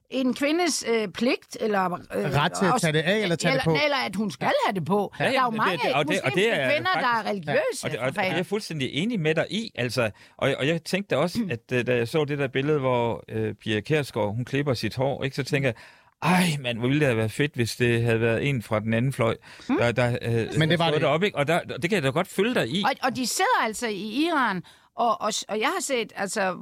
en 0.10 0.34
kvindes 0.34 0.86
øh, 0.88 1.08
pligt, 1.08 1.58
eller... 1.60 1.86
Øh, 2.16 2.34
Ret 2.36 2.52
til 2.52 2.66
at 2.66 2.82
tage 2.82 2.94
det 2.94 3.00
af 3.00 3.18
eller 3.18 3.36
tage 3.36 3.54
det 3.54 3.62
eller, 3.62 3.80
på. 3.80 3.84
Eller 3.86 3.98
at 3.98 4.16
hun 4.16 4.32
skal 4.32 4.52
have 4.66 4.76
det 4.76 4.86
på. 4.86 5.14
Ja, 5.20 5.24
der 5.26 5.40
er 5.40 5.44
jo 5.44 5.50
det- 5.50 5.58
mange 5.58 5.78
det- 5.84 5.94
og 5.94 6.08
det- 6.08 6.22
og 6.22 6.32
det 6.36 6.54
er 6.60 6.72
kvinder, 6.72 6.92
der 6.94 7.00
er 7.00 7.04
faktisk- 7.04 7.30
religiøse. 7.32 7.84
Og 7.86 7.92
det, 7.92 8.00
og, 8.00 8.06
og 8.08 8.14
for 8.16 8.22
det 8.22 8.32
er 8.32 8.36
jeg 8.36 8.46
fuldstændig 8.46 8.90
enig 8.94 9.20
med 9.20 9.36
dig 9.36 9.46
i, 9.50 9.72
altså. 9.76 10.10
Og, 10.38 10.54
og 10.58 10.68
jeg 10.68 10.84
tænkte 10.84 11.18
også, 11.18 11.40
at 11.52 11.72
øh, 11.74 11.88
da 11.88 11.96
jeg 11.96 12.08
så 12.08 12.26
det 12.26 12.38
der 12.40 12.48
billede, 12.48 12.80
hvor 12.80 13.24
øh, 13.30 13.54
Pia 13.54 13.80
Kærsgaard, 13.80 14.36
hun 14.36 14.46
klipper 14.46 14.74
sit 14.74 14.96
hår, 14.96 15.24
ikke, 15.24 15.36
så 15.36 15.44
tænker 15.44 15.70
jeg, 15.70 15.76
ej, 16.22 16.58
mand, 16.60 16.78
hvor 16.78 16.88
ville 16.88 17.00
det 17.00 17.08
have 17.08 17.18
været 17.18 17.32
fedt, 17.32 17.56
hvis 17.56 17.76
det 17.76 18.04
havde 18.04 18.22
været 18.22 18.50
en 18.50 18.62
fra 18.64 18.80
den 18.80 18.94
anden 18.94 19.14
fløj, 19.14 19.38
der, 19.68 19.92
der 19.92 20.18
øh, 20.22 20.48
Men 20.58 20.70
det 20.70 20.80
var 20.80 20.92
det 20.92 21.02
deroppe, 21.02 21.26
ikke? 21.26 21.38
Og 21.38 21.48
der, 21.48 21.60
det 21.60 21.90
kan 21.90 21.92
jeg 21.92 22.04
da 22.04 22.10
godt 22.10 22.28
følge 22.28 22.56
dig 22.56 22.70
i. 22.70 22.84
Og, 22.84 22.92
og 23.04 23.16
de 23.16 23.28
sidder 23.28 23.62
altså 23.64 23.88
i 23.88 24.26
Iran, 24.26 24.64
og, 24.96 25.22
og, 25.22 25.32
og 25.50 25.60
jeg 25.60 25.68
har 25.68 25.82
set 25.82 26.14
altså, 26.16 26.58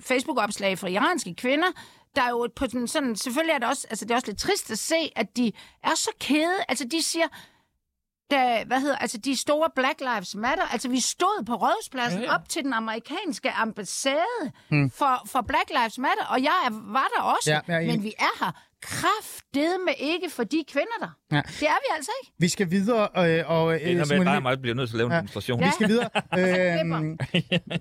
Facebook-opslag 0.00 0.78
fra 0.78 0.88
iranske 0.88 1.34
kvinder, 1.34 1.68
der 2.16 2.22
er 2.22 2.30
jo 2.30 2.48
på 2.56 2.64
sådan, 2.64 2.88
sådan, 2.88 3.16
selvfølgelig 3.16 3.54
er 3.54 3.58
det 3.58 3.68
også, 3.68 3.86
altså 3.90 4.04
det 4.04 4.10
er 4.10 4.14
også 4.14 4.26
lidt 4.26 4.38
trist 4.38 4.70
at 4.70 4.78
se, 4.78 5.12
at 5.16 5.36
de 5.36 5.52
er 5.82 5.94
så 5.96 6.10
kede, 6.20 6.56
altså 6.68 6.84
de 6.84 7.02
siger, 7.02 7.26
da, 8.30 8.64
hvad 8.66 8.80
hedder, 8.80 8.96
altså 8.96 9.18
de 9.18 9.36
store 9.36 9.68
Black 9.76 10.00
Lives 10.00 10.34
Matter, 10.34 10.64
altså 10.64 10.88
vi 10.88 11.00
stod 11.00 11.44
på 11.44 11.54
Rådhuspladsen 11.54 12.20
Ja, 12.20 12.26
ja, 12.26 12.34
op 12.34 12.48
til 12.48 12.62
den 12.62 12.72
amerikanske 12.72 13.50
ambassade 13.50 14.52
hmm. 14.68 14.90
for, 14.90 15.22
for 15.26 15.40
Black 15.40 15.70
Lives 15.70 15.98
Matter, 15.98 16.24
og 16.24 16.42
jeg 16.42 16.56
er, 16.66 16.70
var 16.92 17.06
der 17.16 17.22
også, 17.22 17.50
Ja, 17.50 17.60
jeg 17.68 17.82
er 17.82 17.86
men 17.86 18.02
vi 18.02 18.12
er 18.18 18.44
her 18.44 18.52
kraftedeme 18.84 19.90
ikke 19.98 20.30
for 20.30 20.44
de 20.44 20.64
kvinder 20.72 20.98
der. 21.00 21.08
Ja. 21.32 21.36
Det 21.60 21.62
er 21.62 21.78
vi 21.80 21.88
altså 21.96 22.10
ikke. 22.22 22.32
Vi 22.38 22.48
skal 22.48 22.70
videre, 22.70 23.02
øh, 23.02 23.50
og... 23.50 23.72
Det 23.74 23.90
ender 23.90 23.98
med, 23.98 24.04
Simone 24.06 24.20
at 24.20 24.24
dig 24.26 24.30
Emil- 24.32 24.36
og 24.36 24.42
mig 24.42 24.60
bliver 24.60 24.74
nødt 24.74 24.90
til 24.90 24.96
at 24.96 24.98
lave 24.98 25.06
en 25.06 25.12
Ja. 25.12 25.16
demonstration. 25.18 25.60
Vi 25.60 25.66
skal 25.74 25.88
videre. 25.88 26.08
Øhm, 26.80 27.18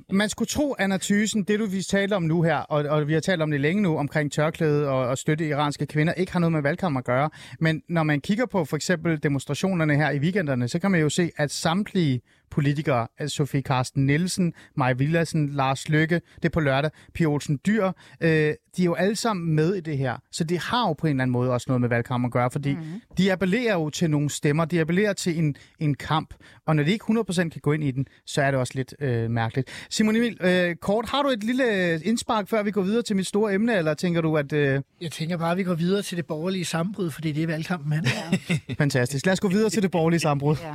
man 0.22 0.30
skulle 0.30 0.48
tro, 0.50 0.76
Anna 0.80 0.98
Thysen, 0.98 1.44
det 1.44 1.60
du 1.60 1.66
vi 1.66 1.82
taler 1.82 2.16
om 2.16 2.24
nu 2.24 2.42
her, 2.42 2.56
og, 2.58 2.84
og 2.84 3.08
vi 3.08 3.14
har 3.14 3.20
talt 3.20 3.42
om 3.42 3.52
det 3.52 3.62
længe 3.62 3.82
nu, 3.82 3.98
omkring 3.98 4.32
tørklæde 4.32 4.90
og, 4.90 5.08
og 5.08 5.18
støtte 5.18 5.48
iranske 5.48 5.86
kvinder, 5.86 6.14
ikke 6.14 6.32
har 6.32 6.40
noget 6.40 6.52
med 6.52 6.62
valgkamp 6.62 6.98
at 6.98 7.04
gøre. 7.06 7.30
Men 7.60 7.82
når 7.90 8.04
man 8.04 8.22
kigger 8.22 8.46
på 8.46 8.66
for 8.66 8.76
eksempel 8.76 9.24
demonstrationerne 9.24 9.96
her 9.96 10.12
i 10.12 10.20
weekenderne, 10.20 10.68
så 10.68 10.80
kan 10.80 10.92
man 10.92 11.02
jo 11.02 11.10
se, 11.10 11.32
at 11.38 11.52
samtlige 11.52 12.22
politikere, 12.54 13.08
altså 13.18 13.36
Sofie 13.36 13.62
Karsten 13.62 14.06
Nielsen, 14.06 14.54
Maja 14.76 14.94
Villadsen, 14.94 15.50
Lars 15.50 15.90
Lykke, 15.90 16.22
det 16.36 16.46
er 16.46 16.50
på 16.50 16.60
lørdag, 16.60 16.92
Pia 17.14 17.26
Olsen 17.26 17.60
Dyr, 17.66 17.92
øh, 18.22 18.30
de 18.78 18.82
er 18.82 18.86
jo 18.86 18.94
alle 18.94 19.16
sammen 19.16 19.56
med 19.56 19.76
i 19.76 19.80
det 19.80 19.98
her. 19.98 20.16
Så 20.32 20.44
det 20.44 20.58
har 20.60 20.88
jo 20.88 20.94
på 20.94 21.08
en 21.08 21.12
eller 21.12 21.22
anden 21.24 21.32
måde 21.32 21.52
også 21.52 21.66
noget 21.70 21.82
med 21.82 21.90
valgkamp 21.90 22.26
at 22.26 22.32
gøre, 22.32 22.52
fordi 22.52 22.74
mm. 22.74 22.80
de 23.18 23.32
appellerer 23.32 23.74
jo 23.74 23.90
til 23.90 24.10
nogle 24.10 24.30
stemmer, 24.30 24.66
de 24.66 24.80
appellerer 24.82 25.14
til 25.14 25.38
en, 25.40 25.56
en 25.80 25.96
kamp, 25.96 26.34
og 26.66 26.76
når 26.76 26.84
de 26.84 26.92
ikke 26.92 27.06
100% 27.10 27.34
kan 27.50 27.62
gå 27.62 27.72
ind 27.72 27.84
i 27.84 27.92
den, 27.92 28.06
så 28.26 28.42
er 28.42 28.52
det 28.52 28.60
også 28.60 28.74
lidt 28.76 28.94
øh, 29.00 29.30
mærkeligt. 29.32 29.70
Simon 29.90 30.16
Emil, 30.16 30.38
øh, 30.42 30.76
kort, 30.76 31.10
har 31.10 31.22
du 31.22 31.30
et 31.30 31.44
lille 31.44 32.00
indspark, 32.04 32.48
før 32.50 32.64
vi 32.64 32.72
går 32.72 32.82
videre 32.82 33.02
til 33.04 33.16
mit 33.16 33.28
store 33.28 33.54
emne, 33.54 33.76
eller 33.78 33.94
tænker 33.94 34.22
du, 34.22 34.38
at... 34.38 34.54
Øh, 34.54 34.82
Jeg 35.02 35.12
tænker 35.12 35.38
bare, 35.38 35.52
at 35.52 35.58
vi 35.58 35.64
går 35.64 35.74
videre 35.76 36.02
til 36.02 36.18
det 36.18 36.26
borgerlige 36.26 36.66
sammenbrud, 36.66 37.12
fordi 37.12 37.32
det 37.32 37.44
er 37.44 37.48
valgkampen 37.48 37.92
handler 37.92 38.12
om. 38.32 38.76
fantastisk. 38.78 39.26
Lad 39.26 39.34
os 39.34 39.40
gå 39.40 39.48
videre 39.48 39.70
til 39.70 39.82
det 39.84 39.92
borgerlige 39.92 40.20
sambrud. 40.20 40.56
Ja. 40.62 40.74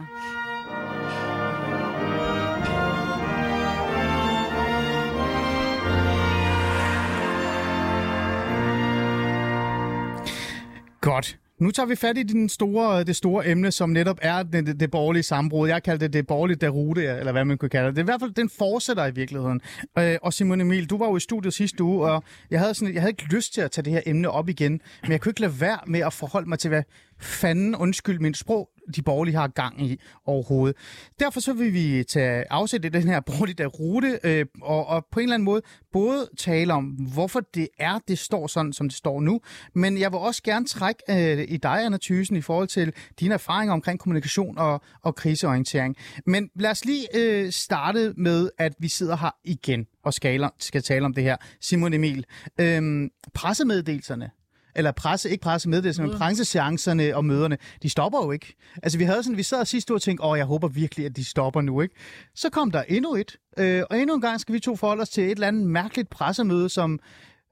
Godt. 11.09 11.39
Nu 11.59 11.71
tager 11.71 11.87
vi 11.87 11.97
fat 11.97 12.19
i 12.19 12.23
den 12.23 12.49
store, 12.49 13.05
det 13.05 13.17
store 13.17 13.49
emne, 13.49 13.73
som 13.73 13.91
netop 13.91 14.19
er 14.23 14.43
det, 14.43 14.67
det, 14.67 14.81
det 14.81 14.91
borgerlige 14.91 15.23
sambrud. 15.23 15.69
Jeg 15.69 15.83
kalder 15.83 15.99
det 15.99 16.13
det 16.13 16.27
borgerlige 16.27 16.57
derute, 16.57 17.03
eller 17.03 17.33
hvad 17.33 17.45
man 17.45 17.59
kunne 17.59 17.69
kalde 17.69 17.87
det. 17.87 17.97
Det 17.97 18.01
er 18.01 18.05
i 18.05 18.11
hvert 18.11 18.21
fald, 18.21 18.31
den 18.31 18.51
fortsætter 18.59 19.07
i 19.07 19.11
virkeligheden. 19.11 19.61
Øh, 19.99 20.17
og 20.23 20.33
Simon 20.33 20.61
Emil, 20.61 20.91
du 20.91 20.99
var 20.99 21.07
jo 21.07 21.17
i 21.17 21.21
studiet 21.21 21.55
sidste 21.55 21.85
uge, 21.85 22.11
og 22.11 22.23
jeg 22.51 22.61
havde, 22.61 22.75
sådan, 22.75 22.95
jeg 22.95 23.03
havde 23.03 23.11
ikke 23.11 23.35
lyst 23.35 23.55
til 23.55 23.61
at 23.61 23.71
tage 23.71 23.85
det 23.85 23.93
her 23.93 24.01
emne 24.07 24.31
op 24.31 24.49
igen, 24.49 24.81
men 25.03 25.13
jeg 25.13 25.21
kunne 25.21 25.31
ikke 25.31 25.41
lade 25.41 25.61
være 25.61 25.79
med 25.87 26.01
at 26.01 26.13
forholde 26.13 26.49
mig 26.49 26.59
til, 26.59 26.69
hvad 26.69 26.83
fanden, 27.21 27.77
undskyld 27.77 28.19
min 28.19 28.35
sprog, 28.35 28.69
de 28.95 29.03
borgerlige 29.03 29.37
har 29.37 29.49
gang 29.49 29.83
i 29.87 30.01
overhovedet. 30.25 30.77
Derfor 31.21 31.41
så 31.41 31.53
vil 31.53 31.73
vi 31.73 32.05
tage 32.05 32.45
afsæt 32.53 32.85
i 32.85 32.89
den 32.89 33.03
her 33.03 33.21
borgerlige 33.21 33.55
der 33.55 33.67
rute, 33.67 34.19
øh, 34.25 34.47
og, 34.63 34.87
og 34.87 35.07
på 35.13 35.21
en 35.21 35.25
eller 35.25 35.35
anden 35.35 35.45
måde 35.45 35.63
både 35.93 36.29
tale 36.39 36.73
om, 36.73 36.85
hvorfor 36.85 37.41
det 37.55 37.69
er, 37.79 37.99
det 38.09 38.19
står 38.19 38.47
sådan, 38.47 38.73
som 38.73 38.89
det 38.89 38.97
står 38.97 39.21
nu, 39.21 39.41
men 39.75 39.99
jeg 39.99 40.13
vil 40.13 40.19
også 40.19 40.43
gerne 40.43 40.67
trække 40.67 41.03
øh, 41.11 41.47
i 41.49 41.57
dig, 41.57 41.85
Anna 41.85 41.99
Thysen, 42.03 42.37
i 42.37 42.41
forhold 42.41 42.69
til 42.69 42.93
dine 43.21 43.35
erfaringer 43.35 43.73
omkring 43.73 44.01
kommunikation 44.01 44.59
og, 44.59 44.81
og 45.03 45.15
kriseorientering. 45.15 45.97
Men 46.27 46.51
lad 46.55 46.71
os 46.71 46.85
lige 46.85 47.07
øh, 47.15 47.53
starte 47.53 48.13
med, 48.17 48.51
at 48.59 48.73
vi 48.79 48.89
sidder 48.89 49.17
her 49.17 49.31
igen 49.45 49.87
og 50.05 50.15
skal, 50.15 50.51
skal 50.59 50.83
tale 50.83 51.05
om 51.05 51.15
det 51.15 51.25
her. 51.25 51.37
Simon 51.61 51.93
Emil, 51.93 52.25
øh, 52.61 53.11
pressemeddelelserne, 53.35 54.31
eller 54.79 54.93
presse, 54.93 55.31
ikke 55.31 55.43
pressemeddelelser, 55.43 56.07
men 56.07 56.19
presseseancerne 56.19 57.17
og 57.17 57.25
møderne, 57.25 57.59
de 57.83 57.91
stopper 57.91 58.25
jo 58.25 58.31
ikke. 58.31 58.55
Altså 58.83 58.99
vi 58.99 59.05
havde 59.05 59.23
sådan, 59.23 59.37
vi 59.37 59.43
sad 59.43 59.65
sidste 59.65 59.93
uge 59.93 59.97
og 59.97 60.03
tænkte, 60.03 60.25
åh, 60.25 60.39
jeg 60.39 60.47
håber 60.47 60.69
virkelig, 60.69 61.07
at 61.07 61.17
de 61.17 61.25
stopper 61.25 61.61
nu, 61.61 61.81
ikke? 61.81 61.95
Så 62.35 62.51
kom 62.51 62.71
der 62.71 62.83
endnu 62.83 63.15
et, 63.15 63.37
øh, 63.59 63.83
og 63.91 63.99
endnu 63.99 64.15
en 64.15 64.21
gang 64.21 64.41
skal 64.41 64.55
vi 64.55 64.61
to 64.61 64.77
forholde 64.77 65.03
os 65.03 65.09
til 65.09 65.25
et 65.25 65.31
eller 65.31 65.49
andet 65.49 65.67
mærkeligt 65.67 66.11
pressemøde, 66.11 66.69
som, 66.69 66.99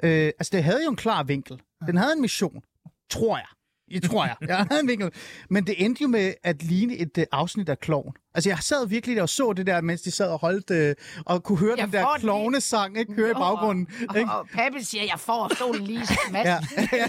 øh, 0.03 0.27
altså 0.27 0.51
det 0.53 0.65
havde 0.65 0.85
jo 0.85 0.91
en 0.91 0.97
klar 0.97 1.23
vinkel. 1.23 1.61
Den 1.87 1.97
havde 1.97 2.13
en 2.13 2.21
mission, 2.21 2.63
tror 3.11 3.37
jeg. 3.37 3.47
Det 3.91 4.03
tror 4.03 4.25
jeg. 4.25 4.37
Jeg 4.49 4.57
havde 4.57 4.81
en 4.81 4.89
vinkel. 4.89 5.11
Men 5.51 5.67
det 5.67 5.85
endte 5.85 6.03
jo 6.03 6.09
med 6.09 6.35
at 6.43 6.63
ligne 6.63 6.97
et 6.97 7.19
uh, 7.19 7.25
afsnit 7.33 7.69
af 7.69 7.79
Kloven. 7.79 8.13
Altså, 8.37 8.51
jeg 8.51 8.59
sad 8.61 8.89
virkelig 8.89 9.17
der 9.17 9.23
og 9.23 9.29
så 9.29 9.53
det 9.57 9.67
der, 9.67 9.81
mens 9.81 10.01
de 10.03 10.11
sad 10.11 10.29
og 10.29 10.39
holdt, 10.39 10.71
øh, 10.71 10.95
og 11.25 11.43
kunne 11.43 11.59
høre 11.59 11.75
Jeg 11.79 11.87
den 11.87 11.93
der 11.93 12.09
det. 12.13 12.21
klovnesang, 12.21 12.99
ikke? 12.99 13.15
Køre 13.15 13.31
i 13.31 13.35
baggrunden. 13.35 13.89
Og, 14.09 14.19
Ikke? 14.19 14.31
og, 14.31 14.39
og 14.39 14.47
Pappe 14.55 14.85
siger, 14.85 15.03
jeg 15.05 15.21
får 15.21 15.55
solen 15.59 15.83
lige 15.85 16.01
i 16.01 16.07
massen. 16.33 16.65
Ja. 16.93 17.09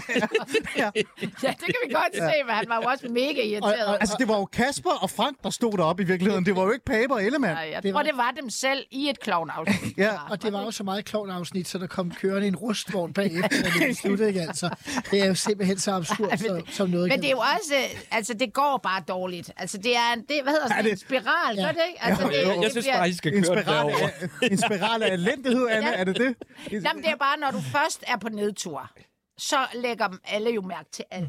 Ja. 0.76 0.90
ja, 1.42 1.48
det 1.60 1.66
kan 1.66 1.74
vi 1.86 1.92
godt 1.92 2.14
se, 2.14 2.32
men 2.46 2.54
han 2.54 2.64
var 2.68 2.76
jo 2.76 2.82
også 2.82 3.08
mega 3.08 3.42
irriteret. 3.42 3.84
Og- 3.86 3.92
og- 3.92 4.00
Altså, 4.00 4.16
det 4.18 4.28
var 4.28 4.36
jo 4.38 4.44
Kasper 4.44 4.90
og 4.90 5.10
Frank, 5.10 5.36
der 5.44 5.50
stod 5.50 5.72
deroppe 5.72 6.02
i 6.02 6.06
virkeligheden. 6.06 6.46
Det 6.46 6.56
var 6.56 6.62
jo 6.62 6.70
ikke 6.70 6.84
Pape 6.84 7.12
og 7.14 7.24
Ellemann. 7.24 7.54
Nej, 7.54 7.68
jeg 7.72 7.82
det 7.82 7.92
tror, 7.92 7.98
var- 7.98 8.02
det 8.06 8.16
var 8.16 8.30
dem 8.40 8.50
selv 8.50 8.84
i 8.90 9.08
et 9.10 9.20
klovnafsnit. 9.20 9.98
Ja. 9.98 10.10
Og 10.30 10.42
det 10.42 10.52
var 10.52 10.62
jo 10.62 10.70
så 10.70 10.84
meget 10.84 11.04
klovn 11.04 11.30
afsnit, 11.30 11.68
så 11.68 11.78
der 11.78 11.86
kom 11.86 12.10
kørende 12.10 12.48
en 12.48 12.56
rustvogn 12.56 13.12
bagefter, 13.12 13.48
da 13.62 13.86
det 13.86 13.96
sluttede, 13.96 14.28
ikke 14.28 14.40
altså. 14.40 14.70
Det 15.10 15.20
er 15.22 15.26
jo 15.26 15.34
simpelthen 15.34 15.78
så 15.78 15.92
absurd, 15.92 16.28
men 16.30 16.38
så, 16.38 16.54
det- 16.54 16.64
som 16.74 16.88
noget 16.90 17.04
Men 17.04 17.10
kan 17.10 17.20
det 17.20 17.26
er 17.26 17.30
jo 17.32 17.38
også, 17.38 17.74
altså 18.10 18.34
det 18.34 18.52
går 18.52 18.80
bare 18.82 19.02
dårligt. 19.08 19.50
Altså 19.56 19.78
det 19.78 19.96
er, 19.96 20.12
en- 20.16 20.20
det, 20.20 20.40
hvad 20.42 20.52
hedder 20.52 20.68
sådan 20.68 20.84
det- 20.84 20.92
en 20.92 20.98
spiral, 21.20 21.56
ja. 21.56 21.62
gør 21.64 21.72
det 21.72 21.80
ikke? 21.88 22.02
Altså, 22.04 22.22
Jo, 22.24 22.28
det, 22.30 22.42
jo. 22.44 22.48
det 22.52 22.62
Jeg 22.62 22.70
synes 22.70 22.84
bliver- 22.86 22.96
bare, 22.98 23.08
I 23.08 23.12
skal 23.12 23.32
køre 23.32 23.44
spiral, 23.44 23.64
derovre. 23.64 24.10
af, 24.42 24.48
en 24.50 24.58
spiral 24.58 25.02
af 25.02 25.12
elendighed, 25.12 25.68
Anne, 25.70 25.88
er 25.94 26.04
det 26.04 26.16
det? 26.18 26.34
Jamen, 26.72 27.02
det 27.02 27.10
er 27.10 27.16
bare, 27.16 27.38
når 27.38 27.50
du 27.50 27.60
først 27.60 28.04
er 28.06 28.16
på 28.16 28.28
nedtur, 28.28 28.90
så 29.38 29.56
lægger 29.74 30.08
alle 30.24 30.50
jo 30.50 30.62
mærke 30.62 30.90
til 30.92 31.04
alt. 31.10 31.28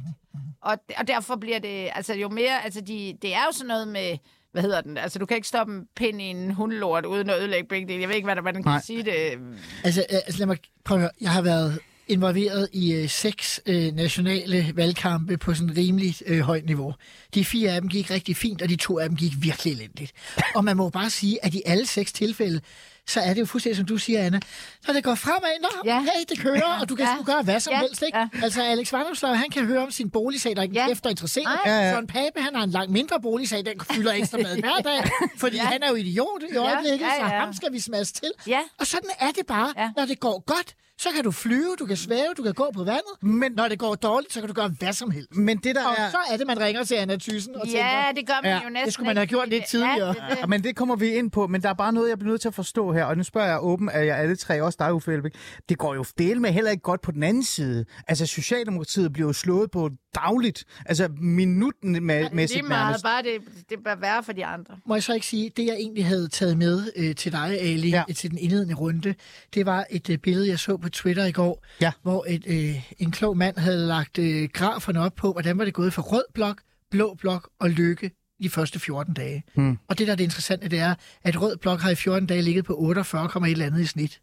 Og, 0.61 0.77
og 0.97 1.07
derfor 1.07 1.35
bliver 1.35 1.59
det, 1.59 1.89
altså 1.95 2.13
jo 2.13 2.29
mere, 2.29 2.63
altså 2.63 2.81
de, 2.81 3.17
det 3.21 3.33
er 3.33 3.39
jo 3.47 3.51
sådan 3.51 3.67
noget 3.67 3.87
med, 3.87 4.17
hvad 4.51 4.61
hedder 4.61 4.81
den, 4.81 4.97
altså 4.97 5.19
du 5.19 5.25
kan 5.25 5.35
ikke 5.37 5.47
stoppe 5.47 5.73
en 5.73 5.85
pind 5.95 6.21
i 6.21 6.25
en 6.25 6.51
hundelort 6.51 7.05
uden 7.05 7.29
at 7.29 7.37
ødelægge 7.39 7.67
begge 7.67 7.87
dele. 7.87 8.01
Jeg 8.01 8.09
ved 8.09 8.15
ikke, 8.15 8.25
hvad 8.25 8.35
der, 8.35 8.41
hvordan 8.41 8.63
kan 8.63 8.69
Nej. 8.71 8.81
sige 8.81 9.03
det. 9.03 9.39
Altså, 9.83 10.05
øh, 10.09 10.15
altså 10.15 10.39
lad 10.39 10.45
mig 10.47 10.57
prøve 10.85 10.97
at 10.97 11.01
høre. 11.01 11.11
Jeg 11.21 11.31
har 11.31 11.41
været 11.41 11.79
involveret 12.09 12.69
i 12.73 12.93
øh, 12.93 13.09
seks 13.09 13.61
øh, 13.65 13.95
nationale 13.95 14.71
valgkampe 14.75 15.37
på 15.37 15.53
sådan 15.53 15.77
rimelig 15.77 16.15
øh, 16.25 16.39
højt 16.39 16.65
niveau. 16.65 16.93
De 17.33 17.45
fire 17.45 17.71
af 17.71 17.81
dem 17.81 17.89
gik 17.89 18.11
rigtig 18.11 18.37
fint, 18.37 18.61
og 18.61 18.69
de 18.69 18.75
to 18.75 18.99
af 18.99 19.09
dem 19.09 19.17
gik 19.17 19.31
virkelig 19.39 19.73
elendigt. 19.73 20.11
Og 20.55 20.63
man 20.65 20.77
må 20.77 20.89
bare 20.89 21.09
sige, 21.09 21.45
at 21.45 21.53
i 21.53 21.61
alle 21.65 21.85
seks 21.85 22.13
tilfælde, 22.13 22.61
så 23.07 23.19
er 23.19 23.33
det 23.33 23.41
jo 23.41 23.45
fuldstændig, 23.45 23.77
som 23.77 23.85
du 23.85 23.97
siger, 23.97 24.23
Anna. 24.25 24.39
Når 24.87 24.93
det 24.93 25.03
går 25.03 25.15
fremad, 25.15 25.61
nå, 25.61 25.67
ja. 25.85 25.93
Ja. 25.95 25.99
hey, 26.01 26.25
det 26.29 26.39
kører, 26.39 26.79
og 26.81 26.89
du 26.89 26.95
kan 26.95 27.05
Ja. 27.05 27.11
ja. 27.11 27.23
gøre 27.23 27.43
hvad 27.43 27.59
som 27.59 27.73
Ja. 27.73 27.79
helst, 27.79 28.01
ikke? 28.05 28.17
Ja. 28.17 28.27
Altså, 28.43 28.63
Alex 28.63 28.93
Vandomslag, 28.93 29.37
han 29.37 29.49
kan 29.49 29.65
høre 29.65 29.83
om 29.83 29.91
sin 29.91 30.09
boligsag, 30.09 30.55
der 30.55 30.61
ikke 30.61 30.75
Ja. 30.75 30.85
ja. 30.85 30.91
efter 30.91 31.09
interesseret. 31.09 31.47
Ja, 31.65 31.71
ja. 31.81 31.91
Søren 31.93 32.07
Pape, 32.07 32.41
han 32.41 32.55
har 32.55 32.63
en 32.63 32.69
langt 32.71 32.91
mindre 32.91 33.21
boligsag, 33.21 33.65
den 33.65 33.73
fylder 33.91 34.13
ekstra 34.13 34.37
mad 34.37 34.59
hver 34.59 34.77
dag, 34.83 35.03
fordi 35.41 35.55
Ja. 35.55 35.63
ja. 35.63 35.67
han 35.69 35.83
er 35.83 35.89
jo 35.89 35.95
idiot 35.95 36.41
i 36.53 36.55
øjeblikket, 36.55 37.05
ja, 37.05 37.11
så 37.27 37.33
ja. 37.35 37.39
ham 37.39 37.53
skal 37.53 37.73
vi 37.73 37.79
smaske 37.79 38.13
til. 38.19 38.31
Ja. 38.47 38.59
Og 38.79 38.87
sådan 38.87 39.09
er 39.19 39.31
det 39.31 39.45
bare. 39.47 39.73
Ja. 39.77 39.89
Når 39.97 40.05
det 40.05 40.19
går 40.19 40.43
godt, 40.45 40.75
så 40.99 41.09
kan 41.15 41.23
du 41.23 41.31
flyve, 41.31 41.75
du 41.79 41.85
kan 41.85 41.97
svæve, 41.97 42.33
du 42.37 42.43
kan 42.43 42.53
gå 42.53 42.71
på 42.73 42.83
vandet. 42.83 43.13
Men- 43.21 43.51
Når 43.51 43.67
det 43.67 43.79
går 43.79 43.95
dårligt, 43.95 44.33
så 44.33 44.39
kan 44.39 44.47
du 44.47 44.53
gøre 44.53 44.71
hvad 44.79 44.93
som 44.93 45.11
helst. 45.11 45.35
Men 45.35 45.57
det 45.57 45.75
der 45.75 45.85
Og 45.87 45.93
er... 45.97 46.09
så 46.09 46.17
er 46.31 46.37
det, 46.37 46.47
man 46.47 46.59
ringer 46.59 46.83
til 46.83 46.95
Anna 46.95 47.15
Thyssen 47.15 47.55
og 47.55 47.67
Ja, 47.67 47.71
tænker, 47.71 48.11
det 48.15 48.27
gør 48.27 48.33
man 48.43 48.51
Ja, 48.51 48.59
jo 48.63 48.69
næsten 48.69 48.85
det 48.85 48.93
skulle 48.93 49.07
man 49.07 49.17
have 49.17 49.27
gjort 49.27 49.49
lidt 49.49 49.61
det- 49.61 49.69
tidligere. 49.69 50.07
Ja, 50.07 50.07
det, 50.29 50.37
Ja, 50.41 50.45
men 50.45 50.63
det 50.63 50.75
kommer 50.75 50.95
vi 50.95 51.07
ind 51.15 51.31
på, 51.31 51.47
men 51.47 51.61
der 51.61 51.69
er 51.69 51.73
bare 51.73 51.93
noget, 51.93 52.09
jeg 52.09 52.19
bliver 52.19 52.31
nødt 52.31 52.41
til 52.41 52.47
at 52.47 52.53
forstå 52.53 52.91
her, 52.93 53.03
og 53.05 53.17
nu 53.17 53.23
spørger 53.23 53.47
jeg 53.47 53.59
åben 53.63 53.89
af 53.89 54.05
jer 54.05 54.15
alle 54.15 54.35
tre, 54.35 54.63
også 54.63 54.75
dig, 54.79 54.93
Uffe 54.93 55.13
Elbæk. 55.13 55.31
Det 55.69 55.77
går 55.77 55.95
jo 55.95 56.05
del 56.17 56.41
med 56.41 56.51
heller 56.51 56.71
ikke 56.71 56.83
godt 56.83 57.01
på 57.01 57.11
den 57.11 57.23
anden 57.23 57.43
side. 57.43 57.85
Altså, 58.07 58.25
Socialdemokratiet 58.25 59.13
bliver 59.13 59.27
jo 59.29 59.33
slået 59.33 59.71
på 59.71 59.89
dagligt, 60.15 60.65
altså 60.85 61.07
minuten 61.21 61.91
med, 62.05 62.23
det 62.23 62.33
med 62.33 62.47
lige 62.47 62.61
meget, 62.63 63.03
bare 63.03 63.23
det, 63.23 63.41
det 63.69 63.77
bør 63.83 63.95
være 63.95 64.23
for 64.23 64.33
de 64.33 64.45
andre. 64.45 64.77
Må 64.85 64.95
jeg 64.95 65.03
så 65.03 65.13
ikke 65.13 65.25
sige, 65.25 65.51
det 65.57 65.65
jeg 65.65 65.75
egentlig 65.75 66.05
havde 66.05 66.27
taget 66.27 66.57
med 66.57 66.91
øh, 66.95 67.15
til 67.15 67.31
dig, 67.31 67.59
Ali, 67.61 67.89
Ja. 67.89 68.03
ja. 68.07 68.13
til 68.13 68.29
den 68.29 68.37
indledende 68.37 68.73
runde, 68.73 69.15
det 69.53 69.65
var 69.65 69.85
et 69.89 70.09
øh, 70.09 70.17
billede, 70.17 70.47
jeg 70.47 70.59
så 70.59 70.77
på 70.77 70.89
Twitter 70.89 71.25
i 71.25 71.31
går, 71.31 71.65
Ja. 71.81 71.91
hvor 72.01 72.25
et, 72.27 72.43
øh, 72.47 72.91
en 72.99 73.11
klog 73.11 73.37
mand 73.37 73.57
havde 73.57 73.87
lagt 73.87 74.19
øh, 74.19 74.49
graferne 74.53 74.99
op 75.01 75.15
på, 75.15 75.31
hvordan 75.31 75.57
var 75.57 75.65
det 75.65 75.73
gået 75.73 75.93
for 75.93 76.01
rød 76.01 76.23
blok, 76.33 76.61
blå 76.91 77.13
blok 77.15 77.49
og 77.59 77.69
lykke 77.69 78.11
de 78.43 78.49
første 78.49 78.79
14 78.79 79.13
dage. 79.13 79.43
Hmm. 79.55 79.77
Og 79.87 79.97
det, 79.99 80.07
der 80.07 80.13
er 80.13 80.17
det 80.17 80.23
interessante, 80.23 80.69
det 80.69 80.79
er, 80.79 80.95
at 81.23 81.41
rød 81.41 81.57
blok 81.57 81.79
har 81.81 81.89
i 81.89 81.95
14 81.95 82.27
dage 82.27 82.41
ligget 82.41 82.65
på 82.65 82.73
48,1 82.73 83.45
eller 83.45 83.65
andet 83.65 83.81
i 83.81 83.85
snit. 83.85 84.21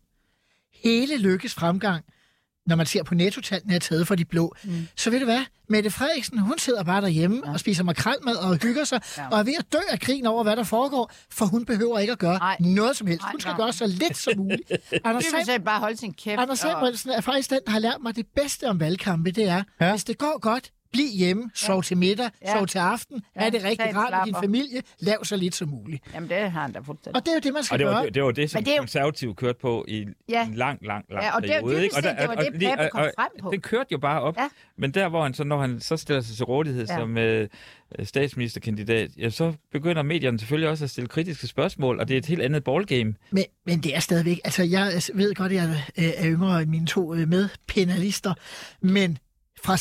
Hele 0.85 1.19
lykkes 1.19 1.55
fremgang, 1.55 2.05
når 2.67 2.77
man 2.77 2.87
ser 2.87 3.03
på 3.03 3.15
nettotallene, 3.15 3.75
er 3.75 3.79
taget 3.79 4.07
for 4.07 4.15
de 4.15 4.25
blå. 4.25 4.55
Mm. 4.65 4.89
Så 4.97 5.11
ved 5.11 5.19
du 5.19 5.25
hvad? 5.25 5.41
Mette 5.69 5.91
Frederiksen, 5.91 6.39
hun 6.39 6.59
sidder 6.59 6.83
bare 6.85 7.01
derhjemme 7.01 7.43
ja. 7.47 7.53
og 7.53 7.61
spiser 7.61 7.85
makrelmad 7.85 8.37
og 8.37 8.57
hygger 8.63 8.85
sig, 8.85 9.01
ja. 9.19 9.29
og 9.29 9.39
er 9.39 9.43
ved 9.43 9.55
at 9.59 9.73
dø 9.73 9.79
af 9.91 10.01
grin 10.01 10.27
over, 10.27 10.43
hvad 10.43 10.57
der 10.57 10.63
foregår, 10.65 11.13
for 11.31 11.45
hun 11.47 11.65
behøver 11.65 11.99
ikke 11.99 12.13
at 12.13 12.19
gøre 12.19 12.39
Nej. 12.39 12.57
noget 12.61 12.97
som 12.97 13.07
helst. 13.07 13.23
Nej, 13.23 13.31
Hun 13.31 13.41
skal 13.41 13.51
nej. 13.51 13.57
gøre 13.59 13.73
så 13.73 13.87
lidt 13.87 14.17
som 14.17 14.33
muligt. 14.37 14.73
Anders, 15.05 15.25
Det 15.25 15.47
Sam, 15.47 15.63
bare 15.63 15.81
holde 15.81 15.97
sin 15.97 16.13
kæft. 16.15 16.41
Anders 16.41 16.65
og- 16.65 16.71
Samuelsen 16.71 17.11
er 17.11 17.21
faktisk 17.21 17.51
den, 17.51 17.59
der 17.67 17.73
har 17.73 17.79
lært 17.79 17.97
mig 18.03 18.17
det 18.17 18.27
bedste 18.37 18.69
om 18.69 18.81
valgkampe, 18.81 19.31
det 19.31 19.45
er, 19.49 19.63
ja. 19.81 19.91
hvis 19.91 20.05
det 20.05 20.19
går 20.19 20.39
godt, 20.41 20.71
bliv 20.97 21.09
hjemme, 21.19 21.51
sov 21.55 21.83
til 21.83 21.97
middag, 21.97 22.31
Ja. 22.43 22.53
sov 22.59 22.67
til 22.67 22.79
aften, 22.79 23.23
Ja, 23.37 23.47
er 23.47 23.51
det 23.51 23.65
rigtig 23.65 23.97
rart 23.97 24.11
med 24.13 24.25
din 24.27 24.35
familie, 24.43 24.83
lav 25.01 25.25
så 25.25 25.37
lidt 25.37 25.55
som 25.55 25.69
muligt. 25.69 26.03
Jamen, 26.15 26.31
det 26.31 26.51
har 26.51 26.61
han 26.61 26.73
da 26.73 26.79
fuldstændig. 26.79 27.17
Og 27.21 27.27
det 27.27 27.31
er 27.31 27.35
jo 27.35 27.41
det, 27.41 27.53
man 27.53 27.59
Og 27.59 27.65
skal 27.65 27.79
det 27.79 27.87
var, 27.87 27.93
gøre. 27.93 28.07
det, 28.07 28.15
det 28.15 28.23
var 28.23 28.31
det, 28.31 28.51
som 28.51 28.65
det 28.65 28.75
er 28.75 28.79
konservative 28.79 29.35
kørte 29.35 29.59
på 29.63 29.85
i 29.89 30.07
Ja. 30.29 30.47
en 30.47 30.55
lang, 30.55 30.87
lang, 30.87 31.05
lang 31.11 31.25
Ja, 31.25 31.37
og 31.37 31.43
det 31.43 31.51
er 31.55 31.61
periode. 31.61 31.75
dybest 31.81 31.85
ikke? 31.85 31.97
Og 31.97 32.03
set, 32.03 32.17
det 32.21 32.29
var 32.29 32.35
det, 32.35 32.59
lige- 32.61 32.77
Pape 32.77 32.89
kom 32.93 33.01
og- 33.01 33.13
frem 33.19 33.29
på. 33.43 33.51
Den 33.51 33.61
kørte 33.61 33.89
jo 33.93 33.99
bare 33.99 34.21
op. 34.23 34.37
Ja. 34.39 34.49
Men 34.79 34.91
der, 34.91 35.09
hvor 35.09 35.23
han 35.23 35.35
så, 35.35 35.45
når 35.45 35.61
han 35.61 35.81
så 35.81 35.97
stiller 35.97 36.21
sig 36.23 36.37
til 36.37 36.45
rådighed 36.45 36.87
Ja. 36.87 36.95
ja. 36.95 37.01
som 37.01 37.19
øh, 37.19 37.49
statsministerkandidat, 38.05 39.11
ja, 39.19 39.31
så 39.31 39.53
begynder 39.73 40.03
medierne 40.03 40.39
selvfølgelig 40.39 40.69
også 40.71 40.85
at 40.85 40.91
stille 40.91 41.09
kritiske 41.09 41.47
spørgsmål, 41.47 42.01
og 42.01 42.09
det 42.09 42.15
er 42.15 42.19
et 42.19 42.27
helt 42.27 42.43
andet 42.43 42.65
ballgame. 42.65 43.15
Men, 43.31 43.45
men 43.67 43.81
det 43.81 43.97
er 43.97 44.01
stadigvæk, 44.01 44.41
altså 44.45 44.63
jeg 44.63 44.93
ved 45.15 45.35
godt, 45.35 45.53
at 45.53 45.57
jeg 45.59 45.69
øh, 45.99 46.05
er 46.17 46.27
yngre 46.33 46.63
end 46.63 46.71
mine 46.71 46.87
to 46.87 47.15
øh, 47.15 47.29
medpenalister, 47.29 48.35
men 48.81 49.19
fra 49.65 49.75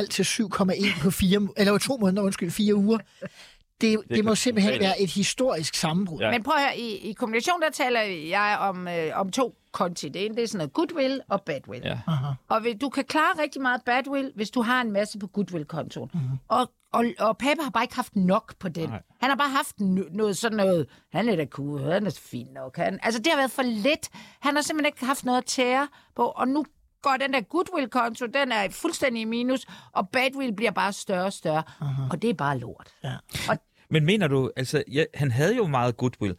16,5 0.00 0.06
til 0.06 0.22
7,1 0.22 1.02
på 1.02 1.10
fire, 1.10 1.48
eller 1.56 1.78
to 1.78 1.96
måneder, 1.96 2.22
undskyld, 2.22 2.50
fire 2.50 2.74
uger. 2.74 2.98
Det, 3.80 3.98
det 4.08 4.24
må 4.24 4.34
simpelthen 4.34 4.80
være 4.80 5.00
et 5.00 5.10
historisk 5.10 5.74
sammenbrud. 5.74 6.20
Ja. 6.20 6.30
Men 6.30 6.42
prøv 6.42 6.54
at 6.54 6.60
høre, 6.62 6.78
i, 6.78 6.96
i 6.96 7.12
kommunikation, 7.12 7.60
der 7.62 7.70
taler 7.70 8.00
jeg 8.28 8.56
om, 8.60 8.88
øh, 8.88 9.10
om 9.14 9.30
to 9.30 9.54
konti. 9.72 10.08
Det 10.08 10.26
ene, 10.26 10.34
det 10.36 10.42
er 10.42 10.48
sådan 10.48 10.58
noget 10.58 10.72
goodwill 10.72 11.20
og 11.28 11.42
badwill. 11.42 11.82
Ja. 11.84 11.98
Og 12.48 12.64
vil, 12.64 12.76
du 12.80 12.88
kan 12.88 13.04
klare 13.04 13.42
rigtig 13.42 13.62
meget 13.62 13.80
badwill, 13.86 14.32
hvis 14.34 14.50
du 14.50 14.62
har 14.62 14.80
en 14.80 14.92
masse 14.92 15.18
på 15.18 15.26
goodwill-kontoen. 15.26 16.10
Mm-hmm. 16.14 16.28
Og, 16.48 16.70
og, 16.92 17.04
og 17.18 17.38
Pape 17.38 17.62
har 17.62 17.70
bare 17.70 17.84
ikke 17.84 17.94
haft 17.94 18.16
nok 18.16 18.54
på 18.58 18.68
den. 18.68 18.88
Nej. 18.88 19.02
Han 19.20 19.30
har 19.30 19.36
bare 19.36 19.50
haft 19.50 19.76
n- 19.82 20.16
noget 20.16 20.36
sådan 20.36 20.56
noget, 20.56 20.86
han 21.12 21.28
er 21.28 21.36
da 21.36 21.44
cool, 21.44 21.80
han 21.80 22.06
er 22.06 22.18
fin 22.30 22.46
nok. 22.54 22.76
Han, 22.76 22.98
altså, 23.02 23.18
det 23.20 23.26
har 23.32 23.36
været 23.36 23.50
for 23.50 23.62
lidt. 23.62 24.08
Han 24.40 24.54
har 24.54 24.62
simpelthen 24.62 24.86
ikke 24.94 25.04
haft 25.06 25.24
noget 25.24 25.38
at 25.38 25.44
tære 25.44 25.88
på, 26.16 26.22
og 26.22 26.48
nu 26.48 26.64
går 27.02 27.16
den 27.20 27.32
der 27.32 27.40
goodwill-konto, 27.40 28.26
den 28.26 28.52
er 28.52 28.68
fuldstændig 28.70 29.20
i 29.22 29.24
minus, 29.24 29.66
og 29.92 30.08
badwill 30.08 30.52
bliver 30.56 30.70
bare 30.70 30.92
større 30.92 31.24
og 31.24 31.32
større. 31.32 31.62
Uh-huh. 31.80 32.10
Og 32.10 32.22
det 32.22 32.30
er 32.30 32.34
bare 32.34 32.58
lort. 32.58 32.88
Ja. 33.04 33.14
Og 33.48 33.58
Men 33.90 34.04
mener 34.04 34.28
du, 34.28 34.50
altså, 34.56 34.82
ja, 34.92 35.04
han 35.14 35.30
havde 35.30 35.56
jo 35.56 35.66
meget 35.66 35.96
goodwill. 35.96 36.34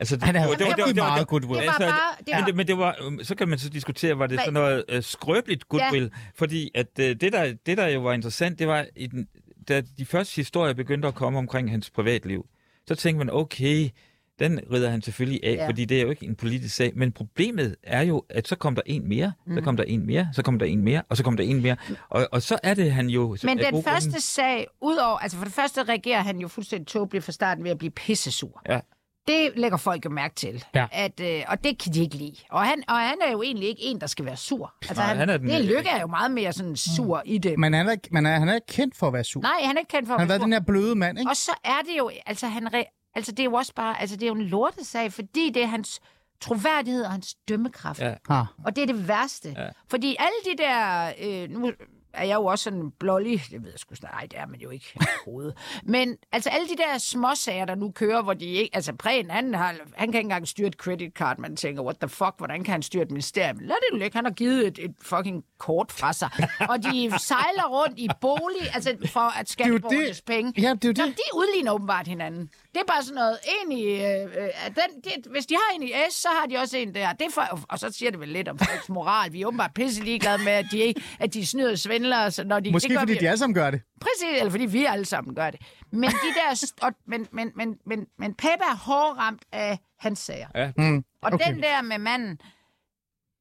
Altså, 0.00 0.18
Han 0.22 0.34
havde 0.34 0.50
det 0.56 0.66
var- 0.66 0.72
det 0.74 0.86
det 0.86 0.96
var- 0.96 1.08
meget 1.08 1.26
goodwill. 1.28 1.58
Det 1.60 1.66
var 1.66 1.72
Altså, 1.72 1.88
bare- 1.88 2.16
det 2.18 2.26
men, 2.28 2.34
var- 2.40 2.46
det, 2.46 2.54
men 2.56 2.66
det 2.66 2.78
var, 2.78 2.96
øhm, 3.02 3.24
så 3.24 3.34
kan 3.34 3.48
man 3.48 3.58
så 3.58 3.68
diskutere, 3.68 4.18
var 4.18 4.26
det 4.26 4.36
Hvad- 4.36 4.44
sådan 4.44 4.52
noget 4.52 4.84
øh, 4.88 5.02
skrøbeligt 5.02 5.68
goodwill? 5.68 6.10
Fordi 6.34 6.70
at 6.74 6.86
øh, 7.00 7.06
det, 7.20 7.32
der, 7.32 7.54
det, 7.66 7.78
der 7.78 7.86
jo 7.88 8.00
var 8.00 8.12
interessant, 8.12 8.58
det 8.58 8.68
var, 8.68 8.86
i 8.96 9.06
den, 9.06 9.28
da 9.68 9.80
de 9.98 10.04
første 10.06 10.36
historier 10.36 10.74
begyndte 10.74 11.08
at 11.08 11.14
komme 11.14 11.38
omkring 11.38 11.70
hans 11.70 11.90
privatliv, 11.90 12.46
så 12.88 12.94
tænkte 12.94 13.18
man, 13.24 13.34
okay, 13.34 13.88
den 14.38 14.60
rider 14.72 14.90
han 14.90 15.02
selvfølgelig 15.02 15.40
af, 15.44 15.54
Ja. 15.54 15.68
fordi 15.68 15.84
det 15.84 15.98
er 15.98 16.02
jo 16.02 16.10
ikke 16.10 16.26
en 16.26 16.34
politisk 16.36 16.74
sag. 16.76 16.92
Men 16.96 17.12
problemet 17.12 17.76
er 17.82 18.02
jo, 18.02 18.22
at 18.30 18.48
så 18.48 18.56
kom 18.56 18.74
der 18.74 18.82
en 18.86 19.08
mere, 19.08 19.32
mm. 19.46 19.54
så 19.54 19.60
kom 19.60 19.76
der 19.76 19.84
en 19.84 20.06
mere, 20.06 20.28
så 20.34 20.42
kom 20.42 20.58
der 20.58 20.66
en 20.66 20.82
mere, 20.84 21.02
og 21.08 21.16
så 21.16 21.24
kom 21.24 21.36
der 21.36 21.44
en 21.44 21.62
mere. 21.62 21.76
Og, 22.08 22.28
og 22.32 22.42
så 22.42 22.58
er 22.62 22.74
det 22.74 22.92
han 22.92 23.06
jo... 23.08 23.36
Men 23.42 23.58
den 23.58 23.82
første 23.82 24.10
grunde- 24.10 24.20
sag, 24.22 24.66
udover, 24.80 25.18
altså 25.18 25.36
for 25.38 25.44
det 25.44 25.54
første 25.54 25.82
reagerer 25.82 26.20
han 26.20 26.38
jo 26.38 26.48
fuldstændig 26.48 26.86
tåbeligt 26.86 27.24
fra 27.24 27.32
starten 27.32 27.64
ved 27.64 27.70
at 27.70 27.78
blive 27.78 27.90
pissesur. 27.90 28.62
Ja. 28.68 28.80
Det 29.28 29.50
lægger 29.56 29.76
folk 29.78 30.04
jo 30.04 30.10
mærke 30.10 30.34
til. 30.34 30.64
Ja. 30.74 30.86
At, 30.92 31.20
øh, 31.20 31.42
og 31.48 31.64
det 31.64 31.78
kan 31.82 31.92
de 31.94 32.00
ikke 32.00 32.16
lide. 32.16 32.34
Og 32.50 32.66
han, 32.66 32.82
og 32.88 32.96
han 32.96 33.14
er 33.26 33.32
jo 33.32 33.42
egentlig 33.42 33.68
ikke 33.68 33.82
en, 33.82 34.00
der 34.00 34.06
skal 34.06 34.24
være 34.24 34.36
sur. 34.36 34.74
Altså, 34.82 34.94
Nej, 34.94 35.06
han, 35.08 35.16
han 35.16 35.28
er 35.30 35.36
den- 35.36 35.48
det 35.48 35.64
lykke 35.64 35.88
er 35.88 36.00
jo 36.00 36.06
meget 36.06 36.30
mere 36.30 36.52
sådan 36.52 36.76
sur 36.76 37.22
i 37.24 37.38
det. 37.38 37.58
Men 37.58 37.72
han 37.74 37.86
er, 37.88 37.92
ikke- 37.92 38.08
man 38.12 38.26
er, 38.26 38.38
han 38.38 38.48
er 38.48 38.54
ikke 38.54 38.66
kendt 38.66 38.96
for 38.96 39.06
at 39.06 39.12
være 39.12 39.24
sur. 39.24 39.40
Nej, 39.42 39.50
han 39.64 39.76
er 39.76 39.80
ikke 39.80 39.88
kendt 39.88 40.08
for 40.08 40.14
at 40.14 40.20
han 40.20 40.28
har 40.28 40.32
være 40.34 40.38
været 40.38 40.44
den 40.44 40.52
her 40.52 40.60
bløde 40.60 40.94
mand, 40.94 41.18
ikke? 41.18 41.30
Og 41.30 41.36
så 41.36 41.50
er 41.64 41.78
det 41.92 41.98
jo, 41.98 42.10
altså 42.26 42.46
han, 42.46 42.66
re- 42.66 43.01
altså 43.14 43.32
det 43.32 43.40
er 43.40 43.44
jo 43.44 43.54
også 43.54 43.72
bare, 43.74 44.00
altså 44.00 44.16
det 44.16 44.22
er 44.22 44.28
jo 44.28 44.34
en 44.34 44.42
lortesag, 44.42 45.12
fordi 45.12 45.50
det 45.50 45.62
er 45.62 45.66
hans 45.66 46.00
troværdighed 46.40 47.04
og 47.04 47.10
hans 47.10 47.34
dømmekraft. 47.48 48.00
Ja. 48.00 48.14
Ah. 48.28 48.46
Og 48.64 48.76
det 48.76 48.82
er 48.82 48.86
det 48.86 49.08
værste. 49.08 49.54
Ja. 49.58 49.68
Fordi 49.90 50.16
alle 50.18 50.52
de 50.56 50.62
der... 50.62 51.12
Øh, 51.22 51.50
nu 51.50 51.72
er 52.14 52.24
jeg 52.24 52.34
jo 52.34 52.44
også 52.44 52.62
sådan 52.62 52.90
blålig. 52.90 53.42
Det 53.50 53.62
ved 53.62 53.70
jeg 53.70 53.78
sgu 53.78 53.94
snart. 53.94 54.12
Nej, 54.12 54.20
det 54.30 54.38
er 54.38 54.46
man 54.46 54.60
jo 54.60 54.70
ikke 54.70 54.86
overhovedet. 55.26 55.56
Men 55.82 56.16
altså 56.32 56.50
alle 56.50 56.68
de 56.68 56.76
der 56.76 56.98
småsager, 56.98 57.64
der 57.64 57.74
nu 57.74 57.90
kører, 57.90 58.22
hvor 58.22 58.34
de 58.34 58.44
ikke... 58.44 58.70
Altså 58.76 58.92
Prehn, 58.94 59.30
han, 59.30 59.54
har, 59.54 59.66
han 59.94 60.12
kan 60.12 60.18
ikke 60.18 60.18
engang 60.18 60.48
styre 60.48 60.66
et 60.66 60.74
credit 60.74 61.12
card. 61.12 61.38
Man 61.38 61.56
tænker, 61.56 61.82
what 61.82 61.96
the 62.00 62.08
fuck, 62.08 62.34
hvordan 62.38 62.64
kan 62.64 62.72
han 62.72 62.82
styre 62.82 63.02
et 63.02 63.10
ministerium? 63.10 63.58
Lad 63.58 63.68
det 63.76 63.92
nu 63.92 63.98
ligge. 63.98 64.16
Han 64.18 64.24
har 64.24 64.32
givet 64.32 64.66
et, 64.66 64.78
et 64.78 64.94
fucking 65.02 65.44
kort 65.58 65.92
fra 65.92 66.12
sig. 66.12 66.30
Og 66.68 66.82
de 66.82 67.12
sejler 67.18 67.68
rundt 67.68 67.98
i 67.98 68.08
bolig, 68.20 68.74
altså 68.74 68.96
for 69.06 69.38
at 69.40 69.48
skatteborgernes 69.50 70.16
det- 70.16 70.24
penge. 70.24 70.52
Ja, 70.60 70.74
det 70.74 70.84
er 70.84 70.88
jo 70.88 71.06
Nå, 71.06 71.10
det. 71.10 71.16
de 71.16 71.36
udligner 71.36 71.72
åbenbart 71.72 72.06
hinanden. 72.06 72.50
Det 72.74 72.80
er 72.80 72.84
bare 72.86 73.02
sådan 73.02 73.14
noget, 73.14 73.38
en 73.62 73.72
i, 73.72 73.82
øh, 73.84 74.22
øh, 74.24 74.48
den, 74.66 75.00
det, 75.04 75.26
hvis 75.30 75.46
de 75.46 75.54
har 75.54 75.76
en 75.76 75.82
i 75.82 75.92
S, 76.10 76.14
så 76.14 76.28
har 76.40 76.46
de 76.46 76.56
også 76.56 76.76
en 76.76 76.94
der. 76.94 77.12
Det 77.12 77.26
er 77.26 77.30
for, 77.30 77.60
og 77.68 77.78
så 77.78 77.90
siger 77.90 78.10
det 78.10 78.20
vel 78.20 78.28
lidt 78.28 78.48
om 78.48 78.58
folks 78.58 78.88
moral. 78.88 79.32
Vi 79.32 79.42
er 79.42 79.46
åbenbart 79.46 79.74
pisse 79.74 80.04
ligeglade 80.04 80.44
med, 80.44 80.52
at 80.52 80.66
de, 80.70 80.78
ikke, 80.78 81.02
at 81.20 81.34
de 81.34 81.46
snyder 81.46 81.76
svindlere. 81.76 82.30
Så 82.30 82.44
når 82.44 82.60
de, 82.60 82.72
Måske 82.72 82.88
det 82.88 82.94
gør 82.96 83.00
fordi 83.00 83.12
vi, 83.12 83.18
de 83.18 83.28
alle 83.28 83.38
sammen 83.38 83.54
gør 83.54 83.70
det. 83.70 83.80
Præcis, 84.00 84.38
eller 84.38 84.50
fordi 84.50 84.66
vi 84.66 84.84
alle 84.84 85.04
sammen 85.04 85.34
gør 85.34 85.50
det. 85.50 85.60
Men 85.90 86.10
de 86.10 86.10
der, 86.10 86.72
og, 86.82 86.92
men, 87.06 87.28
men, 87.32 87.52
men, 87.56 87.76
men, 87.86 88.06
men 88.18 88.34
Peppe 88.34 88.64
er 88.70 88.76
hårdt 88.76 89.18
ramt 89.18 89.42
af 89.52 89.78
hans 89.98 90.18
sager. 90.18 90.48
Ja. 90.54 90.72
Mm. 90.76 90.96
Og 90.96 91.04
Okay. 91.22 91.34
okay. 91.34 91.54
den 91.54 91.62
der 91.62 91.82
med 91.82 91.98
manden, 91.98 92.38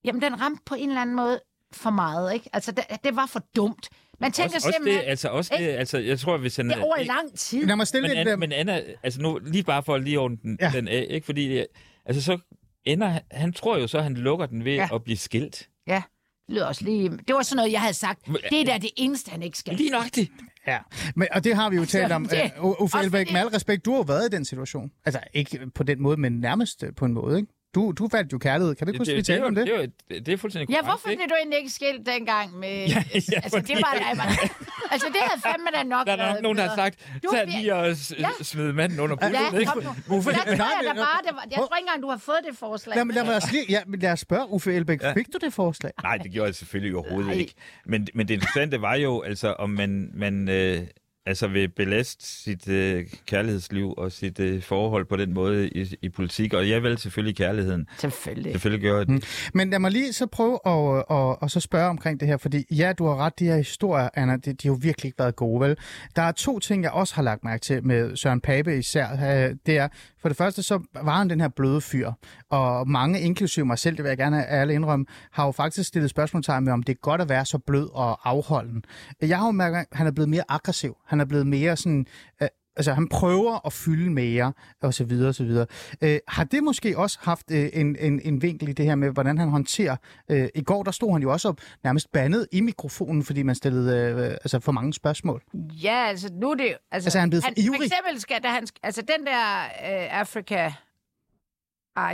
jamen 0.04 0.22
den 0.22 0.42
ramte 0.42 0.64
på 0.66 0.76
en 0.76 0.90
eller 0.90 1.02
anden 1.02 1.16
måde 1.16 1.42
for 1.72 1.90
meget, 1.90 2.34
ikke? 2.34 2.50
Altså, 2.54 2.72
det, 2.72 2.86
det 3.04 3.16
var 3.16 3.26
for 3.26 3.40
dumt. 3.56 3.90
Man 4.22 4.32
tænker 4.32 4.56
Også, 4.56 4.68
også 4.68 4.76
simpelthen, 4.78 5.04
det, 5.04 5.10
altså, 5.10 5.28
også 5.30 5.54
det, 5.58 5.60
Ikke? 5.62 5.78
altså, 5.78 5.98
jeg 5.98 6.20
tror, 6.20 6.38
hvis 6.38 6.56
han... 6.56 6.70
det 6.70 6.78
er 6.78 6.82
over 6.84 7.04
lang 7.04 7.34
tid. 7.38 7.66
Lad 7.66 7.76
mig 7.76 7.88
stille 7.88 8.08
Men, 8.08 8.10
lidt... 8.18 8.20
Anna, 8.20 8.32
øh, 8.32 8.40
men 8.40 8.52
Anna, 8.52 8.82
altså 9.04 9.22
nu, 9.22 9.40
lige 9.46 9.64
bare 9.64 9.84
for 9.84 9.96
at 9.96 10.04
lige 10.04 10.20
ordne 10.20 10.38
den, 10.44 10.58
Ja. 10.62 10.72
den 10.76 10.88
af, 10.88 11.08
ikke? 11.10 11.26
Fordi, 11.26 11.50
det- 11.50 11.68
altså 12.06 12.22
så 12.22 12.38
ender 12.86 13.08
han, 13.08 13.22
han 13.32 13.54
tror 13.54 13.78
jo 13.78 13.88
så, 13.88 13.98
at 13.98 14.04
han 14.04 14.14
lukker 14.14 14.46
den 14.46 14.66
ved 14.66 14.74
Ja. 14.74 14.90
at 14.94 15.04
blive 15.04 15.18
skilt. 15.18 15.70
Ja, 15.88 16.02
det 16.48 16.56
lyder 16.56 16.66
også 16.66 16.86
lige... 16.86 17.10
Det 17.10 17.36
var 17.36 17.42
sådan 17.42 17.56
noget, 17.56 17.72
jeg 17.72 17.82
havde 17.82 17.94
sagt. 17.94 18.26
Det 18.50 18.62
er 18.62 18.66
da 18.66 18.78
det 18.78 18.90
eneste, 18.96 19.32
han 19.32 19.44
ikke 19.44 19.58
skal. 19.58 19.76
Lige 19.76 19.90
nøjagtigt. 19.90 20.32
Ja, 20.68 20.78
men, 21.16 21.28
og 21.32 21.44
det 21.44 21.56
har 21.56 21.70
vi 21.70 21.76
jo 21.76 21.86
talt 21.86 22.12
om. 22.12 22.26
det- 22.26 22.52
Uh, 22.60 22.66
Uffe 22.82 22.82
også 22.84 22.98
Elbæk, 23.06 23.28
fordi- 23.28 23.34
med 23.34 23.42
al 23.42 23.48
respekt, 23.48 23.86
du 23.86 23.96
har 23.96 24.04
været 24.04 24.34
i 24.34 24.36
den 24.36 24.46
situation. 24.46 24.92
Altså, 25.06 25.20
ikke 25.34 25.60
på 25.76 25.84
den 25.84 26.02
måde, 26.02 26.18
men 26.18 26.32
nærmest 26.40 26.84
øh, 26.84 26.96
på 26.96 27.06
en 27.06 27.14
måde, 27.14 27.38
ikke? 27.40 27.54
Du, 27.76 27.92
du 27.92 28.08
fandt 28.12 28.34
jo 28.34 28.38
kærlighed. 28.38 28.76
Kan 28.76 28.88
du 28.88 28.92
ikke 28.92 29.00
huske, 29.02 29.12
vi 29.14 29.18
det, 29.18 29.26
talte 29.26 29.44
om 29.46 29.56
det? 29.56 29.68
Det, 29.68 29.76
er, 29.76 29.80
det, 30.10 30.26
det 30.26 30.32
er 30.34 30.38
fuldstændig 30.38 30.70
Ja, 30.70 30.74
korrekt, 30.82 30.88
hvorfor 30.92 31.10
ikke? 31.10 31.20
blev 31.20 31.30
du 31.30 31.36
egentlig 31.42 31.58
ikke 31.58 31.70
skilt 31.70 32.06
dengang 32.06 32.60
med... 32.60 32.70
Ja, 32.96 33.04
ja, 33.34 33.40
altså, 33.46 33.58
det 33.60 33.68
fordi- 33.68 33.74
var 33.82 33.92
altså, 34.94 35.08
det 35.08 35.22
havde 35.28 35.42
fandme 35.48 35.68
da 35.76 35.84
nok 35.84 36.08
Der 36.08 36.14
er 36.14 36.34
nok 36.34 36.42
nogen, 36.42 36.58
der 36.58 36.68
har 36.70 36.76
sagt, 36.76 36.96
Du 37.24 37.30
tag 37.34 37.46
bliver- 37.46 37.60
lige 37.60 37.76
og 37.76 37.96
s- 37.98 38.14
Ja. 38.20 38.30
smide 38.42 38.74
manden 38.74 39.00
under 39.00 39.16
pulten. 39.16 39.42
Ja, 39.54 39.60
ikke? 39.60 39.72
kom 39.72 39.84
nu. 39.84 40.16
Uffe, 40.16 40.30
Der 40.32 40.38
tror 40.38 40.46
nej, 40.46 40.68
jeg 40.80 40.84
da 40.90 40.94
men- 40.94 41.04
bare, 41.10 41.20
det 41.28 41.32
var... 41.36 41.46
Jeg 41.52 41.58
tror 41.58 41.76
ikke 41.78 41.88
engang, 41.88 42.02
du 42.04 42.10
har 42.10 42.18
fået 42.18 42.42
det 42.50 42.58
forslag. 42.58 42.96
Lad, 42.96 43.06
mig- 43.06 43.16
lad, 43.16 43.24
mig 43.26 43.42
lige, 43.52 43.66
ja, 43.70 43.82
men 43.88 44.00
lad 44.00 44.12
os 44.12 44.20
spørge 44.20 44.46
Uffe 44.50 44.74
Elbæk. 44.76 45.02
Ja. 45.02 45.14
Fik 45.14 45.28
du 45.34 45.38
det 45.46 45.54
forslag? 45.54 45.92
Nej, 46.04 46.18
det 46.18 46.32
gjorde 46.32 46.48
jeg 46.48 46.56
selvfølgelig 46.56 46.96
overhovedet 46.98 47.30
Nej. 47.32 47.40
ikke. 47.40 47.54
Men, 47.86 48.08
men 48.14 48.28
det 48.28 48.34
interessante 48.34 48.82
var 48.82 48.96
jo, 48.96 49.22
altså, 49.22 49.54
om 49.54 49.70
man, 49.70 50.12
man, 50.14 50.50
øh, 50.50 50.80
altså 51.26 51.48
vil 51.48 51.70
belaste 51.70 52.28
sit 52.28 52.68
øh, 52.70 53.06
kærlighedsliv 53.26 53.94
og 53.98 54.12
sit 54.12 54.40
øh, 54.40 54.62
forhold 54.62 55.06
på 55.06 55.16
den 55.16 55.34
måde 55.34 55.70
i, 55.70 55.96
i 56.02 56.10
politik, 56.10 56.54
og 56.54 56.70
jeg 56.70 56.84
vil 56.84 56.98
selvfølgelig 56.98 57.36
kærligheden. 57.38 57.88
Selvfølgelig. 57.98 58.52
Selvfølgelig 58.52 58.90
gør 58.90 58.98
jeg 58.98 59.08
det. 59.08 59.50
Men 59.54 59.70
lad 59.70 59.80
mig 59.80 59.92
lige 59.92 60.14
så 60.14 60.26
prøve 60.26 60.60
at, 60.66 61.04
at, 61.12 61.38
at 61.42 61.52
så 61.52 61.60
spørge 61.60 61.90
omkring 61.90 62.20
det 62.20 62.28
her, 62.28 62.38
fordi 62.38 62.66
ja, 62.72 62.94
du 62.94 63.06
har 63.08 63.16
ret, 63.18 63.40
de 63.40 63.46
her 63.46 63.58
historier, 63.58 64.10
Anna, 64.14 64.36
de, 64.36 64.54
de 64.54 64.68
har 64.68 64.74
jo 64.74 64.80
virkelig 64.82 65.10
ikke 65.10 65.20
været 65.20 65.36
gode, 65.36 65.62
vel? 65.62 65.78
Der 66.16 66.22
er 66.22 66.32
to 66.32 66.60
ting, 66.60 66.84
jeg 66.84 66.92
også 66.92 67.16
har 67.16 67.24
lagt 67.24 67.44
mærke 67.44 67.62
til 67.62 67.86
med 67.86 68.16
Søren 68.16 68.42
Pape 68.42 68.78
især. 68.78 69.08
Øh, 69.12 69.56
Det 69.66 69.78
er, 69.78 69.88
for 70.22 70.30
det 70.30 70.38
første, 70.38 70.64
så 70.64 70.80
var 70.94 71.18
han 71.18 71.30
den 71.30 71.42
her 71.42 71.48
bløde 71.48 71.82
fyr, 71.82 72.12
og 72.50 72.90
mange, 72.90 73.20
inklusive 73.20 73.66
mig 73.66 73.80
selv, 73.80 73.98
det 73.98 74.04
vil 74.04 74.10
jeg 74.10 74.18
gerne 74.18 74.46
alle 74.46 74.74
indrømme, 74.74 75.06
har 75.32 75.46
jo 75.46 75.52
faktisk 75.52 75.88
stillet 75.88 76.10
spørgsmålstegn 76.10 76.64
med, 76.64 76.74
om 76.74 76.84
det 76.84 76.94
er 76.94 77.00
godt 77.02 77.22
at 77.22 77.30
være 77.30 77.46
så 77.46 77.58
blød 77.58 77.90
og 77.94 78.30
afholden. 78.30 78.84
Jeg 79.22 79.40
har 79.40 79.46
jo 79.46 79.52
mærket, 79.52 79.78
at 79.78 79.88
han 79.92 80.08
er 80.08 80.12
blevet 80.12 80.30
mere 80.30 80.44
aggressiv. 80.50 80.98
Han 81.08 81.20
er 81.20 81.26
blevet 81.26 81.48
mere 81.48 81.76
sådan... 81.76 82.06
Øh, 82.42 82.48
altså, 82.76 82.94
han 82.94 83.08
prøver 83.10 83.66
at 83.66 83.74
fylde 83.74 84.10
mere, 84.12 84.54
og 84.82 84.94
så 84.94 85.04
videre, 85.04 85.30
og 85.30 85.36
så 85.36 85.44
videre. 85.44 85.66
Øh, 86.02 86.20
har 86.28 86.44
det 86.44 86.64
måske 86.64 86.98
også 86.98 87.18
haft 87.22 87.52
øh, 87.52 87.70
en, 87.74 87.96
en, 88.00 88.22
en 88.24 88.42
vinkel 88.42 88.70
i 88.70 88.74
det 88.74 88.86
her 88.86 88.96
med, 88.96 89.10
hvordan 89.10 89.38
han 89.38 89.50
håndterer... 89.50 89.96
Øh, 90.30 90.50
I 90.56 90.62
går, 90.64 90.84
der 90.84 90.92
stod 90.92 91.12
han 91.12 91.22
jo 91.22 91.32
også 91.32 91.48
op 91.50 91.62
nærmest 91.84 92.12
bandet 92.12 92.48
i 92.52 92.62
mikrofonen, 92.62 93.24
fordi 93.24 93.44
man 93.44 93.56
stillede 93.56 94.14
øh, 94.22 94.32
altså 94.32 94.60
for 94.60 94.72
mange 94.72 94.94
spørgsmål. 94.94 95.42
Ja, 95.84 96.06
altså 96.08 96.30
nu 96.34 96.52
er 96.52 96.56
det 96.56 96.66
altså, 96.92 97.08
Altså, 97.08 97.18
er 97.18 97.20
han 97.20 97.30
blevet 97.30 97.44
for 97.44 97.50
For 97.50 97.62
ivrig? 97.62 97.86
eksempel 97.86 98.22
skal, 98.22 98.44
da 98.44 98.48
han, 98.48 98.68
altså 98.84 99.02
den 99.02 99.26
der 99.26 99.64
øh, 99.64 100.20
Africa 100.20 100.74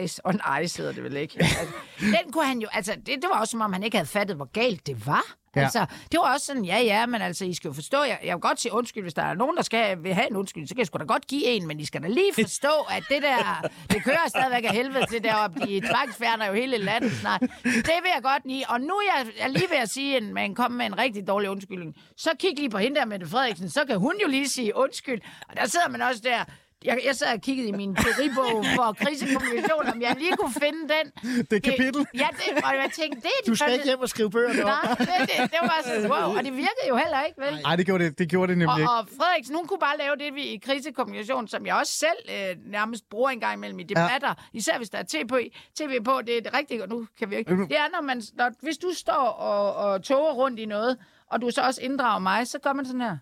Ice, 0.04 0.22
on 0.26 0.40
Ice 0.64 0.78
hedder 0.78 0.94
det 0.94 1.04
vel 1.04 1.16
ikke? 1.18 1.36
Altså, 1.42 1.74
den 2.00 2.32
kunne 2.34 2.46
han 2.46 2.60
jo, 2.60 2.68
altså 2.74 2.94
det, 2.96 3.08
det 3.08 3.26
var 3.34 3.40
også 3.40 3.52
som 3.52 3.62
om 3.62 3.74
han 3.74 3.84
ikke 3.84 3.98
havde 3.98 4.10
fattet, 4.10 4.36
hvor 4.36 4.50
galt 4.54 4.88
det 4.88 5.08
var. 5.08 5.24
Ja. 5.58 5.64
Altså, 5.64 5.86
det 6.12 6.20
var 6.20 6.34
også 6.34 6.46
sådan, 6.46 6.66
ja, 6.66 6.80
ja, 6.80 7.06
men 7.06 7.22
altså, 7.22 7.46
I 7.46 7.54
skal 7.54 7.68
jo 7.68 7.74
forstå, 7.74 8.04
jeg, 8.04 8.20
jeg 8.24 8.36
vil 8.36 8.42
godt 8.42 8.62
sige 8.62 8.74
undskyld, 8.74 9.04
hvis 9.04 9.14
der 9.14 9.22
er 9.22 9.34
nogen, 9.34 9.58
der 9.58 9.64
skal 9.64 10.04
vil 10.04 10.14
have 10.14 10.30
en 10.30 10.36
undskyld, 10.36 10.68
så 10.68 10.74
kan 10.74 10.80
jeg 10.80 10.88
sgu 10.88 10.98
da 10.98 11.04
godt 11.04 11.28
give 11.28 11.46
en, 11.46 11.68
men 11.68 11.80
I 11.80 11.86
skal 11.86 12.04
da 12.04 12.08
lige 12.08 12.34
forstå, 12.34 12.74
at 12.90 13.04
det 13.10 13.22
der, 13.22 13.68
det 13.92 14.04
kører 14.04 14.28
stadigvæk 14.28 14.64
af 14.64 14.72
helvede 14.72 15.06
til 15.06 15.24
deroppe, 15.24 15.60
de 15.60 15.80
tvangsfjerner 15.80 16.48
jo 16.48 16.54
hele 16.54 16.78
landet 16.78 17.12
snart. 17.12 17.42
Det 17.64 17.98
vil 18.04 18.12
jeg 18.16 18.24
godt 18.24 18.46
lide, 18.46 18.64
og 18.70 18.82
nu 18.82 18.94
er 18.94 19.18
jeg, 19.18 19.28
jeg 19.40 19.44
er 19.44 19.48
lige 19.48 19.68
ved 19.70 19.78
at 19.78 19.90
sige, 19.90 20.18
at 20.18 20.24
man 20.24 20.56
kommer 20.56 20.78
med 20.78 20.86
en 20.86 20.98
rigtig 20.98 21.28
dårlig 21.28 21.50
undskyldning. 21.50 21.96
Så 22.18 22.30
kig 22.40 22.54
lige 22.58 22.70
på 22.70 22.78
hende 22.78 22.96
der, 23.00 23.06
Mette 23.06 23.28
Frederiksen, 23.28 23.70
så 23.70 23.86
kan 23.86 24.00
hun 24.00 24.14
jo 24.24 24.28
lige 24.28 24.50
sige 24.50 24.76
undskyld. 24.76 25.22
Og 25.50 25.58
der 25.58 25.66
sidder 25.66 25.90
man 25.90 26.02
også 26.02 26.22
der, 26.24 26.44
jeg, 26.86 27.00
jeg 27.06 27.16
sad 27.16 27.34
og 27.34 27.42
kiggede 27.42 27.68
i 27.68 27.72
min 27.72 27.96
teoribog 27.96 28.66
for 28.76 28.94
krisekommunikation, 29.04 29.88
om 29.94 30.02
jeg 30.02 30.16
lige 30.20 30.36
kunne 30.38 30.54
finde 30.54 30.82
den. 30.96 31.06
Det 31.52 31.64
kapitel? 31.64 32.06
Ja, 32.14 32.28
det, 32.32 32.64
og 32.64 32.74
jeg 32.76 32.90
tænkte, 32.94 33.22
det 33.22 33.26
er 33.26 33.42
de 33.46 33.50
Du 33.52 33.56
skal 33.56 33.74
ikke 33.74 33.86
hjem 33.86 34.00
og 34.00 34.10
skrive 34.10 34.30
bøger 34.30 34.54
deroppe. 34.54 34.88
Nej, 34.88 34.96
det, 34.98 35.08
det, 35.22 35.52
det 35.52 35.60
var 35.62 35.82
sådan, 35.86 36.12
wow, 36.12 36.38
og 36.38 36.44
det 36.44 36.54
virkede 36.54 36.86
jo 36.90 36.96
heller 36.96 37.24
ikke, 37.24 37.42
vel? 37.42 37.60
Nej, 37.64 37.76
det 37.76 37.86
gjorde 37.86 38.04
det, 38.04 38.20
det, 38.20 38.30
gjorde 38.30 38.50
det 38.50 38.58
nemlig 38.58 38.74
Og, 38.74 38.80
ikke. 38.80 38.92
og 38.92 39.08
Frederiksen, 39.18 39.56
hun 39.56 39.68
kunne 39.68 39.80
bare 39.80 39.98
lave 39.98 40.16
det 40.16 40.36
vi, 40.36 40.44
i 40.44 40.58
krisekommunikation, 40.58 41.48
som 41.48 41.66
jeg 41.66 41.76
også 41.76 41.94
selv 41.94 42.20
øh, 42.30 42.72
nærmest 42.72 43.10
bruger 43.10 43.30
en 43.30 43.40
gang 43.40 43.54
imellem 43.54 43.80
i 43.80 43.84
debatter, 43.84 44.28
ja. 44.28 44.34
især 44.54 44.78
hvis 44.78 44.90
der 44.90 44.98
er 44.98 45.04
TV 45.04 45.28
på, 45.28 45.40
TV 45.76 46.04
på, 46.04 46.22
det 46.28 46.38
er 46.38 46.42
det 46.42 46.54
rigtige, 46.54 46.84
og 46.84 46.90
nu 46.90 47.08
kan 47.20 47.30
vi 47.30 47.36
ikke. 47.36 47.52
Det 47.52 47.78
er, 47.78 47.90
når 47.92 48.02
man, 48.02 48.22
når, 48.34 48.52
hvis 48.62 48.78
du 48.78 48.94
står 48.94 49.14
og, 49.14 49.76
og 49.76 50.04
toger 50.04 50.34
rundt 50.34 50.60
i 50.60 50.66
noget, 50.66 50.98
og 51.32 51.42
du 51.42 51.50
så 51.52 51.62
også 51.62 51.82
inddrager 51.82 52.20
mig, 52.20 52.48
så 52.48 52.60
gør 52.60 52.74
man 52.74 52.86
sådan 52.86 53.02
her. 53.02 53.18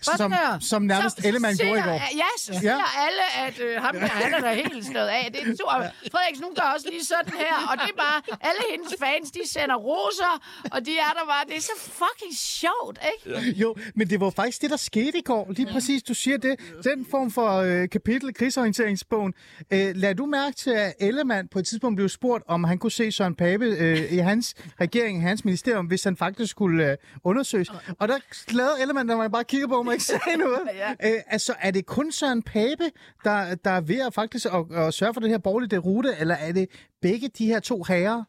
Som, 0.00 0.30
der. 0.30 0.58
som 0.60 0.82
nærmest 0.82 1.16
Så 1.22 1.28
Ellemann 1.28 1.56
gjorde 1.56 1.78
i 1.78 1.82
går. 1.82 1.92
Ja, 1.92 2.30
så 2.38 2.52
siger 2.60 2.72
ja. 2.72 2.82
alle, 3.06 3.24
at 3.46 3.60
øh, 3.60 3.82
ham 3.82 3.94
der, 3.94 4.06
han 4.06 4.34
er 4.34 4.40
da 4.40 4.54
helt 4.54 4.84
stået 4.86 5.06
af. 5.06 5.30
Det 5.32 5.42
er 5.42 5.46
en 5.46 5.56
stor... 5.56 5.70
Frederiksen, 6.12 6.44
hun 6.44 6.54
gør 6.54 6.72
også 6.74 6.86
lige 6.90 7.04
sådan 7.04 7.32
her, 7.32 7.54
og 7.70 7.76
det 7.78 7.90
er 7.94 7.96
bare... 7.96 8.22
Alle 8.40 8.62
hendes 8.70 8.94
fans, 9.00 9.30
de 9.30 9.40
sender 9.48 9.74
roser, 9.74 10.42
og 10.72 10.86
de 10.86 10.92
er 10.98 11.12
der 11.18 11.26
bare... 11.26 11.44
Det 11.48 11.56
er 11.56 11.60
så 11.60 11.72
fucking 11.78 12.34
sjovt, 12.36 12.98
ikke? 13.12 13.50
Jo, 13.62 13.74
men 13.94 14.10
det 14.10 14.20
var 14.20 14.30
faktisk 14.30 14.62
det, 14.62 14.70
der 14.70 14.76
skete 14.76 15.18
i 15.18 15.22
går. 15.22 15.52
Lige 15.56 15.72
præcis, 15.72 16.02
du 16.02 16.14
siger 16.14 16.38
det. 16.38 16.54
Den 16.84 17.06
form 17.10 17.30
for 17.30 17.50
øh, 17.50 17.88
kapitel 17.88 18.28
i 18.28 18.32
krigsorienteringsbogen. 18.32 19.34
Øh, 19.70 19.96
lad 19.96 20.14
du 20.14 20.26
mærke 20.26 20.56
til, 20.56 20.70
at 20.70 20.94
Ellemann 21.00 21.48
på 21.48 21.58
et 21.58 21.66
tidspunkt 21.66 21.96
blev 21.96 22.08
spurgt, 22.08 22.44
om 22.48 22.64
han 22.64 22.78
kunne 22.78 22.92
se 22.92 23.12
Søren 23.12 23.34
Pape 23.34 23.64
øh, 23.64 24.12
i 24.12 24.16
hans 24.16 24.54
regering, 24.80 25.18
i 25.18 25.22
hans 25.22 25.44
ministerium, 25.44 25.86
hvis 25.86 26.04
han 26.04 26.16
faktisk 26.16 26.50
skulle 26.50 26.90
øh, 26.90 26.96
undersøges. 27.24 27.68
Og 27.98 28.08
der 28.08 28.18
lavede 28.48 28.80
Ellemann, 28.80 29.08
der 29.08 29.25
man 29.26 29.32
bare 29.32 29.44
kigger 29.44 29.68
på, 29.68 29.78
om 29.78 29.84
man 29.86 29.92
ikke 29.92 30.04
sagde 30.04 30.36
noget. 30.46 30.60
Ja. 30.74 30.90
øh, 30.90 31.20
altså, 31.26 31.54
er 31.60 31.70
det 31.70 31.86
kun 31.86 32.12
Søren 32.12 32.42
Pape, 32.42 32.90
der, 33.24 33.54
der 33.54 33.70
er 33.70 33.80
ved 33.80 34.00
at 34.06 34.14
faktisk 34.14 34.46
at, 34.46 34.76
at 34.76 34.94
sørge 34.94 35.14
for 35.14 35.20
den 35.20 35.30
her 35.30 35.38
borgerlige 35.38 35.78
rute, 35.78 36.14
eller 36.20 36.34
er 36.34 36.52
det 36.52 36.68
begge 37.02 37.28
de 37.28 37.46
her 37.46 37.60
to 37.60 37.82
herrer? 37.82 38.24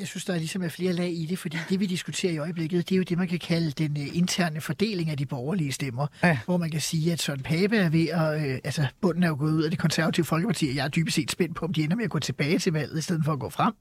Jeg 0.00 0.08
synes, 0.08 0.24
der 0.24 0.34
er 0.34 0.38
ligesom 0.38 0.62
er 0.62 0.68
flere 0.68 0.92
lag 0.92 1.12
i 1.12 1.26
det, 1.26 1.38
fordi 1.38 1.56
det, 1.68 1.80
vi 1.80 1.86
diskuterer 1.86 2.32
i 2.32 2.38
øjeblikket, 2.38 2.88
det 2.88 2.94
er 2.94 2.96
jo 2.96 3.02
det, 3.02 3.18
man 3.18 3.28
kan 3.28 3.38
kalde 3.38 3.70
den 3.70 3.96
uh, 3.96 4.16
interne 4.16 4.60
fordeling 4.60 5.10
af 5.10 5.16
de 5.16 5.26
borgerlige 5.26 5.72
stemmer. 5.72 6.06
Ja. 6.22 6.38
Hvor 6.44 6.56
man 6.56 6.70
kan 6.70 6.80
sige, 6.80 7.12
at 7.12 7.22
Søren 7.22 7.40
Pape 7.42 7.76
er 7.76 7.88
ved 7.88 8.08
at... 8.08 8.46
Øh, 8.50 8.58
altså, 8.64 8.86
bunden 9.00 9.22
er 9.22 9.28
jo 9.28 9.36
gået 9.38 9.52
ud 9.52 9.62
af 9.62 9.70
det 9.70 9.78
konservative 9.78 10.26
folkeparti, 10.26 10.68
og 10.68 10.74
jeg 10.74 10.84
er 10.84 10.88
dybest 10.88 11.14
set 11.14 11.30
spændt 11.30 11.56
på, 11.56 11.64
om 11.64 11.72
de 11.72 11.82
ender 11.84 11.96
med 11.96 12.04
at 12.04 12.10
gå 12.10 12.18
tilbage 12.18 12.58
til 12.58 12.72
valget, 12.72 12.98
i 12.98 13.02
stedet 13.02 13.24
for 13.24 13.32
at 13.32 13.38
gå 13.38 13.50
frem. 13.50 13.72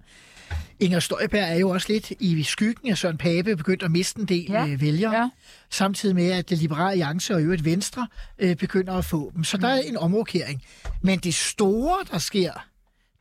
Inger 0.80 1.00
Støjberg 1.00 1.50
er 1.52 1.56
jo 1.56 1.70
også 1.70 1.88
lidt 1.90 2.12
i 2.20 2.44
skyggen 2.44 2.92
af 2.92 2.98
Søren 2.98 3.18
Pape, 3.18 3.56
begyndt 3.56 3.84
at 3.84 3.92
miste 3.92 4.20
en 4.20 4.26
del 4.26 4.46
Ja. 4.50 4.68
øh, 4.68 4.82
vælgere. 4.82 5.16
Ja. 5.22 5.30
Samtidig 5.70 6.16
med, 6.16 6.32
at 6.32 6.50
det 6.50 6.58
liberale 6.58 6.92
alliance 6.92 7.36
og 7.36 7.42
øvrigt 7.42 7.66
Venstre 7.66 8.08
øh, 8.40 8.56
begynder 8.56 8.94
at 8.94 9.06
få 9.06 9.32
dem. 9.36 9.44
Så 9.44 9.58
der 9.58 9.68
er 9.68 9.82
en 9.82 9.98
omrokering. 9.98 10.64
Men 11.02 11.20
det 11.20 11.34
store, 11.34 11.96
der 12.12 12.18
sker, 12.18 12.52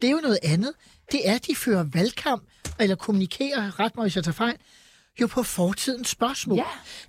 det 0.02 0.08
er 0.08 0.12
jo 0.12 0.20
noget 0.22 0.38
andet. 0.42 0.72
Det 1.12 1.28
er, 1.28 1.34
at 1.34 1.46
de 1.46 1.54
fører 1.56 1.84
valgkamp, 1.92 2.42
eller 2.80 2.96
kommunikerer, 2.96 3.80
ret 3.80 3.96
mig, 3.96 4.02
hvis 4.02 4.16
jeg 4.16 4.24
tager 4.24 4.32
fejl, 4.34 4.56
jo 5.20 5.26
på 5.26 5.42
fortidens 5.42 6.08
spørgsmål. 6.08 6.58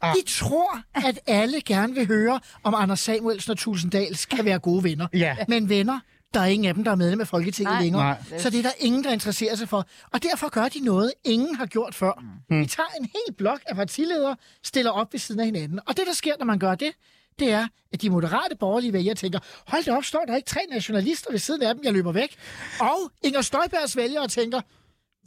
Ja. 0.04 0.14
De 0.14 0.22
tror, 0.28 0.82
at 0.96 1.20
alle 1.28 1.62
gerne 1.62 1.94
vil 1.94 2.08
høre, 2.08 2.40
om 2.64 2.76
Anders 2.76 3.00
Samuelsen 3.00 3.52
og 3.52 3.58
Tulsendals 3.58 4.26
kan 4.26 4.46
være 4.46 4.60
gode 4.60 4.84
venner. 4.84 5.08
Ja. 5.14 5.36
Men 5.48 5.70
venner, 5.70 6.00
der 6.34 6.40
er 6.40 6.46
ingen 6.46 6.68
af 6.68 6.74
dem, 6.74 6.84
der 6.84 6.92
er 6.92 6.96
medlem 6.96 7.22
af 7.22 7.28
Folketinget 7.28 7.74
Nej. 7.74 7.82
længere. 7.82 8.04
Nej. 8.04 8.40
Så 8.40 8.50
det 8.50 8.60
er 8.60 8.64
der 8.64 8.72
ingen, 8.80 9.04
der 9.04 9.12
interesserer 9.12 9.56
sig 9.56 9.70
for. 9.70 9.86
Og 10.14 10.24
derfor 10.24 10.50
gør 10.50 10.68
de 10.68 10.80
noget, 10.80 11.14
ingen 11.24 11.56
har 11.56 11.66
gjort 11.66 11.96
før. 11.96 12.24
Mm. 12.50 12.60
Vi 12.60 12.66
tager 12.66 12.90
en 13.00 13.06
hel 13.06 13.34
blok 13.38 13.60
af 13.66 13.76
partiledere, 13.76 14.36
stiller 14.64 14.92
op 14.92 15.14
ved 15.14 15.20
siden 15.20 15.40
af 15.40 15.46
hinanden. 15.46 15.80
Og 15.88 15.98
det, 15.98 16.08
der 16.08 16.14
sker, 16.14 16.34
når 16.40 16.46
man 16.46 16.60
gør 16.60 16.76
det, 16.76 16.92
det 17.40 17.52
er, 17.52 17.68
at 17.94 18.02
de 18.02 18.10
moderate 18.10 18.56
borgerlige 18.60 18.94
vælgere 18.94 19.16
tænker, 19.16 19.40
hold 19.68 19.84
da 19.84 19.92
op, 19.92 20.04
står 20.04 20.26
der 20.28 20.36
ikke 20.36 20.50
tre 20.50 20.60
nationalister 20.72 21.32
ved 21.32 21.40
siden 21.40 21.62
af 21.62 21.76
dem, 21.76 21.84
jeg 21.84 21.94
løber 21.94 22.12
væk. 22.12 22.36
Og 22.80 23.12
Inger 23.24 23.42
Støjbergs 23.42 23.96
vælgere 23.98 24.28
tænker, 24.28 24.62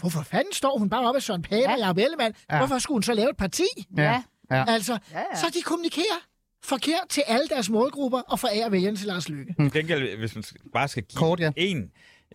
hvorfor 0.00 0.22
fanden 0.22 0.52
står 0.52 0.78
hun 0.78 0.88
bare 0.90 1.08
op 1.08 1.16
af 1.16 1.22
Søren 1.22 1.42
Pape 1.42 1.56
Ja. 1.56 1.72
og 1.72 1.78
Jacob 1.78 1.98
Ellemann? 1.98 2.34
Ja. 2.50 2.58
Hvorfor 2.58 2.78
skulle 2.78 2.96
hun 2.96 3.02
så 3.02 3.14
lave 3.14 3.30
et 3.30 3.36
parti? 3.36 3.64
Ja. 3.96 4.22
ja. 4.50 4.64
Altså, 4.68 4.98
Ja, 5.12 5.18
ja. 5.18 5.36
så 5.40 5.46
de 5.54 5.62
kommunikerer 5.62 6.26
forkert 6.64 7.08
til 7.08 7.22
alle 7.26 7.48
deres 7.48 7.70
målgrupper 7.70 8.18
og 8.20 8.38
forærer 8.38 8.68
vælgerne 8.68 8.96
til 8.96 9.06
Lars 9.06 9.28
Løkke. 9.28 9.54
Til 9.58 9.72
gengæld, 9.72 10.18
hvis 10.18 10.34
man 10.34 10.44
bare 10.72 10.88
skal 10.88 11.02
give 11.02 11.18
Kort, 11.18 11.40
ja. 11.40 11.50
en 11.56 11.90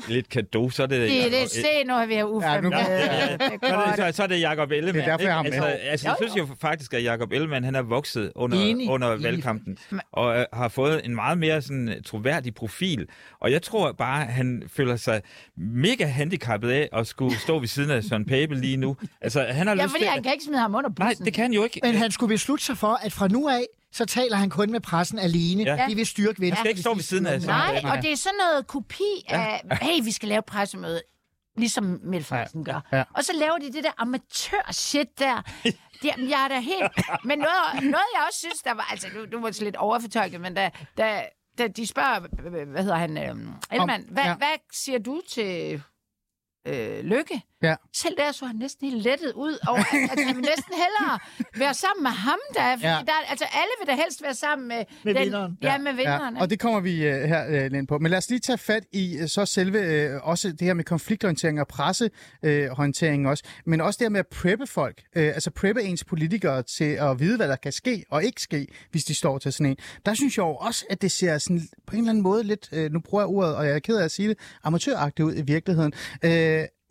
lidt 0.08 0.30
kado, 0.30 0.70
så 0.70 0.84
er 0.84 0.88
det... 0.88 1.02
Det, 1.10 1.32
det, 1.32 1.50
se, 1.52 1.64
nu 1.88 1.94
har 1.94 2.06
vi 2.06 2.14
her 2.14 2.20
Ja, 2.54 2.62
nu-. 2.62 2.70
Ja, 2.72 2.80
Det 2.80 3.42
er 3.42 3.68
Så 3.70 3.76
er, 3.76 3.86
det, 3.96 4.14
så, 4.14 4.18
så 4.18 4.24
er 4.24 4.28
det 4.28 4.42
Jacob 4.42 4.72
Ellemann. 4.72 4.96
Det 4.96 5.04
er 5.04 5.18
derfor, 5.18 5.26
jeg 5.28 5.36
har 5.36 5.44
ikke? 5.44 5.60
med. 5.60 5.68
altså, 5.68 5.80
altså, 5.90 6.08
jeg 6.08 6.16
synes 6.20 6.36
jo 6.38 6.56
faktisk, 6.62 6.94
at 6.94 7.04
Jacob 7.04 7.32
Ellemann 7.32 7.66
han 7.66 7.76
er 7.76 7.82
vokset 7.82 8.32
under, 8.36 8.58
Enig. 8.58 8.90
under 8.90 9.12
Enig. 9.14 9.24
valgkampen, 9.24 9.78
og 10.12 10.40
øh, 10.40 10.46
har 10.54 10.68
fået 10.68 11.02
en 11.06 11.16
meget 11.16 11.38
mere 11.38 11.62
sådan, 11.62 12.02
troværdig 12.06 12.56
profil. 12.56 13.08
Og 13.40 13.52
jeg 13.52 13.62
tror 13.62 13.92
bare, 13.92 14.22
at 14.28 14.34
han 14.34 14.64
føler 14.68 14.96
sig 14.96 15.22
mega 15.58 16.06
handicappet 16.06 16.70
af 16.72 16.90
at 16.94 17.08
skulle 17.08 17.38
stå 17.40 17.60
ved 17.60 17.68
siden 17.68 17.92
af 17.92 18.04
Søren 18.04 18.26
Pape 18.26 18.56
lige 18.56 18.78
nu. 18.78 18.98
Altså, 19.22 19.42
han 19.44 19.68
har 19.68 19.76
Ja, 19.76 19.84
lyst 19.84 19.92
fordi 19.94 20.04
til... 20.04 20.10
han 20.10 20.24
kan 20.24 20.32
ikke 20.34 20.44
smide 20.46 20.60
ham 20.60 20.76
under 20.76 20.90
Nej, 21.00 21.10
bussen. 21.10 21.26
det 21.26 21.34
kan 21.34 21.42
han 21.42 21.54
jo 21.54 21.64
ikke. 21.64 21.80
Men 21.84 21.96
han 21.96 22.12
skulle 22.12 22.30
beslutte 22.34 22.66
sig 22.66 22.78
for, 22.78 23.00
at 23.04 23.14
fra 23.14 23.28
nu 23.28 23.48
af, 23.50 23.64
så 23.92 24.06
taler 24.06 24.38
han 24.38 24.50
kun 24.50 24.72
med 24.72 24.80
pressen 24.80 25.20
alene. 25.20 25.64
Ja. 25.64 25.86
Det 25.88 25.98
vil 25.98 26.06
styrke 26.06 26.42
Venstre. 26.42 26.56
Han 26.56 26.64
skal 26.64 26.70
ikke 26.70 26.82
stå 26.82 26.94
ved 26.94 27.04
siden 27.04 27.26
af 27.26 27.42
Nej, 27.42 27.82
og 27.84 28.02
det 28.02 28.12
er 28.12 28.16
sådan 28.16 28.38
noget 28.38 28.68
kopi 28.68 29.26
af, 29.28 29.62
hey, 29.82 30.04
vi 30.04 30.12
skal 30.12 30.30
lave 30.30 30.42
pressemøde, 30.42 31.02
ligesom 31.58 32.00
Mette 32.04 32.28
Frederiksen 32.28 32.66
gør. 32.66 32.88
Ja. 32.92 33.04
Og 33.14 33.24
så 33.24 33.34
laver 33.34 33.58
de 33.58 33.74
det 33.74 33.84
der 33.84 33.92
amatør-shit 33.98 35.20
der. 35.20 35.42
Det, 36.02 36.12
jeg 36.30 36.44
er 36.44 36.48
da 36.48 36.60
helt... 36.60 36.92
Men 37.24 37.40
noget, 37.40 37.84
noget, 37.84 38.06
jeg 38.16 38.24
også 38.28 38.40
synes, 38.40 38.62
der 38.64 38.74
var... 38.74 38.88
Altså, 38.92 39.08
nu, 39.16 39.26
nu 39.32 39.42
var 39.42 39.50
det 39.50 39.62
lidt 39.62 39.76
overfortolket, 39.76 40.42
men 40.42 40.54
da, 40.54 40.70
da, 40.98 41.24
da 41.58 41.68
de 41.68 41.88
spørger, 41.88 42.20
hvad 42.66 42.84
hedder 42.84 42.98
han, 42.98 43.18
øhm, 43.18 43.54
Ellemann, 43.72 44.06
hvad, 44.12 44.24
ja. 44.24 44.36
hvad 44.36 44.58
siger 44.74 45.00
du 45.00 45.22
til 45.30 45.82
øh, 46.68 47.04
Lykke? 47.04 47.42
Ja. 47.64 47.76
Selv 47.94 48.18
der 48.18 48.32
så 48.32 48.46
han 48.46 48.56
næsten 48.56 48.90
helt 48.90 49.04
lettet 49.04 49.34
ud 49.34 49.58
over, 49.68 49.80
at, 49.80 50.12
at 50.12 50.26
han 50.26 50.36
vil 50.36 50.44
næsten 50.46 50.74
hellere 50.74 51.20
være 51.58 51.74
sammen 51.74 52.04
med 52.04 52.12
ham, 52.12 52.40
der, 52.56 52.72
fordi 52.76 52.88
Ja. 52.88 53.00
der, 53.06 53.14
altså 53.30 53.46
alle 53.54 53.72
vil 53.80 53.88
da 53.88 54.02
helst 54.04 54.24
være 54.24 54.34
sammen 54.36 54.68
med, 54.68 54.84
Med 55.04 55.14
den, 55.14 55.24
vinderen. 55.24 55.58
Ja, 55.62 55.78
med 55.78 55.94
vinderen. 55.94 56.36
Ja, 56.36 56.42
og 56.42 56.50
det 56.50 56.60
kommer 56.60 56.80
vi 56.80 56.94
uh, 57.10 57.16
her 57.16 57.66
uh, 57.72 57.78
ind 57.78 57.88
på. 57.88 57.98
Men 57.98 58.10
lad 58.10 58.18
os 58.18 58.30
lige 58.30 58.40
tage 58.40 58.58
fat 58.58 58.84
i 58.94 59.18
uh, 59.22 59.28
så 59.28 59.46
selve 59.46 59.80
uh, 60.16 60.28
også 60.28 60.50
det 60.52 60.62
her 60.62 60.74
med 60.74 60.84
konfliktorientering 60.84 61.60
og 61.60 61.68
pressehåndtering 61.68 63.26
uh, 63.26 63.30
også, 63.30 63.44
men 63.66 63.82
også 63.82 63.98
det 63.98 64.06
her 64.06 64.10
med 64.10 64.20
at 64.20 64.28
preppe 64.28 64.68
folk, 64.68 65.02
uh, 65.16 65.22
altså 65.22 65.52
preppe 65.52 65.84
ens 65.84 66.04
politikere 66.04 66.64
til 66.64 66.92
at 67.02 67.20
vide, 67.20 67.38
hvad 67.38 67.48
der 67.48 67.56
kan 67.56 67.72
ske 67.72 68.04
og 68.12 68.24
ikke 68.24 68.42
ske, 68.42 68.68
hvis 68.92 69.04
de 69.04 69.16
står 69.16 69.38
til 69.38 69.54
sådan 69.54 69.66
en. 69.72 69.78
Der 70.06 70.14
synes 70.14 70.38
jeg 70.38 70.44
jo 70.44 70.56
også, 70.56 70.86
at 70.90 71.02
det 71.02 71.12
ser 71.12 71.38
sådan 71.38 71.62
på 71.88 71.96
en 71.96 72.00
eller 72.00 72.10
anden 72.10 72.24
måde 72.24 72.44
lidt, 72.44 72.70
uh, 72.72 72.92
nu 72.92 73.00
bruger 73.00 73.22
jeg 73.24 73.28
ordet, 73.30 73.56
og 73.56 73.66
jeg 73.68 73.76
er 73.76 73.80
ked 73.80 73.98
af 73.98 74.04
at 74.04 74.12
sige 74.12 74.30
det, 74.30 74.38
amatøragtigt 74.64 75.26
ud 75.26 75.36
i 75.36 75.42
virkeligheden. 75.42 75.94
Uh, 76.26 76.30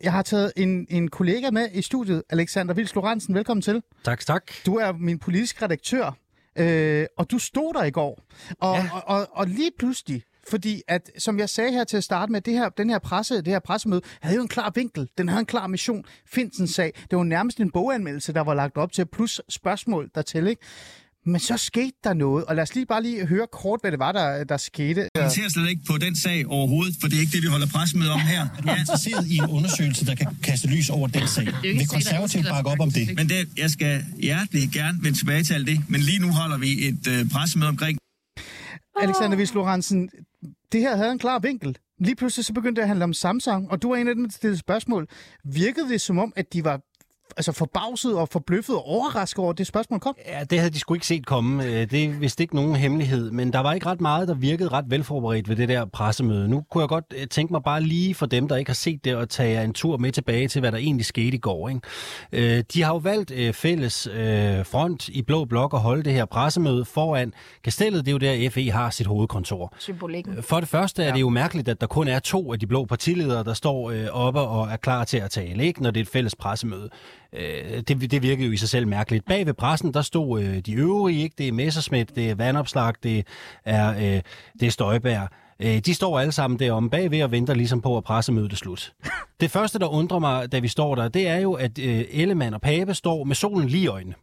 jeg 0.03 0.11
har 0.11 0.21
taget 0.21 0.53
en, 0.57 0.87
en 0.89 1.07
kollega 1.07 1.51
med 1.51 1.69
i 1.73 1.81
studiet, 1.81 2.23
Alexander 2.29 2.73
Vils 2.73 2.95
Lorentzen. 2.95 3.35
Velkommen 3.35 3.61
til. 3.61 3.81
Tak, 4.03 4.25
tak. 4.25 4.43
Du 4.65 4.75
er 4.75 4.91
min 4.91 5.19
politiske 5.19 5.65
redaktør. 5.65 6.17
Øh, 6.57 7.05
og 7.17 7.31
du 7.31 7.39
stod 7.39 7.73
der 7.73 7.83
i 7.83 7.91
går. 7.91 8.19
Og, 8.59 8.75
ja. 8.75 8.89
og, 8.93 9.03
og, 9.07 9.27
og 9.31 9.47
lige 9.47 9.71
pludselig, 9.79 10.23
fordi 10.49 10.81
at, 10.87 11.11
som 11.17 11.39
jeg 11.39 11.49
sagde 11.49 11.71
her 11.71 11.83
til 11.83 11.97
at 11.97 12.03
starte 12.03 12.31
med, 12.31 12.41
det 12.41 12.53
her, 12.53 12.69
den 12.69 12.89
her 12.89 12.99
presse, 12.99 13.35
det 13.35 13.47
her 13.47 13.59
pressemøde, 13.59 14.01
havde 14.21 14.35
jo 14.35 14.41
en 14.41 14.47
klar 14.47 14.71
vinkel. 14.75 15.09
Den 15.17 15.29
havde 15.29 15.39
en 15.39 15.45
klar 15.45 15.67
mission. 15.67 16.05
Finsens 16.25 16.71
sag. 16.71 16.93
Det 17.11 17.17
var 17.17 17.23
nærmest 17.23 17.59
en 17.59 17.71
boganmeldelse, 17.71 18.33
der 18.33 18.41
var 18.41 18.53
lagt 18.53 18.77
op 18.77 18.91
til, 18.91 19.05
plus 19.05 19.41
spørgsmål 19.49 20.09
dertil, 20.15 20.47
ikke? 20.47 20.61
Men 21.27 21.39
så 21.39 21.57
skete 21.57 21.97
der 22.03 22.13
noget, 22.13 22.45
og 22.45 22.55
lad 22.55 22.63
os 22.63 22.75
lige 22.75 22.85
bare 22.85 23.03
lige 23.03 23.25
høre 23.25 23.47
kort, 23.51 23.79
hvad 23.81 23.91
det 23.91 23.99
var, 23.99 24.11
der, 24.11 24.43
der 24.43 24.57
skete. 24.57 25.01
Jeg 25.01 25.09
kommenterer 25.15 25.49
slet 25.49 25.69
ikke 25.69 25.81
på 25.89 25.97
den 25.97 26.15
sag 26.15 26.47
overhovedet, 26.47 26.95
for 27.01 27.07
det 27.07 27.15
er 27.17 27.19
ikke 27.19 27.31
det, 27.31 27.43
vi 27.43 27.47
holder 27.47 27.67
pressemøde 27.67 28.11
om 28.11 28.19
her. 28.19 28.47
Jeg 28.65 28.73
er 28.73 28.79
interesseret 28.79 29.27
i 29.27 29.37
en 29.37 29.49
undersøgelse, 29.49 30.05
der 30.05 30.15
kan 30.15 30.27
kaste 30.43 30.67
lys 30.67 30.89
over 30.89 31.07
den 31.07 31.27
sag. 31.27 31.47
Vil 31.61 31.87
konservativt 31.87 32.45
bakke 32.49 32.69
op 32.69 32.79
om 32.79 32.91
det? 32.91 33.15
Men 33.15 33.29
det, 33.29 33.49
jeg 33.57 33.69
skal 33.69 34.05
hjertelig 34.17 34.69
gerne 34.73 34.97
vende 35.03 35.17
tilbage 35.17 35.43
til 35.43 35.53
alt 35.53 35.67
det, 35.67 35.79
men 35.89 36.01
lige 36.01 36.19
nu 36.19 36.31
holder 36.31 36.57
vi 36.57 36.87
et 36.87 37.07
øh, 37.07 37.29
pressemøde 37.29 37.69
omkring 37.69 37.97
Alexander 39.01 39.37
Vils 39.37 39.53
Lorentzen, 39.53 40.09
det 40.71 40.81
her 40.81 40.95
havde 40.95 41.11
en 41.11 41.19
klar 41.19 41.39
vinkel. 41.39 41.77
Lige 41.99 42.15
pludselig 42.15 42.45
så 42.45 42.53
begyndte 42.53 42.79
det 42.79 42.83
at 42.83 42.87
handle 42.87 43.03
om 43.03 43.13
Samsung, 43.13 43.71
og 43.71 43.81
du 43.81 43.89
var 43.89 43.95
en 43.95 44.07
af 44.07 44.15
dem, 44.15 44.23
der 44.23 44.31
stillede 44.31 44.59
spørgsmål. 44.59 45.07
Virkede 45.53 45.89
det 45.89 46.01
som 46.01 46.17
om, 46.17 46.33
at 46.35 46.53
de 46.53 46.63
var 46.63 46.81
altså 47.37 47.51
forbavset 47.51 48.17
og 48.17 48.29
forbløffet 48.29 48.75
og 48.75 48.87
overrasket 48.87 49.39
over, 49.39 49.51
at 49.51 49.57
det 49.57 49.67
spørgsmål 49.67 49.99
kom? 49.99 50.15
Ja, 50.27 50.43
det 50.43 50.59
havde 50.59 50.73
de 50.73 50.79
sgu 50.79 50.93
ikke 50.93 51.07
set 51.07 51.25
komme. 51.25 51.63
Øh, 51.65 51.71
Det 51.91 52.03
er 52.03 52.09
vist 52.09 52.39
ikke 52.39 52.55
nogen 52.55 52.75
hemmelighed, 52.75 53.31
men 53.31 53.53
der 53.53 53.59
var 53.59 53.73
ikke 53.73 53.85
ret 53.85 54.01
meget, 54.01 54.27
der 54.27 54.33
virkede 54.33 54.69
ret 54.69 54.85
velforberedt 54.87 55.49
ved 55.49 55.55
det 55.55 55.69
der 55.69 55.85
pressemøde. 55.85 56.47
Nu 56.47 56.63
kunne 56.71 56.81
jeg 56.81 56.89
godt 56.89 57.05
øh, 57.17 57.27
tænke 57.27 57.53
mig 57.53 57.63
bare 57.63 57.81
lige 57.81 58.15
for 58.15 58.25
dem, 58.25 58.47
der 58.47 58.55
ikke 58.55 58.69
har 58.69 58.75
set 58.75 59.05
det, 59.05 59.15
at 59.15 59.29
tage 59.29 59.63
en 59.63 59.73
tur 59.73 59.97
med 59.97 60.11
tilbage 60.11 60.47
til, 60.47 60.59
hvad 60.59 60.71
der 60.71 60.77
egentlig 60.77 61.05
skete 61.05 61.37
i 61.37 61.39
går. 61.39 61.69
Ikke? 61.69 61.81
Øh, 62.57 62.63
De 62.73 62.83
har 62.83 62.93
jo 62.93 62.97
valgt 62.97 63.55
fælles 63.55 64.07
front 64.63 65.07
i 65.09 65.21
Blå 65.21 65.45
Blok 65.45 65.73
at 65.73 65.79
holde 65.79 66.03
det 66.03 66.13
her 66.13 66.25
pressemøde 66.25 66.85
foran 66.85 67.33
kastellet. 67.63 68.05
Det 68.05 68.07
er 68.07 68.13
jo 68.13 68.17
der, 68.43 68.49
FE 68.49 68.71
har 68.71 68.89
sit 68.89 69.07
hovedkontor. 69.07 69.73
Symbolikken. 69.79 70.43
For 70.43 70.59
det 70.59 70.69
første 70.69 71.03
er 71.03 71.13
det 71.13 71.21
jo 71.21 71.29
mærkeligt, 71.29 71.67
at 71.69 71.81
der 71.81 71.87
kun 71.87 72.07
er 72.07 72.19
to 72.19 72.53
af 72.53 72.59
de 72.59 72.67
blå 72.67 72.85
partiledere, 72.85 73.43
der 73.43 73.53
står 73.53 73.93
oppe 74.11 74.39
og 74.39 74.67
er 74.67 74.75
klar 74.77 75.03
til 75.03 75.17
at 75.17 75.31
tale, 75.31 75.65
ikke? 75.65 75.83
når 75.83 75.91
det 75.91 75.99
er 75.99 76.03
et 76.03 76.09
fælles 76.09 76.35
pressemøde. 76.35 76.89
Øh, 77.33 77.81
det, 77.87 78.11
det 78.11 78.21
virker 78.21 78.45
jo 78.45 78.51
i 78.51 78.57
sig 78.57 78.69
selv 78.69 78.87
mærkeligt. 78.87 79.25
Bag 79.25 79.45
ved 79.45 79.53
pressen, 79.53 79.93
der 79.93 80.01
stod 80.01 80.41
øh, 80.41 80.59
de 80.59 80.73
øvrige, 80.73 81.23
ikke? 81.23 81.35
det 81.37 81.47
er 81.47 81.51
Messerschmidt, 81.51 82.15
det 82.15 82.29
er 82.29 82.35
Vandopslag, 82.35 82.93
det 83.03 83.27
er, 83.65 83.89
øh, 83.89 84.21
det 84.59 84.67
er 84.67 84.69
Støjbær. 84.71 85.27
Øh, 85.59 85.79
de 85.79 85.93
står 85.93 86.19
alle 86.19 86.31
sammen 86.31 86.59
deromme 86.59 86.89
bagved 86.89 87.23
og 87.23 87.31
venter 87.31 87.53
ligesom 87.53 87.81
på, 87.81 87.97
at 87.97 88.03
pressemødet 88.03 88.51
er 88.51 88.55
slut. 88.55 88.93
Det 89.41 89.51
første, 89.51 89.79
der 89.79 89.87
undrer 89.87 90.19
mig, 90.19 90.51
da 90.51 90.59
vi 90.59 90.67
står 90.67 90.95
der, 90.95 91.07
det 91.07 91.27
er 91.27 91.37
jo, 91.37 91.53
at 91.53 91.79
øh, 91.79 92.05
Ellemann 92.11 92.53
og 92.53 92.61
Pape 92.61 92.93
står 92.93 93.23
med 93.23 93.35
solen 93.35 93.67
lige 93.67 93.83
i 93.83 93.87
øjnene. 93.87 94.15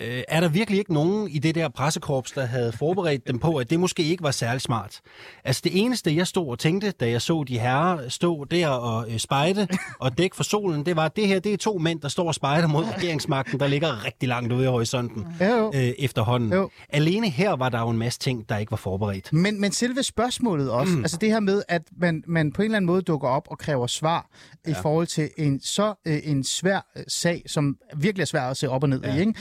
Øh, 0.00 0.22
er 0.28 0.40
der 0.40 0.48
virkelig 0.48 0.78
ikke 0.78 0.94
nogen 0.94 1.28
i 1.28 1.38
det 1.38 1.54
der 1.54 1.68
pressekorps, 1.68 2.32
der 2.32 2.46
havde 2.46 2.72
forberedt 2.72 3.28
dem 3.28 3.38
på, 3.38 3.56
at 3.56 3.70
det 3.70 3.80
måske 3.80 4.02
ikke 4.02 4.22
var 4.22 4.30
særlig 4.30 4.60
smart? 4.60 5.00
Altså 5.44 5.60
det 5.64 5.72
eneste, 5.80 6.16
jeg 6.16 6.26
stod 6.26 6.48
og 6.48 6.58
tænkte, 6.58 6.90
da 6.90 7.10
jeg 7.10 7.22
så 7.22 7.44
de 7.48 7.58
herrer 7.58 8.08
stå 8.08 8.44
der 8.44 8.68
og 8.68 9.10
øh, 9.10 9.18
spejde 9.18 9.68
og 10.00 10.18
dække 10.18 10.36
for 10.36 10.42
solen, 10.42 10.86
det 10.86 10.96
var, 10.96 11.04
at 11.04 11.16
det 11.16 11.28
her 11.28 11.38
det 11.40 11.52
er 11.52 11.56
to 11.56 11.78
mænd, 11.78 12.00
der 12.00 12.08
står 12.08 12.26
og 12.26 12.34
spejder 12.34 12.68
mod 12.68 12.84
regeringsmagten, 12.84 13.60
der 13.60 13.66
ligger 13.66 14.04
rigtig 14.04 14.28
langt 14.28 14.52
ude 14.52 14.64
i 14.64 14.66
horisonten 14.66 15.26
Ja, 15.40 15.56
jo. 15.56 15.72
øh, 15.74 15.92
efterhånden. 15.98 16.52
Jo. 16.52 16.70
Alene 16.88 17.28
her 17.30 17.56
var 17.56 17.68
der 17.68 17.80
jo 17.80 17.88
en 17.88 17.98
masse 17.98 18.18
ting, 18.18 18.48
der 18.48 18.56
ikke 18.56 18.70
var 18.70 18.76
forberedt. 18.76 19.32
Men, 19.32 19.60
men 19.60 19.72
selve 19.72 20.02
spørgsmålet 20.02 20.70
også, 20.70 20.96
mm. 20.96 21.02
altså 21.02 21.16
det 21.20 21.28
her 21.28 21.40
med, 21.40 21.62
at 21.68 21.82
man, 21.96 22.22
man 22.26 22.52
på 22.52 22.62
en 22.62 22.64
eller 22.64 22.76
anden 22.76 22.86
måde 22.86 23.02
dukker 23.02 23.28
op 23.28 23.48
og 23.50 23.58
kræver 23.58 23.86
svar 23.86 24.26
ja. 24.66 24.70
i 24.70 24.74
forhold 24.82 25.06
til 25.06 25.30
en 25.38 25.60
så 25.60 25.94
øh, 26.06 26.18
en 26.24 26.44
svær 26.44 26.90
øh, 26.96 27.02
sag, 27.08 27.42
som 27.46 27.76
virkelig 27.96 28.22
er 28.22 28.26
svær 28.26 28.42
at 28.42 28.56
se 28.56 28.68
op 28.68 28.82
og 28.82 28.88
ned 28.88 29.00
ja. 29.04 29.14
i, 29.14 29.20
ikke? 29.20 29.34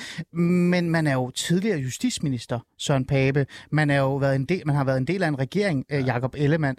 Men 0.48 0.90
man 0.90 1.08
er 1.08 1.14
jo 1.14 1.30
tidligere 1.30 1.80
justitsminister, 1.80 2.60
Søren 2.78 3.06
Pape. 3.06 3.46
Man, 3.72 3.90
er 3.90 4.00
jo 4.00 4.16
været 4.16 4.36
en 4.36 4.46
del, 4.46 4.62
man 4.66 4.76
har 4.76 4.84
været 4.84 4.98
en 4.98 5.08
del 5.08 5.24
af 5.24 5.28
en 5.28 5.40
regering, 5.40 5.86
ja. 5.90 6.00
Jakob 6.00 6.36
Ellemann. 6.38 6.78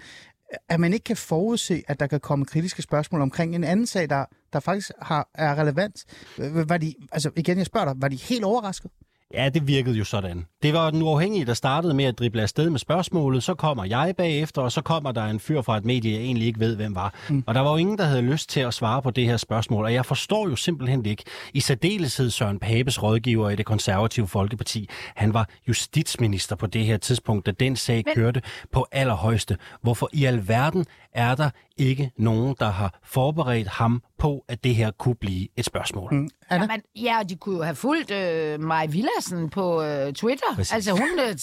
At 0.69 0.81
man 0.81 0.93
ikke 0.93 1.05
kan 1.05 1.17
forudse, 1.17 1.83
at 1.89 2.01
der 2.01 2.07
kan 2.07 2.21
komme 2.21 2.45
kritiske 2.45 2.83
spørgsmål 2.83 3.21
omkring 3.21 3.55
en 3.55 3.65
anden 3.65 3.87
sag, 3.87 4.11
der, 4.11 4.25
der 4.53 4.61
faktisk 4.61 4.91
har, 5.03 5.31
er 5.35 5.55
relevant. 5.55 6.05
Øh, 6.39 6.69
Var 6.69 6.79
de, 6.79 6.95
altså 7.13 7.31
igen, 7.37 7.59
jeg 7.59 7.67
spørger 7.67 7.93
dig, 7.93 8.03
var 8.03 8.09
de 8.09 8.17
helt 8.17 8.45
overrasket? 8.45 8.91
Ja, 9.35 9.49
det 9.49 9.67
virkede 9.67 9.97
jo 9.97 10.05
sådan. 10.05 10.47
Det 10.63 10.75
var 10.75 10.91
den 10.91 11.03
uafhængige, 11.03 11.45
der 11.45 11.55
startede 11.55 11.95
med 11.95 12.05
at 12.05 12.19
drible 12.19 12.43
afsted 12.43 12.71
med 12.71 12.79
spørgsmålet. 12.79 13.43
Så 13.43 13.55
kommer 13.55 13.85
jeg 13.85 14.15
bagefter, 14.17 14.63
og 14.63 14.73
så 14.73 14.83
kommer 14.83 15.13
der 15.13 15.25
en 15.25 15.41
fyr 15.41 15.63
fra 15.63 15.77
et 15.77 15.85
medie, 15.85 16.13
jeg 16.13 16.21
egentlig 16.21 16.47
ikke 16.47 16.61
ved, 16.61 16.77
hvem 16.77 16.95
var. 16.95 17.15
Mm. 17.29 17.45
Og 17.47 17.55
der 17.55 17.61
var 17.61 17.71
jo 17.71 17.77
ingen, 17.77 17.99
der 17.99 18.05
havde 18.05 18.23
lyst 18.23 18.51
til 18.51 18.61
at 18.61 18.75
svare 18.75 19.03
på 19.03 19.11
det 19.11 19.27
her 19.27 19.37
spørgsmål. 19.37 19.85
Og 19.85 19.93
jeg 19.93 20.07
forstår 20.07 20.49
jo 20.49 20.57
simpelthen 20.57 21.07
ikke. 21.07 21.25
I 21.55 21.61
særdeleshed 21.61 22.31
Søren 22.31 22.59
Papes 22.59 23.03
rådgiver 23.03 23.51
i 23.51 23.57
det 23.57 23.67
konservative 23.67 24.29
Folkeparti. 24.29 24.89
Han 25.17 25.35
var 25.35 25.49
justitsminister 25.69 26.57
på 26.57 26.67
det 26.67 26.85
her 26.85 26.97
tidspunkt, 26.97 27.47
da 27.47 27.51
den 27.51 27.77
sag 27.77 28.03
Men... 28.07 28.15
kørte 28.15 28.43
på 28.73 28.87
allerhøjeste. 28.93 29.57
Hvorfor 29.83 30.11
i 30.13 30.25
alverden 30.25 30.87
er 31.13 31.35
der 31.35 31.51
ikke 31.77 32.11
nogen, 32.19 32.57
der 32.59 32.71
har 32.71 33.01
forberedt 33.05 33.69
ham 33.69 34.03
på, 34.19 34.45
at 34.49 34.65
det 34.65 34.75
her 34.75 34.91
kunne 34.91 35.15
blive 35.15 35.49
et 35.57 35.65
spørgsmål? 35.65 36.15
Mm. 36.15 36.29
Anna? 36.49 36.67
Jamen, 36.71 36.83
ja, 36.97 37.19
og 37.19 37.29
de 37.29 37.37
kunne 37.37 37.57
jo 37.57 37.63
have 37.63 37.75
fulgt 37.75 38.11
øh, 38.11 38.61
Maja 38.61 38.87
Villadsen 38.87 39.51
på 39.51 39.83
øh, 39.83 40.13
Twitter. 40.13 40.55
Præcis. 40.55 40.73
Altså, 40.73 40.91
hun 40.93 41.19
øh, 41.29 41.37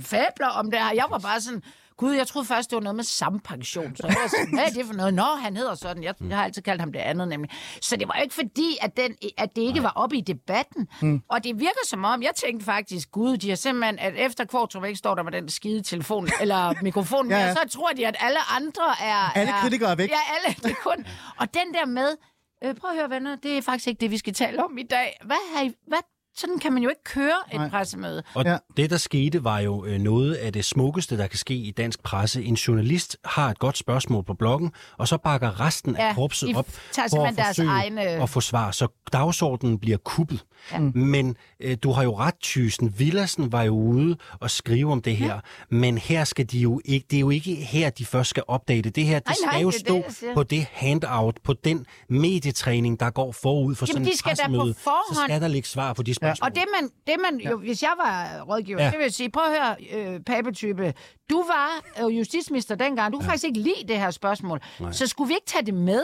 fabler 0.00 0.48
om 0.48 0.70
det 0.70 0.80
her. 0.80 0.92
Jeg 0.94 1.04
var 1.10 1.18
bare 1.18 1.40
sådan, 1.40 1.62
gud, 1.96 2.12
jeg 2.12 2.26
troede 2.26 2.48
først, 2.48 2.70
det 2.70 2.76
var 2.76 2.82
noget 2.82 2.96
med 2.96 3.04
sampension. 3.04 3.96
Så 3.96 4.06
jeg 4.06 4.16
var 4.22 4.28
sådan, 4.28 4.54
hvad 4.54 4.64
er 4.64 4.70
det 4.70 4.86
for 4.86 4.94
noget? 4.94 5.14
Nå, 5.14 5.22
han 5.22 5.56
hedder 5.56 5.74
sådan. 5.74 6.02
Jeg, 6.02 6.14
jeg 6.28 6.36
har 6.36 6.44
altid 6.44 6.62
kaldt 6.62 6.80
ham 6.80 6.92
det 6.92 7.00
andet, 7.00 7.28
nemlig. 7.28 7.50
Så 7.82 7.96
det 7.96 8.08
var 8.08 8.14
ikke 8.14 8.34
fordi, 8.34 8.78
at, 8.80 8.96
den, 8.96 9.16
at 9.38 9.56
det 9.56 9.62
ikke 9.62 9.82
var 9.82 9.92
oppe 9.96 10.16
i 10.16 10.20
debatten. 10.20 10.88
Mm. 11.02 11.22
Og 11.28 11.44
det 11.44 11.60
virker 11.60 11.86
som 11.86 12.04
om, 12.04 12.22
jeg 12.22 12.32
tænkte 12.36 12.64
faktisk, 12.64 13.10
gud, 13.10 13.36
de 13.36 13.48
har 13.48 13.56
simpelthen, 13.56 13.98
at 13.98 14.14
efter 14.16 14.44
Kvartrup 14.44 14.84
ikke 14.84 14.98
står 14.98 15.14
der 15.14 15.22
med 15.22 15.32
den 15.32 15.48
skide 15.48 15.82
telefon, 15.82 16.28
eller 16.40 16.74
mikrofon, 16.82 17.30
Ja, 17.30 17.38
ja, 17.38 17.54
så 17.54 17.60
tror 17.70 17.90
de, 17.90 18.06
at 18.06 18.16
alle 18.20 18.38
andre 18.56 18.84
er... 19.00 19.38
Alle 19.38 19.52
er, 19.52 19.60
kritikere 19.60 19.90
er 19.90 19.94
væk. 19.94 20.10
Ja, 20.10 20.16
alle. 20.36 20.56
Det 20.62 20.76
kun... 20.82 21.06
Og 21.40 21.54
den 21.54 21.74
der 21.74 21.86
med, 21.86 22.16
øh, 22.64 22.74
prøv 22.74 22.90
at 22.90 22.96
høre 22.96 23.10
venner, 23.10 23.36
det 23.36 23.58
er 23.58 23.62
faktisk 23.62 23.88
ikke 23.88 24.00
det, 24.00 24.10
vi 24.10 24.18
skal 24.18 24.34
tale 24.34 24.64
om 24.64 24.78
i 24.78 24.82
dag. 24.82 25.18
Hvad 25.24 25.54
har 25.54 25.64
I, 25.64 25.72
hvad, 25.86 25.98
sådan 26.36 26.58
kan 26.58 26.72
man 26.72 26.82
jo 26.82 26.88
ikke 26.88 27.04
køre 27.04 27.36
et 27.52 27.58
Nej. 27.60 27.68
pressemøde. 27.68 28.22
Og 28.34 28.44
Ja. 28.44 28.56
det, 28.76 28.90
der 28.90 28.96
skete, 28.96 29.44
var 29.44 29.58
jo 29.58 29.84
øh, 29.84 29.98
noget 29.98 30.34
af 30.34 30.52
det 30.52 30.64
smukkeste, 30.64 31.18
der 31.18 31.26
kan 31.26 31.38
ske 31.38 31.54
i 31.54 31.70
dansk 31.70 32.02
presse. 32.02 32.42
En 32.42 32.54
journalist 32.54 33.16
har 33.24 33.50
et 33.50 33.58
godt 33.58 33.78
spørgsmål 33.78 34.24
på 34.24 34.34
bloggen, 34.34 34.72
og 34.98 35.08
så 35.08 35.16
bakker 35.16 35.60
resten 35.60 35.96
Ja, 35.98 36.08
af 36.08 36.14
korpset 36.14 36.56
op 36.56 36.66
tager 36.92 37.08
for 37.08 37.24
at 37.26 37.36
deres 37.36 37.48
forsøge 37.48 37.68
egne- 37.70 38.00
at 38.22 38.30
få 38.30 38.40
svar. 38.40 38.70
Så 38.70 38.88
dagsordenen 39.12 39.78
bliver 39.78 39.98
kuppet. 39.98 40.44
Ja. 40.72 40.78
Men 40.94 41.36
øh, 41.60 41.76
du 41.82 41.90
har 41.90 42.02
jo 42.02 42.16
ret, 42.18 42.34
Thyssen. 42.42 42.94
Villadsen 42.98 43.52
var 43.52 43.62
jo 43.62 43.74
ude 43.74 44.16
og 44.40 44.50
skrive 44.50 44.92
om 44.92 45.02
det 45.02 45.16
her. 45.16 45.34
Ja. 45.34 45.40
Men 45.70 45.98
her 45.98 46.24
skal 46.24 46.46
de 46.50 46.58
jo 46.58 46.80
ikke, 46.84 47.06
det 47.10 47.16
er 47.16 47.20
jo 47.20 47.30
ikke 47.30 47.54
her, 47.54 47.90
de 47.90 48.04
først 48.06 48.30
skal 48.30 48.42
opdage 48.48 48.82
det. 48.82 48.96
Det 48.96 49.04
her, 49.04 49.18
det 49.18 49.26
Nej, 49.28 49.34
nej, 49.44 49.52
skal 49.52 49.62
jo 49.62 49.70
det 49.70 49.74
det, 49.74 49.86
stå 49.86 50.04
siger. 50.20 50.34
på 50.34 50.42
det 50.42 50.66
handout, 50.72 51.38
på 51.44 51.52
den 51.52 51.86
medietræning, 52.08 53.00
der 53.00 53.10
går 53.10 53.32
forud 53.32 53.74
for 53.74 53.86
Jamen, 53.94 54.04
sådan 54.04 54.14
et 54.14 54.20
pressemøde. 54.24 54.74
Så 54.74 55.20
skal 55.24 55.40
der 55.40 55.48
ligge 55.48 55.68
svar 55.68 55.92
på 55.92 56.02
de 56.02 56.14
spørgsmål. 56.14 56.48
Og 56.48 56.54
det 56.54 56.64
man, 56.80 56.90
det 57.06 57.16
man 57.30 57.40
jo, 57.50 57.56
hvis 57.58 57.82
jeg 57.82 57.92
var 58.04 58.42
rådgiver, 58.48 58.78
Ja. 58.78 58.84
ja. 58.84 58.90
det 58.90 58.98
vil 58.98 59.04
jeg 59.04 59.12
sige, 59.14 59.30
prøv 59.30 59.42
at 59.44 59.50
høre, 59.92 60.14
øh, 60.14 60.20
papetype, 60.20 60.94
du 61.30 61.36
var 61.46 61.68
øh, 62.06 62.18
justitsminister 62.18 62.74
dengang, 62.74 63.12
du 63.12 63.18
kunne 63.18 63.24
faktisk 63.26 63.44
ikke 63.44 63.60
lide 63.60 63.84
det 63.88 63.98
her 63.98 64.10
spørgsmål, 64.10 64.60
Nej. 64.80 64.92
så 64.92 65.06
skulle 65.06 65.28
vi 65.28 65.34
ikke 65.34 65.46
tage 65.46 65.66
det 65.66 65.74
med? 65.74 66.02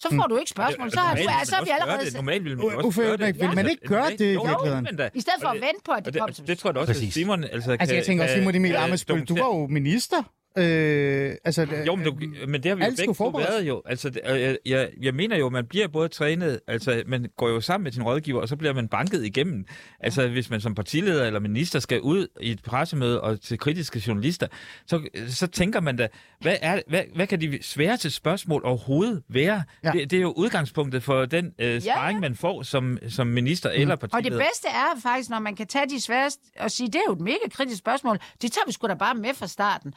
Så 0.00 0.08
får 0.16 0.26
du 0.26 0.36
ikke 0.36 0.50
spørgsmål, 0.50 0.90
så, 0.90 1.00
har 1.00 1.14
du, 1.14 1.20
Normalt 1.22 1.38
altså, 1.40 1.50
så 1.50 1.56
er 1.60 1.64
vi 1.64 1.70
allerede... 1.70 2.04
det. 2.06 2.14
Normalt 2.14 2.44
vil 2.44 2.56
man 2.56 2.66
også 2.76 2.86
Uffe 2.86 3.00
gøre 3.02 3.16
det. 3.16 3.40
vil 3.40 3.54
man 3.54 3.70
ikke 3.70 3.86
gøre 3.88 4.10
det 4.10 4.20
i 4.20 4.24
virkeligheden? 4.46 4.86
I 5.14 5.20
stedet 5.20 5.40
for 5.42 5.48
at 5.48 5.60
vente 5.60 5.80
på, 5.84 5.92
at 5.92 6.04
det 6.04 6.14
det, 6.14 6.20
kom 6.20 6.28
og 6.28 6.34
som- 6.36 6.46
det 6.46 6.58
tror 6.58 6.70
jeg 6.70 6.74
da 6.74 6.80
også, 6.80 6.92
at. 7.06 7.12
Simon 7.12 7.44
altså, 7.44 7.70
Altså, 7.80 7.94
jeg 7.94 8.04
tænker 8.04 8.24
også, 8.24 8.34
Simon 8.36 8.54
Emil 8.54 8.76
Amesbøl, 8.76 9.24
du 9.24 9.34
var 9.34 9.46
jo 9.46 9.66
minister. 9.66 10.22
Øh, 10.58 11.34
altså, 11.44 11.66
Jo, 11.86 11.94
men, 11.94 12.04
du, 12.04 12.16
men 12.48 12.62
det 12.62 12.68
har 12.70 12.76
vi 12.76 12.84
jo 12.84 12.90
begge 12.96 13.14
to 13.14 13.28
været 13.28 13.62
jo. 13.62 13.82
Altså, 13.86 14.10
det, 14.10 14.22
og 14.22 14.40
jeg, 14.40 14.58
jeg, 14.66 14.90
jeg 15.02 15.14
mener 15.14 15.36
jo, 15.36 15.48
man 15.48 15.66
bliver 15.66 15.88
både 15.88 16.08
trænet, 16.08 16.60
altså 16.66 17.02
man 17.06 17.26
går 17.36 17.48
jo 17.48 17.60
sammen 17.60 17.84
med 17.84 17.92
sin 17.92 18.02
rådgiver, 18.02 18.40
og 18.40 18.48
så 18.48 18.56
bliver 18.56 18.74
man 18.74 18.88
banket 18.88 19.24
igennem. 19.24 19.64
Altså 20.00 20.28
hvis 20.28 20.50
man 20.50 20.60
som 20.60 20.74
partileder 20.74 21.26
eller 21.26 21.40
minister 21.40 21.78
skal 21.78 22.00
ud 22.00 22.26
i 22.40 22.50
et 22.50 22.62
pressemøde 22.62 23.20
og 23.20 23.40
til 23.40 23.58
kritiske 23.58 24.02
journalister, 24.06 24.46
så, 24.86 25.08
så 25.28 25.46
tænker 25.46 25.80
man 25.80 25.96
da, 25.96 26.08
hvad, 26.40 26.56
er, 26.62 26.80
hvad, 26.88 27.02
hvad 27.14 27.26
kan 27.26 27.40
de 27.40 27.58
sværeste 27.62 28.10
spørgsmål 28.10 28.62
overhovedet 28.64 29.22
være? 29.28 29.62
Ja. 29.84 29.90
Det, 29.90 30.10
det 30.10 30.16
er 30.16 30.22
jo 30.22 30.32
udgangspunktet 30.36 31.02
for 31.02 31.24
den 31.26 31.52
øh, 31.58 31.80
sparring, 31.80 32.16
ja, 32.16 32.20
man 32.20 32.36
får 32.36 32.62
som, 32.62 32.98
som 33.08 33.26
minister 33.26 33.70
mm. 33.74 33.80
eller 33.80 33.94
Og 33.94 34.00
partileder. 34.00 34.30
det 34.30 34.46
bedste 34.46 34.68
er 34.68 35.00
faktisk, 35.02 35.30
når 35.30 35.38
man 35.38 35.56
kan 35.56 35.66
tage 35.66 35.86
de 35.88 36.00
sværeste 36.00 36.42
og 36.60 36.70
sige, 36.70 36.86
det 36.86 36.94
er 36.96 37.02
jo 37.08 37.12
et 37.12 37.20
mega 37.20 37.48
kritisk 37.50 37.78
spørgsmål, 37.78 38.18
det 38.42 38.52
tager 38.52 38.66
vi 38.66 38.72
sgu 38.72 38.86
da 38.88 38.94
bare 38.94 39.14
med 39.14 39.34
fra 39.34 39.46
starten. 39.46 39.94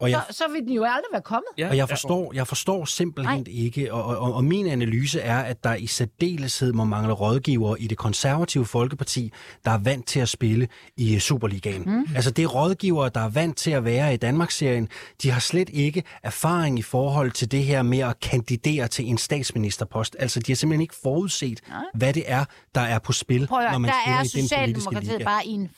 Og 0.00 0.10
jeg, 0.10 0.22
Så, 0.30 0.36
så 0.36 0.44
vil 0.52 0.62
den 0.62 0.72
jo 0.72 0.82
aldrig 0.84 1.04
være 1.12 1.22
kommet. 1.22 1.48
Ja, 1.58 1.68
Og 1.68 1.76
jeg 1.76 1.88
forstår, 1.88 2.32
jeg 2.34 2.46
forstår 2.46 2.84
simpelthen 2.84 3.40
Nej. 3.40 3.44
ikke, 3.64 3.92
og, 3.94 4.04
og, 4.18 4.34
og 4.34 4.44
min 4.44 4.66
analyse 4.66 5.20
er, 5.20 5.38
at 5.38 5.64
der 5.64 5.74
i 5.74 5.86
særdeleshed 5.86 6.72
må 6.72 6.84
mangle 6.84 7.12
rådgivere 7.12 7.80
i 7.80 7.86
det 7.86 7.98
konservative 7.98 8.66
Folkeparti, 8.66 9.32
der 9.64 9.70
er 9.70 9.78
vant 9.78 10.06
til 10.06 10.20
at 10.20 10.28
spille 10.28 10.68
i 10.96 11.14
øh, 11.14 11.20
Superligaen. 11.20 11.82
Mm. 11.86 12.06
Altså 12.14 12.30
det 12.30 12.42
er 12.42 12.46
rådgivere, 12.46 13.10
der 13.14 13.20
er 13.20 13.28
vant 13.28 13.56
til 13.56 13.70
at 13.70 13.84
være 13.84 14.14
i 14.14 14.16
Danmarksserien. 14.16 14.88
De 15.22 15.30
har 15.30 15.40
slet 15.40 15.68
ikke 15.72 16.02
erfaring 16.22 16.78
i 16.78 16.82
forhold 16.82 17.30
til 17.30 17.50
det 17.50 17.64
her 17.64 17.82
med 17.82 17.98
at 17.98 18.20
kandidere 18.20 18.88
til 18.88 19.06
en 19.08 19.18
statsministerpost. 19.18 20.16
Altså 20.18 20.40
de 20.40 20.52
har 20.52 20.56
simpelthen 20.56 20.80
ikke 20.82 20.94
forudset, 21.02 21.60
hvad 21.94 22.12
det 22.12 22.22
er, 22.26 22.44
der 22.74 22.80
er 22.80 22.98
på 22.98 23.12
spil, 23.12 23.46
Prøv 23.46 23.60
at 23.60 23.72
når 23.72 23.78
man 23.78 23.90
der 23.90 23.94
spiller 24.04 24.18
er 24.58 24.66
i 24.66 24.72
den 24.72 24.82
politiske 24.82 25.00
liga. 25.18 25.24
bare 25.24 25.46
i 25.46 25.50
en 25.50 25.70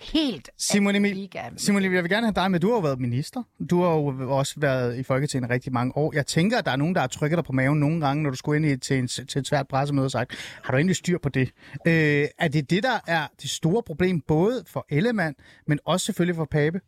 helt 0.00 0.50
Simon 0.58 0.96
Emil, 0.96 1.16
liga. 1.16 1.42
Simon 1.56 1.82
Emil, 1.82 1.94
jeg 1.94 2.02
vil 2.02 2.10
gerne 2.10 2.26
have 2.26 2.34
dig 2.34 2.50
med. 2.50 2.60
Du 2.60 2.68
har 2.68 2.74
jo 2.74 2.80
været 2.80 3.00
minister. 3.00 3.42
Du 3.70 3.82
har 3.82 3.90
jo 3.90 4.36
også 4.36 4.54
været 4.56 4.98
i 4.98 5.02
Folketinget 5.02 5.50
rigtig 5.50 5.72
mange 5.72 5.96
år. 5.96 6.12
Jeg 6.14 6.26
tænker, 6.26 6.58
at 6.58 6.64
der 6.64 6.70
er 6.70 6.76
nogen, 6.76 6.94
der 6.94 7.00
har 7.00 7.08
trykket 7.08 7.36
dig 7.36 7.44
på 7.44 7.52
maven 7.52 7.80
nogle 7.80 8.06
gange, 8.06 8.22
når 8.22 8.30
du 8.30 8.36
skulle 8.36 8.56
ind 8.56 8.66
i, 8.66 8.76
til, 8.76 8.98
en, 8.98 9.08
til 9.08 9.38
et 9.38 9.46
svært 9.46 9.68
pressemøde 9.68 10.04
og 10.04 10.10
sagt, 10.10 10.34
har 10.62 10.70
du 10.70 10.76
egentlig 10.76 10.96
styr 10.96 11.18
på 11.18 11.28
det? 11.28 11.52
Øh, 11.86 12.26
er 12.38 12.48
det 12.48 12.70
det, 12.70 12.82
der 12.82 12.98
er 13.06 13.26
det 13.42 13.50
store 13.50 13.82
problem, 13.82 14.20
både 14.20 14.64
for 14.66 14.86
Ellemann, 14.90 15.34
men 15.66 15.78
også 15.84 16.06
selvfølgelig 16.06 16.36
for 16.36 16.44
Pape? 16.44 16.80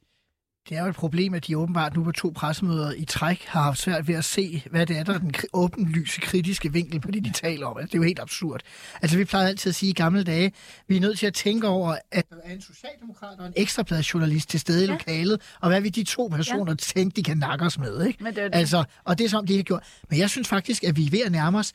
Det 0.68 0.76
er 0.76 0.82
jo 0.82 0.88
et 0.88 0.94
problem, 0.94 1.34
at 1.34 1.46
de 1.46 1.58
åbenbart 1.58 1.96
nu 1.96 2.04
på 2.04 2.12
to 2.12 2.32
pressemøder 2.34 2.92
i 2.92 3.04
træk 3.04 3.44
har 3.44 3.62
haft 3.62 3.78
svært 3.78 4.08
ved 4.08 4.14
at 4.14 4.24
se, 4.24 4.64
hvad 4.70 4.86
det 4.86 4.98
er, 4.98 5.04
der 5.04 5.14
er 5.14 5.18
den 5.18 5.34
åbenlyse 5.52 6.20
kritiske 6.20 6.72
vinkel 6.72 7.00
på 7.00 7.10
det, 7.10 7.24
de 7.24 7.32
taler 7.32 7.66
om. 7.66 7.78
Altså, 7.78 7.86
det 7.86 7.94
er 7.94 7.98
jo 7.98 8.02
helt 8.02 8.20
absurd. 8.20 8.60
Altså, 9.02 9.18
vi 9.18 9.24
plejede 9.24 9.48
altid 9.48 9.68
at 9.68 9.74
sige 9.74 9.90
i 9.90 9.92
gamle 9.92 10.24
dage, 10.24 10.52
vi 10.88 10.96
er 10.96 11.00
nødt 11.00 11.18
til 11.18 11.26
at 11.26 11.34
tænke 11.34 11.68
over, 11.68 11.96
at 12.10 12.30
der 12.30 12.36
er 12.44 12.54
en 12.54 12.60
socialdemokrat 12.60 13.38
og 13.38 13.46
en 13.46 13.52
ekstrabladsjournalist 13.56 14.48
til 14.48 14.60
stede 14.60 14.84
i 14.84 14.86
lokalet, 14.86 15.40
og 15.60 15.68
hvad 15.68 15.80
vil 15.80 15.94
de 15.94 16.04
to 16.04 16.26
personer 16.26 16.72
ja. 16.72 16.76
tænke, 16.76 17.16
de 17.16 17.22
kan 17.22 17.38
nakke 17.38 17.64
os 17.64 17.78
med, 17.78 18.06
ikke? 18.06 18.24
Men 18.24 18.34
det 18.34 18.44
det. 18.44 18.50
Altså, 18.58 18.84
og 19.04 19.18
det 19.18 19.24
er 19.24 19.28
som 19.28 19.46
de 19.46 19.56
har 19.56 19.62
gjort. 19.62 19.82
Men 20.10 20.18
jeg 20.18 20.30
synes 20.30 20.48
faktisk, 20.48 20.84
at 20.84 20.96
vi 20.96 21.06
er 21.06 21.10
ved 21.10 21.20
at 21.20 21.32
nærme 21.32 21.58
os 21.58 21.72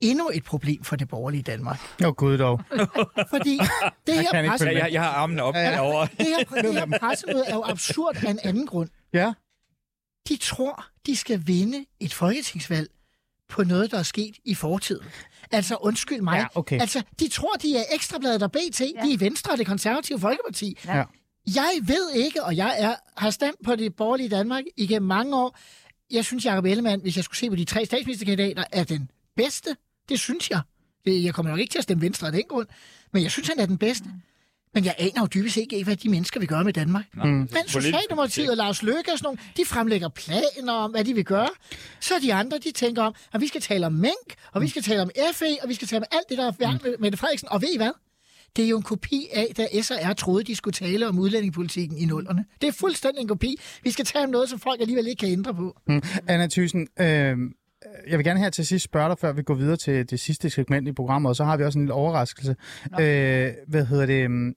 endnu 0.00 0.30
et 0.34 0.44
problem 0.44 0.84
for 0.84 0.96
det 0.96 1.08
borgerlige 1.08 1.42
Danmark. 1.42 1.80
Åh, 2.02 2.08
oh, 2.08 2.14
gud 2.14 2.38
dog. 2.38 2.60
Fordi 3.34 3.58
det 4.06 4.14
her, 4.14 4.48
presse, 4.48 4.66
følge 4.66 4.84
Jeg, 4.84 4.92
jeg 4.92 5.02
har 5.02 5.10
armene 5.10 5.42
op 5.42 5.54
ja. 5.54 5.70
derovre. 5.70 6.08
det 6.18 6.26
her, 6.26 6.62
det 6.62 6.74
her 6.74 6.98
pressemøde 6.98 7.44
er 7.46 7.54
jo 7.54 7.64
absurd 7.66 8.24
af 8.24 8.30
en 8.30 8.38
anden 8.44 8.66
grund. 8.66 8.88
Ja. 9.12 9.32
de 10.28 10.36
tror, 10.36 10.86
de 11.06 11.16
skal 11.16 11.42
vinde 11.46 11.84
et 12.00 12.14
folketingsvalg 12.14 12.88
på 13.48 13.64
noget, 13.64 13.90
der 13.90 13.98
er 13.98 14.02
sket 14.02 14.36
i 14.44 14.54
fortiden. 14.54 15.06
Altså, 15.52 15.76
undskyld 15.80 16.20
mig. 16.20 16.38
Ja, 16.38 16.46
okay. 16.54 16.80
Altså, 16.80 17.02
de 17.20 17.28
tror, 17.28 17.52
de 17.62 17.76
er 17.76 17.82
ekstrabladet 17.94 18.42
og 18.42 18.52
BT. 18.52 18.80
Ja. 18.80 18.86
De 18.86 19.12
er 19.12 19.18
Venstre 19.18 19.52
og 19.52 19.58
det 19.58 19.66
konservative 19.66 20.20
Folkeparti. 20.20 20.78
Ja. 20.86 21.04
Jeg 21.54 21.70
ved 21.82 22.10
ikke, 22.10 22.44
og 22.44 22.56
jeg 22.56 22.76
er, 22.78 22.94
har 23.16 23.30
stemt 23.30 23.56
på 23.64 23.76
det 23.76 23.96
borgerlige 23.96 24.28
Danmark 24.28 24.64
igennem 24.76 25.08
mange 25.08 25.36
år. 25.36 25.58
Jeg 26.10 26.24
synes, 26.24 26.44
Jacob 26.44 26.64
Ellemann, 26.64 27.02
hvis 27.02 27.16
jeg 27.16 27.24
skulle 27.24 27.38
se 27.38 27.50
på 27.50 27.56
de 27.56 27.64
tre 27.64 27.84
statsministerkandidater, 27.84 28.64
er 28.72 28.84
den 28.84 29.10
bedste. 29.36 29.76
Det 30.08 30.20
synes 30.20 30.50
jeg. 30.50 30.60
Jeg 31.06 31.34
kommer 31.34 31.50
nok 31.50 31.60
ikke 31.60 31.70
til 31.70 31.78
at 31.78 31.82
stemme 31.82 32.02
Venstre 32.02 32.26
af 32.26 32.32
den 32.32 32.42
grund, 32.48 32.66
men 33.12 33.22
jeg 33.22 33.30
synes, 33.30 33.48
han 33.48 33.58
er 33.58 33.66
den 33.66 33.78
bedste. 33.78 34.08
Men 34.74 34.84
jeg 34.84 34.94
aner 34.98 35.20
jo 35.20 35.26
dybest 35.34 35.56
ikke, 35.56 35.84
hvad 35.84 35.96
de 35.96 36.08
mennesker 36.08 36.40
vil 36.40 36.48
gøre 36.48 36.64
med 36.64 36.72
Danmark. 36.72 37.04
Mm. 37.14 37.22
Men 37.22 37.48
Socialdemokratiet 37.66 38.50
og 38.50 38.56
Lars 38.56 38.82
Løkke 38.82 39.12
og 39.12 39.18
sådan 39.18 39.26
nogle, 39.26 39.38
de 39.56 39.64
fremlægger 39.64 40.08
planer 40.08 40.72
om, 40.72 40.90
hvad 40.90 41.04
de 41.04 41.14
vil 41.14 41.24
gøre. 41.24 41.48
Så 42.00 42.14
de 42.22 42.34
andre, 42.34 42.58
de 42.58 42.70
tænker 42.70 43.02
om, 43.02 43.14
at 43.32 43.40
vi 43.40 43.46
skal 43.46 43.60
tale 43.60 43.86
om 43.86 43.92
mink, 43.92 44.34
og 44.52 44.62
vi 44.62 44.68
skal 44.68 44.82
tale 44.82 45.02
om 45.02 45.10
FE, 45.34 45.56
og 45.62 45.68
vi 45.68 45.74
skal 45.74 45.88
tale 45.88 45.98
om 45.98 46.06
alt 46.12 46.28
det, 46.28 46.38
der 46.38 46.46
er 46.46 46.52
værd 46.58 46.82
med 46.82 46.94
Mette 46.98 47.18
Frederiksen. 47.18 47.48
Og 47.48 47.62
ved 47.62 47.68
I 47.74 47.76
hvad? 47.76 47.90
Det 48.56 48.64
er 48.64 48.68
jo 48.68 48.76
en 48.76 48.82
kopi 48.82 49.26
af, 49.32 49.52
da 49.56 49.82
S&R 49.82 50.12
troede, 50.12 50.44
de 50.44 50.56
skulle 50.56 50.74
tale 50.74 51.08
om 51.08 51.18
udlændingepolitikken 51.18 51.98
i 51.98 52.04
nullerne. 52.04 52.44
Det 52.60 52.68
er 52.68 52.72
fuldstændig 52.72 53.20
en 53.22 53.28
kopi. 53.28 53.56
Vi 53.82 53.90
skal 53.90 54.04
tale 54.04 54.24
om 54.24 54.30
noget, 54.30 54.48
som 54.48 54.58
folk 54.58 54.80
alligevel 54.80 55.06
ikke 55.06 55.20
kan 55.20 55.28
ændre 55.28 55.54
på. 55.54 55.76
Mm. 55.88 56.02
Anna 56.26 56.46
Thyssen, 56.46 56.88
øh, 57.00 57.36
jeg 58.08 58.18
vil 58.18 58.24
gerne 58.24 58.40
her 58.40 58.50
til 58.50 58.66
sidst 58.66 58.84
spørge 58.84 59.08
dig, 59.08 59.18
før 59.18 59.32
vi 59.32 59.42
går 59.42 59.54
videre 59.54 59.76
til 59.76 60.10
det 60.10 60.20
sidste 60.20 60.50
segment 60.50 60.88
i 60.88 60.92
programmet, 60.92 61.28
og 61.28 61.36
så 61.36 61.44
har 61.44 61.56
vi 61.56 61.64
også 61.64 61.78
en 61.78 61.84
lille 61.84 61.94
overraskelse. 61.94 62.56
Øh, 63.00 63.52
hvad 63.66 63.86
hedder 63.86 64.06
det? 64.06 64.24
øhm, 64.24 64.54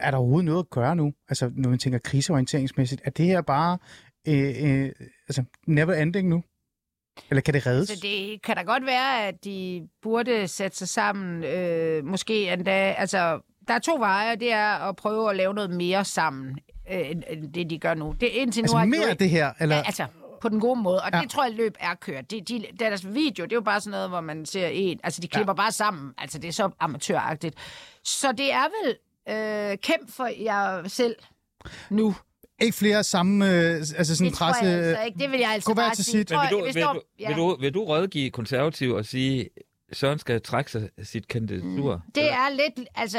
Er 0.00 0.10
der 0.10 0.18
overhovedet 0.18 0.44
noget 0.44 0.58
at 0.58 0.70
gøre 0.70 0.96
nu? 0.96 1.12
Altså, 1.28 1.50
når 1.54 1.70
man 1.70 1.78
tænker 1.78 1.98
kriseorienteringsmæssigt, 1.98 3.02
er 3.04 3.10
det 3.10 3.26
her 3.26 3.40
bare 3.40 3.78
øh, 4.28 4.54
øh, 4.62 4.90
altså, 5.28 5.44
never 5.66 5.94
ending 5.94 6.28
nu? 6.28 6.42
Eller 7.30 7.40
kan 7.40 7.54
det 7.54 7.66
reddes? 7.66 7.88
Så 7.88 7.98
det 8.02 8.42
kan 8.42 8.56
da 8.56 8.62
godt 8.62 8.86
være, 8.86 9.26
at 9.26 9.44
de 9.44 9.88
burde 10.02 10.48
sætte 10.48 10.76
sig 10.76 10.88
sammen, 10.88 11.44
øh, 11.44 12.04
måske 12.04 12.52
endda, 12.52 12.94
altså, 12.98 13.40
der 13.68 13.74
er 13.74 13.78
to 13.78 13.96
veje, 13.98 14.36
det 14.36 14.52
er 14.52 14.88
at 14.88 14.96
prøve 14.96 15.30
at 15.30 15.36
lave 15.36 15.54
noget 15.54 15.70
mere 15.70 16.04
sammen, 16.04 16.58
øh, 16.92 17.10
end, 17.10 17.52
det 17.52 17.70
de 17.70 17.78
gør 17.78 17.94
nu. 17.94 18.14
Det, 18.20 18.26
indtil 18.26 18.60
Altså 18.60 18.74
nu 18.74 18.78
har 18.78 18.84
de 18.84 18.90
jo 18.96 19.00
mere 19.00 19.10
af 19.10 19.16
det 19.16 19.30
her? 19.30 19.52
Eller? 19.60 19.76
Ja, 19.76 19.82
altså, 19.86 20.06
på 20.42 20.48
den 20.48 20.60
gode 20.60 20.80
måde. 20.82 21.02
Og 21.02 21.10
Ja. 21.12 21.20
det 21.20 21.30
tror 21.30 21.44
jeg, 21.44 21.52
løb 21.54 21.74
er 21.80 21.94
kørt. 21.94 22.30
De, 22.30 22.40
de, 22.40 22.64
deres 22.78 23.06
video, 23.14 23.44
det 23.44 23.52
er 23.52 23.56
jo 23.56 23.60
bare 23.60 23.80
sådan 23.80 23.90
noget, 23.90 24.08
hvor 24.08 24.20
man 24.20 24.46
ser 24.46 24.66
en... 24.66 25.00
Altså, 25.04 25.20
de 25.20 25.28
klipper 25.28 25.52
ja. 25.52 25.56
bare 25.56 25.72
sammen. 25.72 26.12
Altså, 26.18 26.38
det 26.38 26.48
er 26.48 26.52
så 26.52 26.70
amatøragtigt. 26.80 27.54
Så 28.04 28.32
det 28.32 28.52
er 28.52 28.64
vel 28.84 28.96
øh, 29.28 29.78
kæmp 29.78 30.10
for 30.10 30.26
jer 30.42 30.88
selv 30.88 31.16
nu. 31.90 32.14
Ikke 32.60 32.76
flere 32.76 33.04
samme 33.04 33.50
øh, 33.50 33.74
altså 33.76 34.16
sådan 34.16 34.30
Det 34.30 34.38
tror 34.38 34.46
presse... 34.46 34.64
jeg 34.64 34.74
altså 34.84 35.02
ikke. 35.04 35.18
Det 35.18 35.30
vil 35.30 35.40
jeg 35.40 35.50
altså 35.50 35.74
bare 35.74 35.94
til 35.94 36.04
sige. 36.04 36.18
sit. 36.20 36.30
Men 36.30 36.40
vil 36.40 36.50
du, 36.50 36.64
vil, 36.64 37.00
ja. 37.20 37.28
vil, 37.28 37.36
du, 37.36 37.56
vil 37.60 37.74
du 37.74 37.84
rådgive 37.84 38.30
konservativ 38.30 38.90
og 38.92 39.04
sige, 39.04 39.48
Søren 39.92 40.18
skal 40.18 40.42
trække 40.42 40.70
sig 40.70 40.88
sit 41.02 41.28
kandidatur? 41.28 41.94
Mm. 41.96 42.12
Det 42.14 42.32
er 42.32 42.50
lidt, 42.50 42.88
altså... 42.94 43.18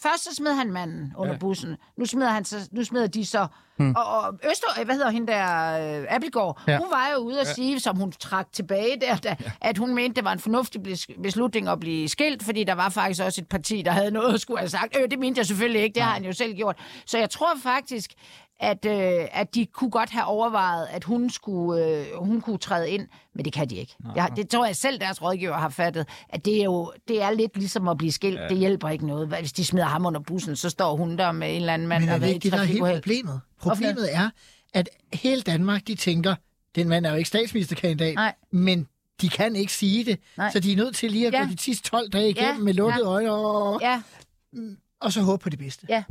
Først 0.00 0.24
så 0.24 0.34
smed 0.34 0.54
han 0.54 0.72
manden 0.72 1.12
under 1.16 1.26
Ja. 1.32 1.32
ja. 1.32 1.38
bussen. 1.38 1.76
Nu 1.96 2.04
smider, 2.04 2.30
han 2.30 2.44
så, 2.44 2.68
nu 2.72 2.84
smider 2.84 3.06
de 3.06 3.26
så... 3.26 3.46
Hmm. 3.76 3.94
Og, 3.96 4.04
og 4.06 4.34
Øster, 4.50 4.84
hvad 4.84 4.94
hedder 4.94 5.10
hende 5.10 5.32
der, 5.32 6.00
øh, 6.00 6.06
Appelgaard, 6.10 6.60
Ja. 6.66 6.72
ja. 6.72 6.78
hun 6.78 6.86
var 6.90 7.08
jo 7.12 7.18
ude 7.18 7.40
at 7.40 7.46
sige, 7.46 7.80
som 7.80 7.96
hun 7.96 8.12
trak 8.12 8.46
tilbage 8.52 9.00
der, 9.00 9.16
da, 9.16 9.36
ja. 9.40 9.50
at 9.60 9.78
hun 9.78 9.94
mente, 9.94 10.14
det 10.16 10.24
var 10.24 10.32
en 10.32 10.38
fornuftig 10.38 10.80
bes- 10.88 11.22
beslutning 11.22 11.68
at 11.68 11.80
blive 11.80 12.08
skilt, 12.08 12.42
fordi 12.42 12.64
der 12.64 12.72
var 12.74 12.88
faktisk 12.88 13.22
også 13.22 13.40
et 13.40 13.48
parti, 13.48 13.82
der 13.82 13.90
havde 13.90 14.10
noget 14.10 14.34
at 14.34 14.40
skulle 14.40 14.58
have 14.58 14.68
sagt. 14.68 14.96
Øh, 15.00 15.10
det 15.10 15.18
mente 15.18 15.38
jeg 15.38 15.46
selvfølgelig 15.46 15.82
ikke, 15.82 15.94
det 15.94 16.02
har 16.02 16.12
han 16.12 16.24
jo 16.24 16.32
selv 16.32 16.54
gjort. 16.54 16.78
Så 17.06 17.18
jeg 17.18 17.30
tror 17.30 17.50
faktisk, 17.62 18.10
at, 18.62 18.84
øh, 18.84 19.28
at 19.32 19.54
de 19.54 19.66
kunne 19.66 19.90
godt 19.90 20.10
have 20.10 20.24
overvejet, 20.24 20.86
at 20.90 21.04
hun, 21.04 21.30
skulle, 21.30 21.86
øh, 21.86 22.06
hun 22.18 22.40
kunne 22.40 22.58
træde 22.58 22.90
ind, 22.90 23.08
men 23.34 23.44
det 23.44 23.52
kan 23.52 23.70
de 23.70 23.74
ikke. 23.76 23.94
Jeg, 24.16 24.30
det 24.36 24.48
tror 24.48 24.66
jeg 24.66 24.76
selv, 24.76 25.00
deres 25.00 25.22
rådgiver 25.22 25.52
har 25.54 25.68
fattet, 25.68 26.06
at 26.28 26.44
det 26.44 26.60
er 26.60 26.64
jo 26.64 26.92
det 27.08 27.22
er 27.22 27.30
lidt 27.30 27.56
ligesom 27.56 27.88
at 27.88 27.98
blive 27.98 28.12
skilt. 28.12 28.40
Ja. 28.40 28.48
Det 28.48 28.58
hjælper 28.58 28.88
ikke 28.88 29.06
noget. 29.06 29.28
Hvis 29.28 29.52
de 29.52 29.64
smider 29.64 29.86
ham 29.86 30.06
under 30.06 30.20
bussen, 30.20 30.56
så 30.56 30.70
står 30.70 30.96
hun 30.96 31.18
der 31.18 31.32
med 31.32 31.48
en 31.50 31.56
eller 31.56 31.74
anden 31.74 31.88
mand, 31.88 32.02
Men 32.02 32.08
der 32.08 32.14
er 32.14 32.18
det 32.18 32.26
ikke 32.28 32.38
det, 32.42 32.52
der 32.52 32.58
er 32.58 32.64
hele 32.64 32.80
problemet? 32.94 33.40
Problemet 33.60 34.14
er, 34.14 34.30
at 34.74 34.88
hele 35.14 35.42
Danmark, 35.42 35.86
de 35.86 35.94
tænker, 35.94 36.34
den 36.74 36.88
mand 36.88 37.06
er 37.06 37.10
jo 37.10 37.16
ikke 37.16 37.28
statsministerkandidat, 37.28 38.14
Nej. 38.14 38.34
men 38.50 38.86
de 39.20 39.28
kan 39.28 39.56
ikke 39.56 39.72
sige 39.72 40.04
det, 40.04 40.18
Nej. 40.36 40.50
så 40.52 40.60
de 40.60 40.72
er 40.72 40.76
nødt 40.76 40.96
til 40.96 41.10
lige 41.10 41.26
at 41.26 41.32
Ja. 41.32 41.38
gå 41.44 41.46
de 41.52 41.58
sidste 41.58 41.90
12 41.90 42.10
dage 42.10 42.28
igennem 42.30 42.56
Ja, 42.56 42.62
med 42.64 42.74
lukkede 42.74 43.04
ja. 43.04 43.10
øjne, 43.10 43.32
og, 43.32 43.80
Ja, 43.82 44.02
og 45.00 45.12
så 45.12 45.22
håbe 45.22 45.42
på 45.42 45.48
det 45.50 45.58
bedste. 45.58 45.86
ja. 45.88 46.02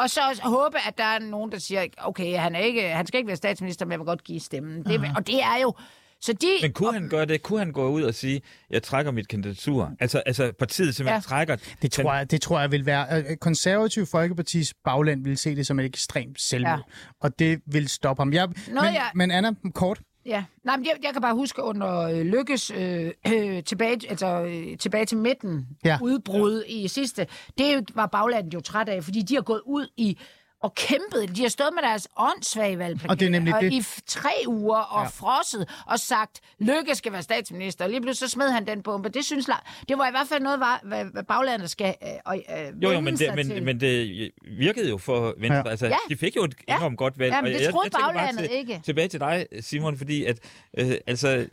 Og 0.00 0.10
så 0.10 0.20
også 0.30 0.42
håbe, 0.42 0.76
at 0.88 0.98
der 0.98 1.04
er 1.04 1.18
nogen, 1.18 1.52
der 1.52 1.58
siger, 1.58 1.86
okay, 1.98 2.36
han, 2.38 2.54
er 2.54 2.58
ikke, 2.60 2.88
han 2.88 3.06
skal 3.06 3.18
ikke 3.18 3.28
være 3.28 3.36
statsminister, 3.36 3.86
men 3.86 3.90
jeg 3.92 3.98
vil 3.98 4.06
godt 4.06 4.24
give 4.24 4.40
stemmen. 4.40 4.84
Det, 4.84 5.00
og 5.16 5.26
det 5.26 5.42
er 5.42 5.58
jo... 5.62 5.74
Så 6.20 6.32
de, 6.32 6.46
Men 6.62 6.72
kunne 6.72 6.92
han 6.92 7.08
gøre 7.08 7.24
det? 7.26 7.42
Kunne 7.42 7.58
han 7.58 7.72
gå 7.72 7.88
ud 7.88 8.02
og 8.02 8.14
sige, 8.14 8.42
jeg 8.70 8.82
trækker 8.82 9.12
mit 9.12 9.28
kandidatur? 9.28 9.90
Altså, 10.00 10.22
altså 10.26 10.52
partiet 10.58 10.94
simpelthen 10.94 11.08
ja. 11.08 11.14
Ja. 11.14 11.20
trækker... 11.20 11.56
Det 11.82 11.92
tror, 11.92 12.14
jeg, 12.14 12.30
det 12.30 12.40
tror 12.42 12.60
jeg 12.60 12.70
vil 12.72 12.86
være... 12.86 13.06
øh, 13.30 13.36
Konservativ 13.36 14.06
Folkepartis 14.06 14.74
bagland 14.84 15.24
vil 15.24 15.38
se 15.38 15.56
det 15.56 15.66
som 15.66 15.78
et 15.78 15.84
ekstremt 15.84 16.40
selvmord. 16.40 16.70
Ja. 16.70 16.76
Ja. 16.76 17.16
Og 17.20 17.38
det 17.38 17.60
vil 17.66 17.88
stoppe 17.88 18.20
ham. 18.20 18.32
Jeg, 18.32 18.48
men, 18.66 18.76
jeg- 18.76 19.10
men 19.14 19.30
Anna, 19.30 19.50
kort. 19.74 20.00
Ja, 20.26 20.44
Nej, 20.64 20.76
men 20.76 20.86
jeg, 20.86 20.94
jeg 21.02 21.12
kan 21.12 21.22
bare 21.22 21.34
huske 21.34 21.62
under 21.62 22.00
øh, 22.00 22.20
Lykkes 22.20 22.70
øh, 22.70 23.10
øh, 23.32 23.62
tilbage, 23.70 24.10
altså, 24.10 24.26
øh, 24.26 24.78
tilbage 24.78 25.04
til 25.06 25.18
midten 25.18 25.66
Ja. 25.84 25.88
ja. 25.88 25.98
udbrud 26.02 26.64
i 26.68 26.88
sidste, 26.88 27.26
det 27.58 27.84
var 27.94 28.06
baglandet 28.06 28.54
jo 28.54 28.60
træt 28.60 28.88
af, 28.88 29.04
fordi 29.04 29.22
de 29.22 29.34
har 29.34 29.42
gået 29.42 29.60
ud 29.66 29.86
i 29.96 30.18
og 30.62 30.74
kæmpet. 30.74 31.36
De 31.36 31.42
har 31.42 31.48
stået 31.48 31.70
med 31.74 31.82
deres 31.82 32.08
åndssvage 32.16 32.78
valgplakater 32.78 33.10
Og 33.14 33.20
det 33.20 33.26
er 33.26 33.30
nemlig 33.30 33.54
og 33.54 33.60
det. 33.60 33.72
i 33.72 33.82
tre 34.06 34.30
uger 34.46 34.76
og 34.78 35.02
Ja. 35.02 35.08
frosset 35.08 35.68
og 35.86 35.98
sagt, 35.98 36.40
Lykke 36.58 36.94
skal 36.94 37.12
være 37.12 37.22
statsminister. 37.22 37.84
Og 37.84 37.90
lige 37.90 38.00
pludselig 38.00 38.30
så 38.30 38.32
smed 38.32 38.50
han 38.50 38.66
den 38.66 38.82
bombe. 38.82 39.08
Det 39.08 39.24
synes 39.24 39.48
jeg, 39.48 39.58
det 39.88 39.98
var 39.98 40.08
i 40.08 40.10
hvert 40.10 40.28
fald 40.28 40.42
noget, 40.42 40.60
var, 40.60 40.80
hvad, 40.84 41.04
hvad 41.04 41.22
baglandet 41.22 41.70
skal 41.70 41.94
øh, 42.02 42.34
øh, 42.34 42.82
Jo, 42.82 42.90
jo, 42.90 43.00
men 43.00 43.16
det, 43.16 43.34
men, 43.36 43.46
til. 43.48 43.62
men 43.62 43.80
det 43.80 44.30
virkede 44.58 44.88
jo 44.88 44.98
for 44.98 45.34
Venstre. 45.38 45.56
Ja. 45.64 45.70
Altså, 45.70 45.86
Ja. 45.86 45.96
de 46.08 46.16
fik 46.16 46.36
jo 46.36 46.44
et 46.44 46.54
Ja. 46.68 46.76
enormt 46.76 46.98
godt 46.98 47.18
valg. 47.18 47.32
Ja, 47.32 47.40
men 47.40 47.52
Og 47.54 47.60
det 47.60 47.70
troede 47.70 47.88
tænker 47.90 47.98
bare 47.98 48.14
baglandet 48.14 48.48
til, 48.50 48.58
ikke. 48.58 48.80
Tilbage 48.84 49.08
til 49.08 49.20
dig, 49.20 49.46
Simon, 49.60 49.98
fordi 49.98 50.24
at, 50.24 50.38
øh, 50.78 50.92
altså, 51.06 51.46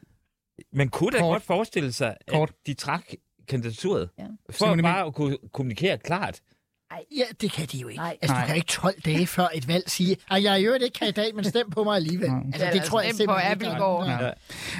man 0.73 0.89
kunne 0.89 1.11
da 1.11 1.19
Kort. 1.19 1.33
godt 1.33 1.43
forestille 1.43 1.93
sig, 1.93 2.15
Kort. 2.27 2.49
at 2.49 2.55
de 2.67 2.73
trak 2.73 3.03
kandidaturet. 3.47 4.09
Ja. 4.19 4.23
For 4.49 4.53
Simon 4.65 4.81
bare 4.81 5.05
at 5.05 5.13
kunne 5.15 5.37
kommunikere 5.53 5.97
klart. 5.97 6.39
Ja, 7.17 7.23
det 7.41 7.51
kan 7.51 7.67
de 7.71 7.77
jo 7.77 7.87
ikke. 7.87 7.99
Nej. 7.99 8.17
Altså, 8.21 8.33
Nej. 8.35 8.41
du 8.43 8.47
kan 8.47 8.55
ikke 8.55 8.67
12 8.67 8.95
dage 9.05 9.27
før 9.27 9.47
et 9.55 9.67
valg 9.67 9.83
sige, 9.87 10.17
at 10.31 10.43
jeg 10.43 10.53
er 10.53 10.57
jo 10.57 10.73
ikke 10.73 10.89
kandidat, 10.99 11.35
men 11.35 11.43
stem 11.45 11.69
på 11.69 11.83
mig 11.83 11.95
alligevel. 11.95 12.29
Altså, 12.45 12.65
Ja, 12.65 12.71
det 12.71 12.83
tror 12.83 13.01
jeg 13.01 13.11
stem 13.13 13.27
på 13.27 13.33
simpelthen 13.39 13.71
ikke. 13.71 13.83
Ja. 13.83 14.25
Ja. 14.25 14.31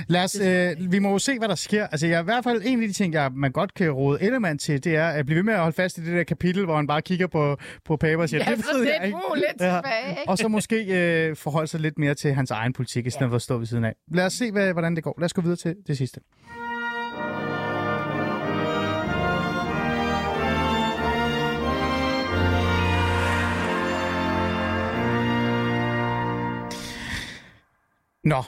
Lad 0.07 0.23
os, 0.23 0.35
øh, 0.41 0.91
vi 0.91 0.99
må 0.99 1.11
jo 1.11 1.19
se, 1.19 1.37
hvad 1.37 1.47
der 1.47 1.55
sker. 1.55 1.87
Altså, 1.87 2.07
jeg, 2.07 2.21
i 2.21 2.23
hvert 2.23 2.43
fald 2.43 2.61
en 2.65 2.81
af 2.81 2.87
de 2.87 2.93
ting, 2.93 3.13
jeg, 3.13 3.31
man 3.33 3.51
godt 3.51 3.73
kan 3.73 3.91
råde 3.91 4.21
Ellemann 4.23 4.57
til, 4.59 4.83
det 4.83 4.95
er 4.95 5.07
at 5.07 5.25
blive 5.25 5.35
ved 5.35 5.43
med 5.43 5.53
at 5.53 5.59
holde 5.59 5.75
fast 5.75 5.97
i 5.97 6.01
det 6.05 6.13
der 6.13 6.23
kapitel, 6.23 6.65
hvor 6.65 6.75
han 6.75 6.87
bare 6.87 7.01
kigger 7.01 7.27
på, 7.27 7.57
på 7.85 7.97
paper 7.97 8.21
og 8.21 8.29
siger, 8.29 8.43
Ja, 8.49 8.55
det 8.55 8.65
ved 8.73 8.81
det 8.81 8.87
jeg 8.99 9.05
ikke. 9.05 9.17
lidt 9.35 9.51
tilbage, 9.51 10.09
ikke? 10.09 10.21
Og 10.27 10.37
så 10.37 10.47
måske 10.47 10.85
øh, 10.85 11.35
forholde 11.35 11.67
sig 11.67 11.79
lidt 11.79 11.97
mere 11.97 12.15
til 12.15 12.33
hans 12.33 12.51
egen 12.51 12.73
politik, 12.73 13.05
i 13.05 13.09
stedet 13.09 13.29
for 13.29 13.35
at 13.35 13.41
stå 13.41 13.57
ved 13.57 13.65
siden 13.65 13.83
af. 13.83 13.93
Lad 14.13 14.25
os 14.25 14.33
se, 14.33 14.51
hvad, 14.51 14.71
hvordan 14.73 14.95
det 14.95 15.03
går. 15.03 15.15
Lad 15.19 15.25
os 15.25 15.33
gå 15.33 15.41
videre 15.41 15.57
til 15.57 15.75
det 15.87 15.97
sidste. 15.97 16.19
Nå, 28.29 28.45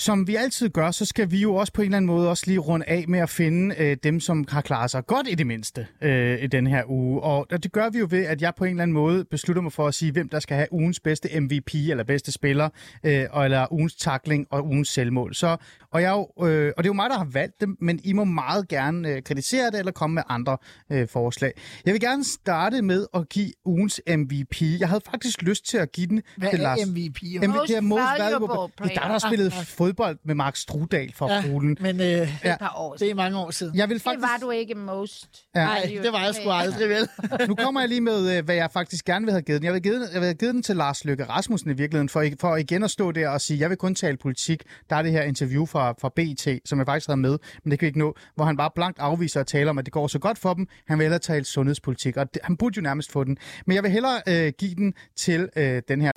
Som 0.00 0.26
vi 0.26 0.34
altid 0.36 0.68
gør, 0.68 0.90
så 0.90 1.04
skal 1.04 1.30
vi 1.30 1.38
jo 1.38 1.54
også 1.54 1.72
på 1.72 1.82
en 1.82 1.86
eller 1.86 1.96
anden 1.96 2.06
måde 2.06 2.30
også 2.30 2.44
lige 2.46 2.58
runde 2.58 2.86
af 2.88 3.04
med 3.08 3.18
at 3.18 3.30
finde 3.30 3.74
øh, 3.78 3.96
dem, 4.02 4.20
som 4.20 4.44
har 4.48 4.60
klaret 4.60 4.90
sig 4.90 5.06
godt 5.06 5.28
i 5.28 5.34
det 5.34 5.46
mindste 5.46 5.86
øh, 6.02 6.42
i 6.42 6.46
den 6.46 6.66
her 6.66 6.82
uge. 6.90 7.20
Og 7.20 7.46
det 7.62 7.72
gør 7.72 7.90
vi 7.90 7.98
jo 7.98 8.06
ved, 8.10 8.24
at 8.26 8.42
jeg 8.42 8.52
på 8.56 8.64
en 8.64 8.70
eller 8.70 8.82
anden 8.82 8.92
måde 8.94 9.24
beslutter 9.24 9.62
mig 9.62 9.72
for 9.72 9.86
at 9.88 9.94
sige, 9.94 10.12
hvem 10.12 10.28
der 10.28 10.40
skal 10.40 10.56
have 10.56 10.72
ugens 10.72 11.00
bedste 11.00 11.40
MVP 11.40 11.74
eller 11.74 12.04
bedste 12.04 12.32
spiller, 12.32 12.68
øh, 13.04 13.24
og- 13.30 13.44
eller 13.44 13.72
ugens 13.72 13.94
takling 13.96 14.46
og 14.50 14.66
ugens 14.66 14.88
selvmål. 14.88 15.34
Så, 15.34 15.56
og, 15.92 16.02
jeg, 16.02 16.10
jo, 16.10 16.46
øh, 16.46 16.72
og 16.76 16.84
det 16.84 16.88
er 16.88 16.90
jo 16.90 16.92
mig, 16.92 17.10
der 17.10 17.18
har 17.18 17.28
valgt 17.32 17.60
dem, 17.60 17.76
men 17.80 18.00
I 18.04 18.12
må 18.12 18.24
meget 18.24 18.68
gerne 18.68 19.08
øh, 19.08 19.22
kritisere 19.22 19.70
det 19.70 19.78
eller 19.78 19.92
komme 19.92 20.14
med 20.14 20.22
andre 20.28 20.56
øh, 20.92 21.08
forslag. 21.08 21.52
Jeg 21.86 21.92
vil 21.92 22.00
gerne 22.00 22.24
starte 22.24 22.82
med 22.82 23.06
at 23.14 23.28
give 23.28 23.52
ugens 23.64 24.00
MVP. 24.16 24.62
Jeg 24.80 24.88
havde 24.88 25.00
faktisk 25.10 25.42
lyst 25.42 25.66
til 25.68 25.78
at 25.78 25.92
give 25.92 26.06
den 26.06 26.22
Hvad 26.36 26.50
til 26.50 26.58
er 26.58 26.62
Lars. 26.62 26.78
MVP? 26.86 27.18
Most 27.48 27.70
er 27.72 27.80
most 27.80 28.00
valuable 28.00 28.24
valuable. 28.48 28.48
Det 28.56 28.62
er 28.62 28.68
player. 28.76 28.94
dig, 28.94 29.02
der 29.02 29.08
har 29.12 29.18
spillet 29.18 29.52
fodbold 29.88 30.18
med 30.24 30.34
Mark 30.34 30.56
Strudal 30.56 31.12
for 31.14 31.32
Ja, 31.34 31.42
Polen. 31.50 31.76
men 31.80 32.00
øh, 32.00 32.06
Ja. 32.44 32.52
Et 32.52 32.58
par 32.58 32.74
år 32.76 32.90
det 32.92 32.98
siden. 33.00 33.10
er 33.12 33.16
mange 33.16 33.38
år 33.38 33.50
siden. 33.50 33.76
Jeg 33.76 33.88
vil 33.88 33.94
Det 33.94 34.02
faktisk... 34.02 34.22
var 34.22 34.38
du 34.40 34.50
ikke 34.50 34.74
most. 34.74 35.26
Ja. 35.54 35.64
Nej, 35.64 35.98
det 36.02 36.12
var 36.12 36.24
jeg 36.24 36.34
sgu 36.34 36.50
aldrig, 36.50 36.88
vel? 36.88 37.08
Nu 37.48 37.54
kommer 37.54 37.80
jeg 37.80 37.88
lige 37.88 38.00
med, 38.00 38.36
øh, 38.38 38.44
hvad 38.44 38.54
jeg 38.54 38.70
faktisk 38.72 39.04
gerne 39.04 39.24
vil 39.24 39.32
have 39.32 39.42
givet 39.42 39.60
den. 39.60 39.64
Jeg 39.64 39.72
vil 39.72 39.80
have 39.84 39.92
givet, 39.94 40.08
jeg 40.12 40.20
vil 40.20 40.26
have 40.26 40.34
givet 40.34 40.54
den 40.54 40.62
til 40.62 40.76
Lars 40.76 41.04
Løkke 41.04 41.24
Rasmussen 41.24 41.70
i 41.70 41.74
virkeligheden, 41.74 42.08
for, 42.08 42.24
for 42.40 42.56
igen 42.56 42.82
at 42.82 42.90
stå 42.90 43.12
der 43.12 43.28
og 43.28 43.40
sige, 43.40 43.60
jeg 43.60 43.70
vil 43.70 43.78
kun 43.78 43.94
tale 43.94 44.16
politik. 44.16 44.62
Der 44.90 44.96
er 44.96 45.02
det 45.02 45.12
her 45.12 45.22
interview 45.22 45.66
fra, 45.66 45.94
fra 46.00 46.08
BT, 46.16 46.68
som 46.68 46.78
jeg 46.78 46.86
faktisk 46.86 47.06
havde 47.08 47.20
med, 47.20 47.38
men 47.64 47.70
det 47.70 47.78
kan 47.78 47.86
vi 47.86 47.88
ikke 47.88 47.98
nå, 47.98 48.14
hvor 48.34 48.44
han 48.44 48.56
bare 48.56 48.70
blankt 48.74 48.98
afviser 48.98 49.40
at 49.40 49.46
tale 49.46 49.70
om, 49.70 49.78
at 49.78 49.84
det 49.84 49.92
går 49.92 50.06
så 50.06 50.18
godt 50.18 50.38
for 50.38 50.54
dem. 50.54 50.66
Han 50.88 50.98
vil 50.98 51.04
hellere 51.04 51.18
tale 51.20 51.44
sundhedspolitik, 51.44 52.16
og 52.16 52.34
det, 52.34 52.42
han 52.44 52.56
burde 52.56 52.76
jo 52.76 52.82
nærmest 52.82 53.12
få 53.12 53.24
den. 53.24 53.36
Men 53.66 53.74
jeg 53.74 53.82
vil 53.82 53.90
hellere 53.92 54.20
øh, 54.28 54.52
give 54.58 54.74
den 54.74 54.94
til 55.16 55.48
øh, 55.56 55.82
den 55.88 56.00
her. 56.00 56.10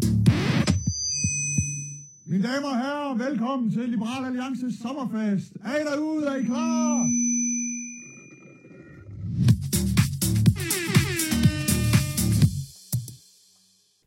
Mine 2.32 2.43
damer 2.43 2.67
og 2.67 2.77
herrer, 2.77 3.29
velkommen 3.29 3.71
til 3.71 3.89
Liberal 3.89 4.25
Alliances 4.25 4.75
sommerfest. 4.82 5.53
Er 5.65 5.75
I 5.75 5.84
derude? 5.84 6.27
Er 6.27 6.36
I 6.36 6.43
klar? 6.43 7.09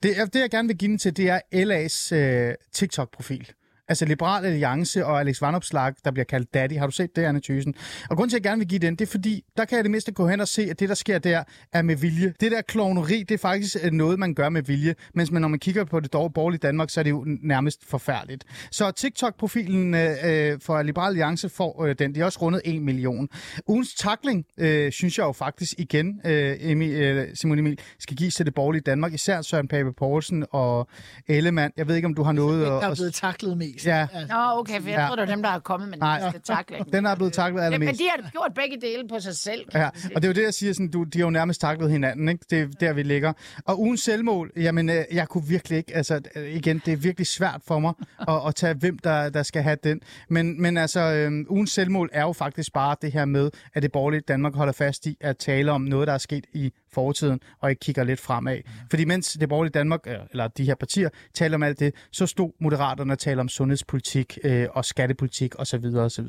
Det, 0.03 0.35
det 0.35 0.41
jeg 0.41 0.51
gerne 0.51 0.69
vil 0.69 0.79
give 0.79 0.89
den 0.89 0.99
til, 0.99 1.17
det 1.17 1.31
er 1.31 1.41
LA's 1.55 2.15
øh, 2.15 2.55
TikTok-profil. 2.73 3.53
Altså 3.89 4.05
Liberal 4.05 4.45
Alliance 4.45 5.07
og 5.07 5.21
Alex 5.21 5.43
Vanopslag, 5.43 5.93
der 6.05 6.11
bliver 6.11 6.25
kaldt 6.25 6.55
Daddy. 6.55 6.79
Har 6.79 6.87
du 6.87 6.93
set 6.93 7.17
det, 7.17 7.23
Anne 7.23 7.41
Thysen? 7.41 7.75
Og 8.11 8.17
grunden 8.17 8.31
til, 8.31 8.37
at 8.37 8.45
jeg 8.45 8.51
gerne 8.51 8.59
vil 8.59 8.69
give 8.69 8.79
den, 8.79 8.97
det 8.97 9.07
er 9.07 9.11
fordi, 9.11 9.45
der 9.57 9.65
kan 9.65 9.77
jeg 9.77 9.85
det 9.85 9.91
mindste 9.91 10.13
gå 10.13 10.29
hen 10.29 10.41
og 10.41 10.49
se, 10.49 10.63
at 10.71 10.81
det, 10.81 10.89
der 10.89 10.95
sker 10.95 11.19
der, 11.19 11.45
er 11.73 11.83
med 11.83 11.97
vilje. 11.97 12.35
Det 12.41 12.53
der 12.53 12.63
klovneri, 12.63 13.23
det 13.23 13.35
er 13.35 13.39
faktisk 13.39 13.77
øh, 13.83 13.93
noget, 13.93 14.19
man 14.19 14.35
gør 14.35 14.49
med 14.49 14.63
vilje. 14.63 14.95
Mens 15.15 15.31
man, 15.31 15.43
når 15.43 15.49
man 15.49 15.59
kigger 15.59 15.85
på 15.85 16.01
det 16.01 16.13
dårlige 16.13 16.33
borgerlige 16.33 16.59
Danmark, 16.59 16.91
så 16.91 17.01
er 17.01 17.03
det 17.03 17.11
jo 17.11 17.25
nærmest 17.43 17.89
forfærdeligt. 17.89 18.45
Så 18.71 18.91
TikTok-profilen 18.91 19.95
øh, 19.95 20.15
øh, 20.25 20.61
for 20.61 20.83
Liberal 20.83 21.09
Alliance 21.09 21.49
får 21.49 21.85
øh, 21.85 21.95
den. 21.99 22.15
De 22.15 22.21
har 22.21 22.27
også 22.27 22.39
rundet 22.43 22.63
1 22.65 22.83
million. 22.83 23.29
Ugens 23.67 23.95
takling, 23.95 24.45
øh, 24.59 24.93
synes 24.93 25.19
jeg 25.19 25.25
jo 25.25 25.33
faktisk 25.33 25.75
igen, 25.79 26.21
øh, 26.25 26.57
Emil, 26.61 26.93
øh, 26.93 27.29
Simon 27.35 27.59
Emil, 27.59 27.79
skal 27.99 28.17
gives 28.17 28.35
til 28.35 28.47
det 28.47 28.55
borgerlige 28.55 28.83
Danmark. 28.83 29.15
Især 29.15 29.43
Søren 29.43 29.69
Pape 29.69 29.93
Poulsen 29.93 30.45
og 30.51 30.89
Ellemann. 31.29 31.73
Jeg 31.77 31.89
ved 31.89 31.97
ikke, 31.97 32.07
om 32.07 32.15
du 32.15 32.23
har 32.23 32.33
noget 32.33 32.67
Der 32.67 32.79
at... 32.79 32.91
er 32.91 32.95
blevet 32.95 33.15
taklet 33.15 33.59
mest. 33.59 33.74
Ja. 33.87 34.07
Altså, 34.15 34.35
Nå, 34.35 34.59
okay, 34.61 34.81
for 34.81 34.89
jeg 34.89 34.99
Ja. 34.99 35.07
troede, 35.07 35.21
det 35.21 35.29
var 35.29 35.35
dem, 35.35 35.43
der 35.43 35.51
har 35.51 35.59
kommet 35.59 35.89
med 35.89 35.97
den 35.97 36.03
Nej. 36.03 36.21
næste 36.25 36.39
takling. 36.53 36.93
Den 36.93 37.07
er 37.07 37.15
blevet 37.15 37.33
taklet 37.33 37.63
Ja, 37.63 37.71
men 37.71 37.75
allermest. 37.75 38.01
de 38.01 38.05
har 38.23 38.31
gjort 38.31 38.53
begge 38.55 38.81
dele 38.81 39.09
på 39.09 39.21
sig 39.21 39.37
selv. 39.37 39.65
Ja, 39.75 39.87
og 39.87 40.23
det 40.23 40.25
er 40.25 40.29
jo 40.29 40.35
det, 40.35 40.43
jeg 40.43 40.55
siger, 40.55 40.73
sådan, 40.73 40.89
du, 40.91 41.05
de 41.05 41.19
har 41.19 41.27
jo 41.27 41.31
nærmest 41.31 41.61
taklet 41.61 41.91
hinanden, 41.91 42.29
ikke? 42.29 42.45
Det 42.51 42.61
er 42.61 42.67
der, 42.81 42.93
vi 42.93 43.03
ligger. 43.03 43.33
Og 43.65 43.81
ugens 43.81 44.01
selvmål, 44.01 44.53
jamen, 44.57 44.89
øh, 44.91 45.05
jeg 45.13 45.29
kunne 45.29 45.45
virkelig 45.49 45.79
ikke, 45.79 45.97
altså, 45.97 46.21
øh, 46.37 46.55
igen, 46.57 46.83
det 46.87 46.93
er 46.93 46.97
virkelig 46.97 47.27
svært 47.27 47.61
for 47.67 47.79
mig 47.79 47.93
at, 48.29 48.41
at 48.47 48.55
tage, 48.55 48.75
hvem 48.75 48.99
der, 48.99 49.29
der 49.31 49.43
skal 49.43 49.63
have 49.63 49.77
den. 49.85 50.01
Men, 50.29 50.63
men 50.63 50.77
altså, 50.77 51.01
øh, 51.01 51.33
ugens 51.49 51.71
selvmål 51.73 52.11
er 52.13 52.23
jo 52.23 52.33
faktisk 52.33 52.73
bare 52.73 52.97
det 53.03 53.13
her 53.13 53.25
med, 53.25 53.51
at 53.75 53.83
det 53.83 53.93
borgerlige 53.93 54.21
Danmark 54.29 54.55
holder 54.55 54.73
fast 54.73 55.07
i 55.07 55.17
at 55.21 55.37
tale 55.39 55.73
om 55.73 55.81
noget, 55.81 56.07
der 56.09 56.15
er 56.15 56.19
sket 56.19 56.45
i 56.53 56.73
fortiden, 56.93 57.41
og 57.61 57.71
ikke 57.71 57.81
kigger 57.81 58.05
lidt 58.05 58.21
fremad. 58.21 58.59
Fordi 58.91 59.05
mens 59.05 59.33
det 59.33 59.49
borgerlige 59.49 59.73
Danmark, 59.73 60.01
øh, 60.07 60.15
eller 60.31 60.49
de 60.49 60.65
her 60.65 60.75
partier, 60.75 61.09
taler 61.35 61.55
om 61.57 61.63
alt 61.63 61.81
det, 61.81 61.95
så 62.13 62.27
stod 62.27 62.51
moderaterne 62.61 63.13
og 63.13 63.19
talte 63.19 63.41
om 63.41 63.49
sundhedspolitik 63.69 64.39
øh, 64.45 64.67
og 64.71 64.85
skattepolitik 64.85 65.55
osv. 65.59 65.85
osv. 65.97 66.27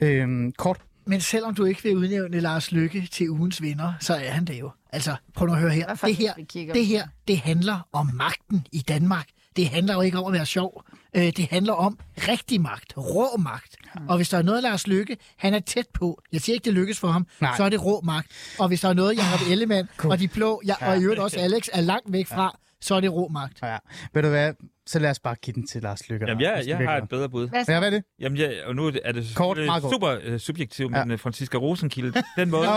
Øh, 0.00 0.52
kort 0.56 0.80
Men 1.06 1.20
selvom 1.20 1.54
du 1.54 1.64
ikke 1.64 1.82
vil 1.82 1.96
udnævne 1.96 2.40
Lars 2.40 2.72
Lykke 2.72 3.08
til 3.12 3.30
ugens 3.30 3.62
vinder, 3.62 3.92
så 4.00 4.14
er 4.14 4.30
han 4.30 4.44
det 4.44 4.60
jo. 4.60 4.70
Altså, 4.92 5.16
prøv 5.34 5.46
nu 5.48 5.54
at 5.54 5.60
høre 5.60 5.70
her. 5.70 5.94
Det 5.94 6.16
her, 6.16 6.34
det 6.74 6.86
her, 6.86 7.06
det 7.28 7.38
handler 7.38 7.88
om 7.92 8.10
magten 8.14 8.66
i 8.72 8.78
Danmark. 8.88 9.26
Det 9.56 9.68
handler 9.68 9.94
jo 9.94 10.00
ikke 10.00 10.18
om 10.18 10.26
at 10.26 10.32
være 10.32 10.46
sjov. 10.46 10.82
Øh, 11.16 11.22
Det 11.22 11.46
handler 11.50 11.72
om 11.72 11.98
rigtig 12.18 12.60
magt, 12.60 12.92
rå 12.96 13.36
magt. 13.36 13.76
Og 14.08 14.16
hvis 14.16 14.28
der 14.28 14.38
er 14.38 14.42
noget, 14.42 14.62
Lars 14.62 14.86
Lykke, 14.86 15.16
han 15.36 15.54
er 15.54 15.60
tæt 15.60 15.86
på, 15.94 16.22
jeg 16.32 16.40
siger 16.40 16.54
ikke, 16.54 16.64
det 16.64 16.72
lykkes 16.74 16.98
for 16.98 17.08
ham, 17.08 17.26
Nej. 17.40 17.56
så 17.56 17.64
er 17.64 17.68
det 17.68 17.84
rå 17.84 18.00
magt. 18.00 18.28
Og 18.58 18.68
hvis 18.68 18.80
der 18.80 18.88
er 18.88 18.92
noget, 18.94 19.16
Jacob 19.16 19.50
Ellemann 19.50 19.88
og 20.04 20.18
de 20.18 20.28
blå, 20.28 20.62
ja, 20.66 20.74
og 20.88 20.98
i 20.98 21.02
øvrigt 21.02 21.20
også 21.20 21.40
Alex, 21.40 21.68
er 21.72 21.80
langt 21.80 22.12
væk 22.12 22.26
fra, 22.26 22.58
så 22.80 22.94
er 22.94 23.00
det 23.00 23.12
rå 23.12 23.28
magt. 23.28 23.58
Ja, 23.62 23.76
ved 24.14 24.22
du 24.22 24.28
hvad? 24.28 24.52
Så 24.90 24.98
lad 24.98 25.10
os 25.10 25.18
bare 25.20 25.34
give 25.42 25.54
den 25.54 25.66
til 25.66 25.82
Lars 25.82 26.08
Lykke. 26.08 26.26
Jamen, 26.28 26.40
jeg, 26.42 26.64
jeg 26.66 26.76
har 26.78 26.96
et 26.96 27.08
bedre 27.08 27.28
bud. 27.28 27.48
Hvad? 27.48 27.64
Ja, 27.68 27.78
hvad 27.78 27.88
er 27.88 27.90
det? 27.96 28.04
Jamen, 28.20 28.38
jeg, 28.38 28.62
og 28.66 28.76
nu 28.76 28.86
er 29.04 29.12
det 29.12 29.26
Kort, 29.36 29.56
kort. 29.68 29.82
super 29.82 30.32
uh, 30.32 30.38
subjektivt, 30.38 30.94
Ja. 30.96 31.04
men 31.04 31.12
uh, 31.14 31.18
Franziska 31.20 31.56
Rosenkilde, 31.58 32.22
den 32.36 32.50
måde... 32.50 32.66
Nå, 32.66 32.72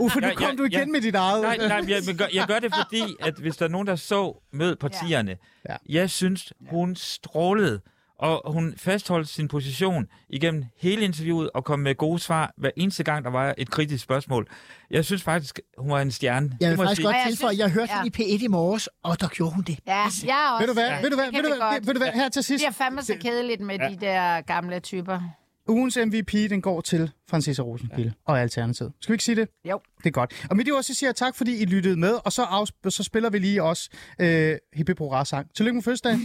Uffe, 0.00 0.20
nu 0.20 0.28
kom 0.34 0.46
ja, 0.50 0.56
du 0.56 0.64
igen 0.64 0.80
ja. 0.80 0.86
med 0.86 1.00
dit 1.00 1.14
eget. 1.14 1.42
Nej, 1.42 1.56
nej, 1.56 1.68
jeg, 1.88 2.02
men 2.06 2.16
gør, 2.16 2.24
jeg 2.34 2.44
gør 2.46 2.58
det, 2.58 2.74
fordi 2.74 3.02
at 3.20 3.34
hvis 3.34 3.56
der 3.56 3.64
er 3.64 3.68
nogen, 3.70 3.86
der 3.86 3.96
så 3.96 4.42
mød 4.52 4.76
partierne, 4.76 5.36
Ja. 5.68 5.72
ja. 5.72 5.76
jeg 6.00 6.10
synes, 6.10 6.52
hun 6.70 6.96
strålede, 6.96 7.80
og 8.24 8.52
hun 8.52 8.74
fastholdt 8.76 9.28
sin 9.28 9.48
position 9.48 10.06
igennem 10.28 10.64
hele 10.78 11.02
interviewet 11.04 11.50
og 11.54 11.64
kom 11.64 11.78
med 11.78 11.94
gode 11.94 12.18
svar 12.18 12.52
hver 12.56 12.70
eneste 12.76 13.04
gang, 13.04 13.24
der 13.24 13.30
var 13.30 13.54
et 13.58 13.70
kritisk 13.70 14.04
spørgsmål. 14.04 14.46
Jeg 14.90 15.04
synes 15.04 15.22
faktisk, 15.22 15.60
hun 15.78 15.90
var 15.90 16.00
en 16.00 16.10
stjerne. 16.10 16.56
Jeg 16.60 16.70
vil 16.70 16.78
Det 16.78 16.84
faktisk 16.84 16.96
sige. 16.96 17.06
godt 17.06 17.16
jeg 17.16 17.26
tilføje, 17.28 17.50
synes- 17.54 17.58
jeg 17.60 17.70
hørte 17.70 17.92
ja. 17.92 18.02
hende 18.02 18.22
i 18.34 18.36
P1 18.38 18.44
i 18.44 18.48
morges, 18.48 18.88
og 19.02 19.20
der 19.20 19.28
gjorde 19.28 19.54
hun 19.54 19.64
det. 19.64 19.78
Ja, 19.86 19.92
jeg 19.92 20.00
er 20.02 20.50
også. 20.52 20.60
Ved 20.62 20.66
du 20.66 20.72
hvad? 20.72 20.88
Ja, 20.88 21.00
Ved 21.00 21.10
du 21.10 21.16
hvad? 21.16 21.26
det 21.26 21.34
Ved 21.34 21.42
du 21.42 21.48
hvad? 21.56 21.80
Ved 21.80 21.94
du 21.94 22.00
hvad? 22.00 22.12
Her 22.12 22.28
til 22.28 22.40
Det 22.40 22.44
sidst. 22.44 22.62
bliver 22.62 22.72
fandme 22.72 23.02
så 23.02 23.14
kedeligt 23.20 23.60
med 23.60 23.78
de 23.90 23.96
der 24.00 24.40
gamle 24.40 24.80
typer. 24.80 25.20
Ugens 25.68 25.98
MVP, 26.06 26.32
den 26.50 26.62
går 26.62 26.80
til 26.80 27.10
Francesa 27.30 27.62
Rosenkilde 27.62 28.12
og 28.26 28.40
Alternativet. 28.40 28.92
Skal 29.00 29.12
vi 29.12 29.14
ikke 29.14 29.24
sige 29.24 29.36
det? 29.36 29.48
Jo. 29.70 29.80
Det 29.98 30.06
er 30.06 30.10
godt. 30.10 30.46
Og 30.50 30.56
med 30.56 30.64
det 30.64 30.72
ord, 30.72 30.82
så 30.82 30.94
siger 30.94 31.08
jeg 31.08 31.16
tak, 31.16 31.36
fordi 31.36 31.56
I 31.56 31.64
lyttede 31.64 31.96
med, 31.96 32.14
og 32.24 32.32
så, 32.32 32.42
afsp- 32.44 32.90
så 32.90 33.02
spiller 33.02 33.30
vi 33.30 33.38
lige 33.38 33.62
også 33.62 33.90
øh, 34.18 34.56
Hurra 34.98 35.24
sang. 35.24 35.46
Tillykke 35.56 35.74
med 35.74 35.82
fødselsdagen. 35.82 36.20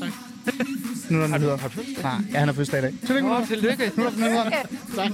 Tak. 0.00 0.08
Nu 1.10 1.18
er 1.22 1.26
der 1.26 1.38
nyheder. 1.38 1.56
Har 1.56 1.68
du 1.68 1.74
fødselsdag? 1.74 2.02
Nej, 2.04 2.20
ja, 2.32 2.38
han 2.38 2.48
har 2.48 2.54
fødselsdag 2.54 2.78
i 2.78 2.82
dag. 2.82 2.94
Tillykke. 3.06 3.30
Åh, 3.30 3.46
tillykke. 3.46 3.92
Nu 3.96 4.04
er 4.04 4.10
der 4.10 4.16
nyheder. 4.16 4.50
Tak. 4.96 5.12